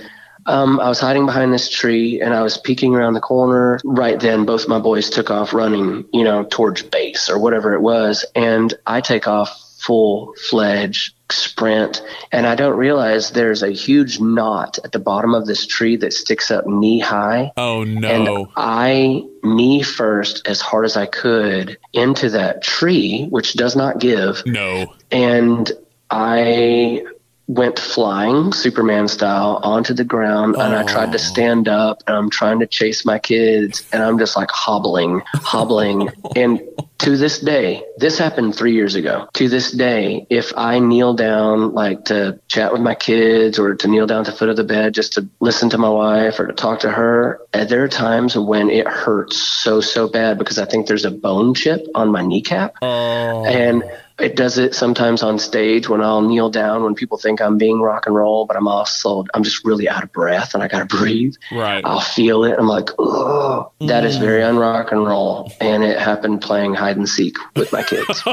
um, 0.46 0.80
I 0.80 0.88
was 0.90 1.00
hiding 1.00 1.26
behind 1.26 1.52
this 1.52 1.70
tree 1.70 2.22
and 2.22 2.34
I 2.34 2.44
was 2.44 2.58
peeking 2.58 2.96
around 2.96 3.14
the 3.14 3.20
corner. 3.20 3.80
Right 3.84 4.20
then, 4.20 4.46
both 4.46 4.68
my 4.68 4.80
boys 4.80 5.10
took 5.10 5.32
off 5.32 5.54
running, 5.54 6.06
you 6.14 6.24
know, 6.24 6.44
towards 6.44 6.84
base 6.84 7.28
or 7.30 7.40
whatever 7.40 7.74
it 7.74 7.82
was. 7.82 8.26
And 8.36 8.74
I 8.86 9.02
take 9.02 9.28
off 9.28 9.60
full 9.80 10.34
fledged 10.50 11.15
sprint. 11.32 12.02
And 12.32 12.46
I 12.46 12.56
don't 12.56 12.78
realize 12.78 13.32
there's 13.32 13.64
a 13.64 13.72
huge 13.72 14.20
knot 14.20 14.80
at 14.84 14.92
the 14.92 15.00
bottom 15.00 15.34
of 15.34 15.46
this 15.46 15.66
tree 15.66 15.96
that 15.98 16.14
sticks 16.14 16.52
up 16.52 16.68
knee 16.68 17.00
high. 17.00 17.52
Oh 17.58 17.84
no. 17.84 18.10
And! 18.10 18.48
I 18.56 19.24
knee 19.44 19.84
first 19.84 20.48
as 20.48 20.62
hard 20.62 20.86
as 20.86 20.98
I 20.98 21.06
could 21.06 21.78
into 21.94 22.30
that 22.32 22.64
tree, 22.64 23.26
which 23.30 23.54
does 23.54 23.76
not 23.76 24.00
give 24.00 24.44
no! 24.46 24.94
and 25.12 25.72
I 26.10 27.04
went 27.48 27.78
flying 27.78 28.52
Superman 28.54 29.08
style 29.08 29.60
onto 29.62 29.94
the 29.94 30.04
ground 30.04 30.56
and 30.56 30.74
I 30.76 30.84
tried 30.84 31.12
to 31.12 31.18
Oh. 31.20 31.22
stand 31.22 31.68
up 31.68 32.02
and 32.08 32.16
I'm 32.16 32.30
trying 32.30 32.60
to 32.60 32.68
chase 32.68 33.06
my 33.06 33.20
kids 33.20 33.84
and 33.94 34.02
I'm 34.02 34.18
just 34.18 34.36
like 34.36 34.50
hobbling, 34.50 35.22
hobbling. 35.36 36.10
and 36.36 36.60
to 37.00 37.18
this 37.18 37.40
day, 37.40 37.84
this 37.98 38.18
happened 38.18 38.56
three 38.56 38.74
years 38.74 38.96
ago. 38.96 39.28
To 39.36 39.48
this 39.48 39.72
day, 39.72 40.26
if 40.32 40.54
I 40.58 40.80
kneel 40.80 41.14
down 41.14 41.74
like 41.74 42.06
to 42.06 42.40
chat 42.48 42.72
with 42.74 42.82
my 42.82 42.96
kids 42.96 43.60
or 43.60 43.76
to 43.76 43.88
kneel 43.88 44.08
down 44.08 44.22
at 44.22 44.26
the 44.26 44.32
foot 44.32 44.50
of 44.50 44.56
the 44.56 44.64
bed 44.64 44.94
just 44.96 45.14
to 45.14 45.28
listen 45.40 45.70
to 45.72 45.78
my 45.78 45.90
wife 45.90 46.40
or 46.40 46.48
to 46.48 46.54
talk 46.54 46.80
to 46.80 46.90
her, 46.90 47.42
uh, 47.54 47.66
there 47.66 47.84
are 47.84 47.88
times 47.90 48.36
when 48.36 48.70
it 48.72 48.88
hurts 48.88 49.38
so, 49.38 49.82
so 49.82 50.08
bad 50.08 50.40
because 50.40 50.58
I 50.58 50.66
think 50.66 50.88
there's 50.88 51.06
a 51.06 51.12
bone 51.12 51.54
chip 51.54 51.86
on 51.94 52.12
my 52.12 52.26
kneecap. 52.26 52.74
Oh, 52.82 53.46
And 53.46 53.84
it 54.18 54.36
does 54.36 54.58
it 54.58 54.74
sometimes 54.74 55.24
on 55.24 55.38
stage 55.40 55.90
when 55.90 56.02
I'll 56.02 56.22
kneel 56.22 56.50
down 56.50 56.84
when 56.84 56.96
people 56.96 57.18
think 57.18 57.42
I'm 57.42 57.58
being 57.58 57.82
rock 57.82 58.06
and 58.06 58.16
roll, 58.16 58.46
but 58.46 58.56
I'm 58.56 58.68
also 58.68 59.26
I'm 59.34 59.44
just 59.44 59.66
really 59.66 59.90
out 59.90 60.04
of 60.04 60.12
breath 60.14 60.54
and 60.54 60.64
I 60.64 60.68
gotta 60.68 60.86
breathe. 60.86 61.36
Right. 61.52 61.84
I'll 61.84 62.00
feel 62.00 62.46
it. 62.46 62.56
I'm 62.58 62.68
like, 62.68 62.90
oh, 62.98 63.72
that 63.82 64.06
is 64.06 64.18
mm. 64.18 64.22
very 64.22 64.42
unrock 64.42 64.92
and 64.92 65.06
roll, 65.06 65.52
and 65.60 65.84
it 65.84 66.00
happened 66.00 66.42
playing 66.42 66.76
hide 66.76 66.96
and 66.98 67.10
seek 67.10 67.36
with 67.56 67.74
my 67.74 67.84
kids. 67.84 68.24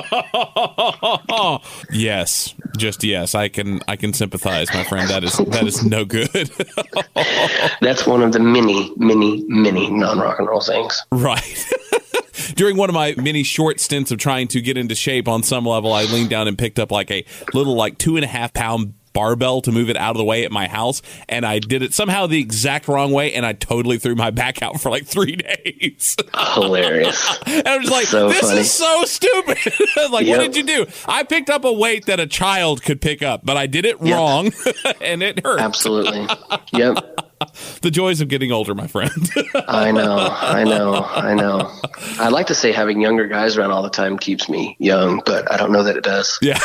yes, 1.92 2.54
just 2.76 3.02
yes. 3.02 3.34
I 3.34 3.48
can 3.48 3.80
I 3.88 3.96
can 3.96 4.12
sympathize, 4.12 4.72
my 4.72 4.84
friend. 4.84 5.08
That 5.08 5.24
is 5.24 5.36
that 5.36 5.64
is 5.64 5.84
no 5.84 6.04
good. 6.04 6.50
That's 7.80 8.06
one 8.06 8.22
of 8.22 8.32
the 8.32 8.40
many, 8.40 8.92
many, 8.96 9.44
many 9.48 9.90
non 9.90 10.18
rock 10.18 10.38
and 10.38 10.48
roll 10.48 10.60
things. 10.60 11.02
Right. 11.10 11.66
During 12.54 12.76
one 12.76 12.88
of 12.88 12.94
my 12.94 13.14
many 13.16 13.42
short 13.42 13.80
stints 13.80 14.10
of 14.10 14.18
trying 14.18 14.48
to 14.48 14.60
get 14.60 14.76
into 14.76 14.94
shape 14.94 15.28
on 15.28 15.42
some 15.42 15.64
level, 15.66 15.92
I 15.92 16.04
leaned 16.04 16.30
down 16.30 16.48
and 16.48 16.58
picked 16.58 16.78
up 16.78 16.90
like 16.90 17.10
a 17.10 17.24
little, 17.52 17.74
like 17.74 17.98
two 17.98 18.16
and 18.16 18.24
a 18.24 18.28
half 18.28 18.52
pound 18.52 18.94
barbell 19.12 19.60
to 19.62 19.72
move 19.72 19.90
it 19.90 19.96
out 19.96 20.12
of 20.12 20.16
the 20.16 20.24
way 20.24 20.44
at 20.44 20.52
my 20.52 20.66
house 20.68 21.02
and 21.28 21.44
I 21.44 21.58
did 21.58 21.82
it 21.82 21.92
somehow 21.94 22.26
the 22.26 22.40
exact 22.40 22.88
wrong 22.88 23.12
way 23.12 23.34
and 23.34 23.44
I 23.44 23.52
totally 23.52 23.98
threw 23.98 24.14
my 24.14 24.30
back 24.30 24.62
out 24.62 24.80
for 24.80 24.90
like 24.90 25.06
three 25.06 25.36
days. 25.64 26.16
Hilarious. 26.54 27.38
and 27.46 27.66
I'm 27.68 27.82
just 27.82 27.92
like, 27.92 28.06
so 28.06 28.28
this 28.28 28.40
funny. 28.40 28.60
is 28.60 28.72
so 28.72 29.04
stupid. 29.04 29.58
like, 30.10 30.26
yep. 30.26 30.38
what 30.38 30.44
did 30.44 30.56
you 30.56 30.62
do? 30.62 30.86
I 31.06 31.24
picked 31.24 31.50
up 31.50 31.64
a 31.64 31.72
weight 31.72 32.06
that 32.06 32.20
a 32.20 32.26
child 32.26 32.82
could 32.82 33.00
pick 33.00 33.22
up, 33.22 33.44
but 33.44 33.56
I 33.56 33.66
did 33.66 33.84
it 33.84 34.00
yep. 34.00 34.16
wrong 34.16 34.52
and 35.00 35.22
it 35.22 35.44
hurt. 35.44 35.60
Absolutely. 35.60 36.26
Yep 36.72 37.28
the 37.82 37.90
joys 37.90 38.20
of 38.20 38.28
getting 38.28 38.52
older, 38.52 38.74
my 38.74 38.86
friend. 38.86 39.12
I 39.68 39.92
know, 39.92 40.16
I 40.18 40.64
know, 40.64 41.04
I 41.04 41.34
know. 41.34 41.70
I 42.18 42.28
like 42.28 42.46
to 42.48 42.54
say 42.54 42.72
having 42.72 43.00
younger 43.00 43.26
guys 43.26 43.56
around 43.56 43.70
all 43.70 43.82
the 43.82 43.90
time 43.90 44.18
keeps 44.18 44.48
me 44.48 44.76
young, 44.78 45.22
but 45.24 45.50
I 45.50 45.56
don't 45.56 45.72
know 45.72 45.82
that 45.82 45.96
it 45.96 46.04
does. 46.04 46.38
Yeah. 46.42 46.58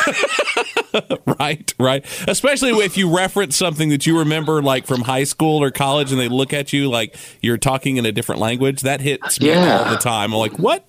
right, 1.38 1.72
right. 1.78 2.04
Especially 2.28 2.70
if 2.70 2.96
you 2.96 3.14
reference 3.14 3.56
something 3.56 3.88
that 3.90 4.06
you 4.06 4.18
remember 4.18 4.62
like 4.62 4.86
from 4.86 5.02
high 5.02 5.24
school 5.24 5.62
or 5.62 5.70
college 5.70 6.10
and 6.10 6.20
they 6.20 6.28
look 6.28 6.52
at 6.52 6.72
you 6.72 6.88
like 6.88 7.16
you're 7.40 7.58
talking 7.58 7.96
in 7.96 8.06
a 8.06 8.12
different 8.12 8.40
language. 8.40 8.82
That 8.82 9.00
hits 9.00 9.40
me 9.40 9.48
yeah. 9.48 9.78
all 9.78 9.90
the 9.90 9.98
time. 9.98 10.32
I'm 10.32 10.38
like, 10.38 10.58
what? 10.58 10.84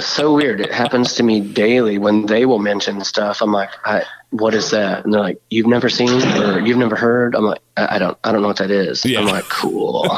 so 0.00 0.34
weird. 0.34 0.60
It 0.60 0.72
happens 0.72 1.14
to 1.14 1.22
me 1.22 1.40
daily 1.40 1.98
when 1.98 2.26
they 2.26 2.46
will 2.46 2.58
mention 2.58 3.02
stuff. 3.04 3.40
I'm 3.40 3.52
like, 3.52 3.70
I, 3.84 4.04
what 4.34 4.52
is 4.52 4.72
that? 4.72 5.04
And 5.04 5.14
they're 5.14 5.20
like, 5.20 5.40
you've 5.48 5.68
never 5.68 5.88
seen 5.88 6.10
or 6.10 6.58
you've 6.58 6.76
never 6.76 6.96
heard. 6.96 7.36
I'm 7.36 7.44
like, 7.44 7.60
I, 7.76 7.96
I 7.96 7.98
don't, 8.00 8.18
I 8.24 8.32
don't 8.32 8.42
know 8.42 8.48
what 8.48 8.56
that 8.56 8.72
is. 8.72 9.04
Yeah. 9.04 9.20
I'm 9.20 9.26
like, 9.26 9.44
cool. 9.44 10.08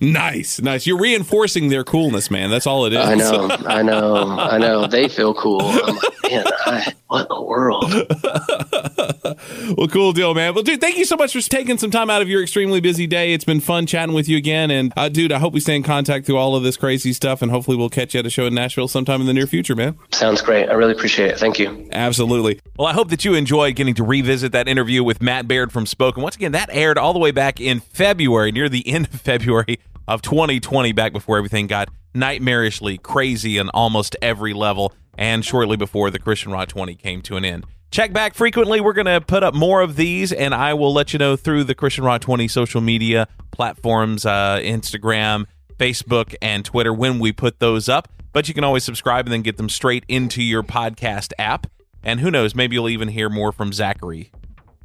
nice, 0.00 0.60
nice. 0.60 0.86
You're 0.86 0.98
reinforcing 0.98 1.68
their 1.68 1.84
coolness, 1.84 2.30
man. 2.30 2.50
That's 2.50 2.66
all 2.66 2.86
it 2.86 2.92
is. 2.92 2.98
I 2.98 3.14
know, 3.14 3.48
I 3.66 3.82
know, 3.82 4.14
I 4.38 4.58
know. 4.58 4.86
They 4.86 5.08
feel 5.08 5.34
cool. 5.34 5.62
I'm 5.62 5.96
like, 5.96 6.30
man, 6.30 6.44
I, 6.66 6.92
what 7.08 7.22
in 7.22 7.28
the 7.28 7.42
world? 7.42 7.92
well, 9.76 9.88
cool 9.88 10.12
deal, 10.12 10.34
man. 10.34 10.54
Well, 10.54 10.62
dude, 10.62 10.80
thank 10.80 10.96
you 10.96 11.04
so 11.04 11.16
much 11.16 11.32
for 11.32 11.40
taking 11.40 11.78
some 11.78 11.90
time 11.90 12.10
out 12.10 12.22
of 12.22 12.28
your 12.28 12.42
extremely 12.42 12.80
busy 12.80 13.06
day. 13.06 13.32
It's 13.32 13.44
been 13.44 13.60
fun 13.60 13.86
chatting 13.86 14.14
with 14.14 14.28
you 14.28 14.36
again. 14.36 14.70
And, 14.70 14.92
uh, 14.96 15.08
dude, 15.08 15.32
I 15.32 15.38
hope 15.38 15.52
we 15.52 15.60
stay 15.60 15.76
in 15.76 15.82
contact 15.82 16.26
through 16.26 16.38
all 16.38 16.56
of 16.56 16.62
this 16.62 16.76
crazy 16.76 17.12
stuff. 17.12 17.42
And 17.42 17.50
hopefully 17.50 17.76
we'll 17.76 17.90
catch 17.90 18.14
you 18.14 18.20
at 18.20 18.26
a 18.26 18.30
show 18.30 18.46
in 18.46 18.54
Nashville 18.54 18.88
sometime 18.88 19.20
in 19.20 19.26
the 19.26 19.34
near 19.34 19.46
future, 19.46 19.74
man. 19.74 19.98
Sounds 20.12 20.40
great. 20.40 20.68
I 20.68 20.72
really 20.72 20.92
appreciate 20.92 21.30
it. 21.30 21.38
Thank 21.38 21.58
you. 21.58 21.88
Absolutely. 21.92 22.60
Well, 22.78 22.88
I 22.88 22.92
hope 22.92 23.10
that 23.10 23.24
you 23.24 23.34
enjoyed 23.34 23.76
getting 23.76 23.94
to 23.94 24.04
revisit 24.04 24.52
that 24.52 24.68
interview 24.68 25.04
with 25.04 25.20
Matt 25.22 25.46
Baird 25.46 25.72
from 25.72 25.86
Spoken. 25.86 26.22
Once 26.22 26.36
again, 26.36 26.52
that 26.52 26.68
aired 26.72 26.98
all 26.98 27.12
the 27.12 27.18
way 27.18 27.30
back 27.30 27.60
in 27.60 27.80
February, 27.80 28.52
near 28.52 28.68
the 28.68 28.86
end 28.88 29.08
of 29.12 29.20
February 29.20 29.61
of 30.08 30.22
2020, 30.22 30.92
back 30.92 31.12
before 31.12 31.38
everything 31.38 31.66
got 31.66 31.88
nightmarishly 32.14 33.00
crazy 33.02 33.58
on 33.58 33.68
almost 33.70 34.16
every 34.22 34.52
level, 34.52 34.92
and 35.16 35.44
shortly 35.44 35.76
before 35.76 36.10
the 36.10 36.18
Christian 36.18 36.52
Rock 36.52 36.68
20 36.68 36.94
came 36.96 37.22
to 37.22 37.36
an 37.36 37.44
end. 37.44 37.66
Check 37.90 38.12
back 38.12 38.34
frequently. 38.34 38.80
We're 38.80 38.94
going 38.94 39.06
to 39.06 39.20
put 39.20 39.42
up 39.42 39.54
more 39.54 39.82
of 39.82 39.96
these, 39.96 40.32
and 40.32 40.54
I 40.54 40.72
will 40.72 40.94
let 40.94 41.12
you 41.12 41.18
know 41.18 41.36
through 41.36 41.64
the 41.64 41.74
Christian 41.74 42.04
Rock 42.04 42.22
20 42.22 42.48
social 42.48 42.80
media 42.80 43.28
platforms 43.50 44.24
uh, 44.24 44.60
Instagram, 44.62 45.44
Facebook, 45.76 46.34
and 46.40 46.64
Twitter 46.64 46.92
when 46.92 47.18
we 47.18 47.32
put 47.32 47.58
those 47.58 47.88
up. 47.88 48.08
But 48.32 48.48
you 48.48 48.54
can 48.54 48.64
always 48.64 48.82
subscribe 48.82 49.26
and 49.26 49.32
then 49.32 49.42
get 49.42 49.58
them 49.58 49.68
straight 49.68 50.04
into 50.08 50.42
your 50.42 50.62
podcast 50.62 51.32
app. 51.38 51.66
And 52.02 52.20
who 52.20 52.30
knows, 52.30 52.54
maybe 52.54 52.76
you'll 52.76 52.88
even 52.88 53.08
hear 53.08 53.28
more 53.28 53.52
from 53.52 53.74
Zachary, 53.74 54.32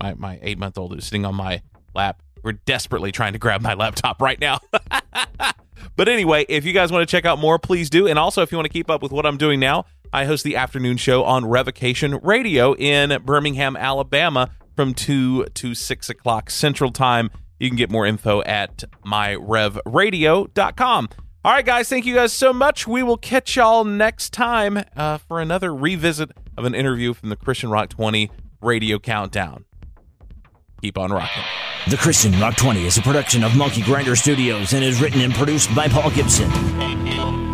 my, 0.02 0.14
my 0.16 0.40
eight 0.42 0.60
month 0.60 0.78
old 0.78 0.94
who's 0.94 1.06
sitting 1.06 1.26
on 1.26 1.34
my 1.34 1.62
lap. 1.96 2.22
We're 2.48 2.54
desperately 2.54 3.12
trying 3.12 3.34
to 3.34 3.40
grab 3.40 3.60
my 3.60 3.74
laptop 3.74 4.22
right 4.22 4.40
now. 4.40 4.60
but 5.98 6.08
anyway, 6.08 6.46
if 6.48 6.64
you 6.64 6.72
guys 6.72 6.94
want 6.94 7.06
to 7.06 7.12
check 7.12 7.26
out 7.26 7.40
more, 7.40 7.60
please 7.60 7.90
do. 7.90 8.08
And 8.08 8.18
also, 8.18 8.42
if 8.42 8.54
you 8.54 8.58
want 8.58 8.68
to 8.68 8.72
keep 8.72 8.90
up 8.90 9.02
with 9.02 9.12
what 9.12 9.26
I'm 9.26 9.36
doing 9.36 9.60
now, 9.60 9.84
I 10.14 10.24
host 10.24 10.46
the 10.46 10.56
afternoon 10.56 10.96
show 10.96 11.26
on 11.26 11.46
Revocation 11.46 12.20
Radio 12.24 12.74
in 12.74 13.22
Birmingham, 13.26 13.76
Alabama 13.76 14.50
from 14.78 14.94
2 14.94 15.48
to 15.56 15.76
6 15.76 16.10
o'clock 16.10 16.50
Central 16.50 16.90
Time. 16.90 17.30
You 17.60 17.70
can 17.70 17.76
get 17.76 17.92
more 17.92 18.06
info 18.06 18.42
at 18.44 18.86
myrevradio.com. 19.06 21.10
All 21.44 21.52
right, 21.52 21.66
guys, 21.66 21.90
thank 21.90 22.06
you 22.06 22.16
guys 22.16 22.32
so 22.32 22.54
much. 22.54 22.88
We 22.88 23.04
will 23.04 23.18
catch 23.18 23.58
y'all 23.58 23.84
next 23.84 24.32
time 24.32 24.82
uh, 24.96 25.18
for 25.18 25.42
another 25.42 25.76
revisit 25.76 26.32
of 26.56 26.64
an 26.64 26.74
interview 26.74 27.14
from 27.14 27.28
the 27.28 27.36
Christian 27.36 27.70
Rock 27.70 27.90
20 27.90 28.32
Radio 28.62 29.00
Countdown. 29.00 29.66
Keep 30.82 30.98
on 30.98 31.12
rocking. 31.12 31.44
The 31.90 31.96
Christian 31.96 32.38
Rock 32.38 32.58
20 32.58 32.86
is 32.86 32.98
a 32.98 33.02
production 33.02 33.46
of 33.46 33.56
Monkey 33.56 33.82
Grinder 33.82 34.18
Studios 34.18 34.74
and 34.74 34.84
is 34.84 35.02
written 35.02 35.22
and 35.22 35.34
produced 35.34 35.74
by 35.74 35.88
Paul 35.88 36.12
Gibson. 36.12 37.47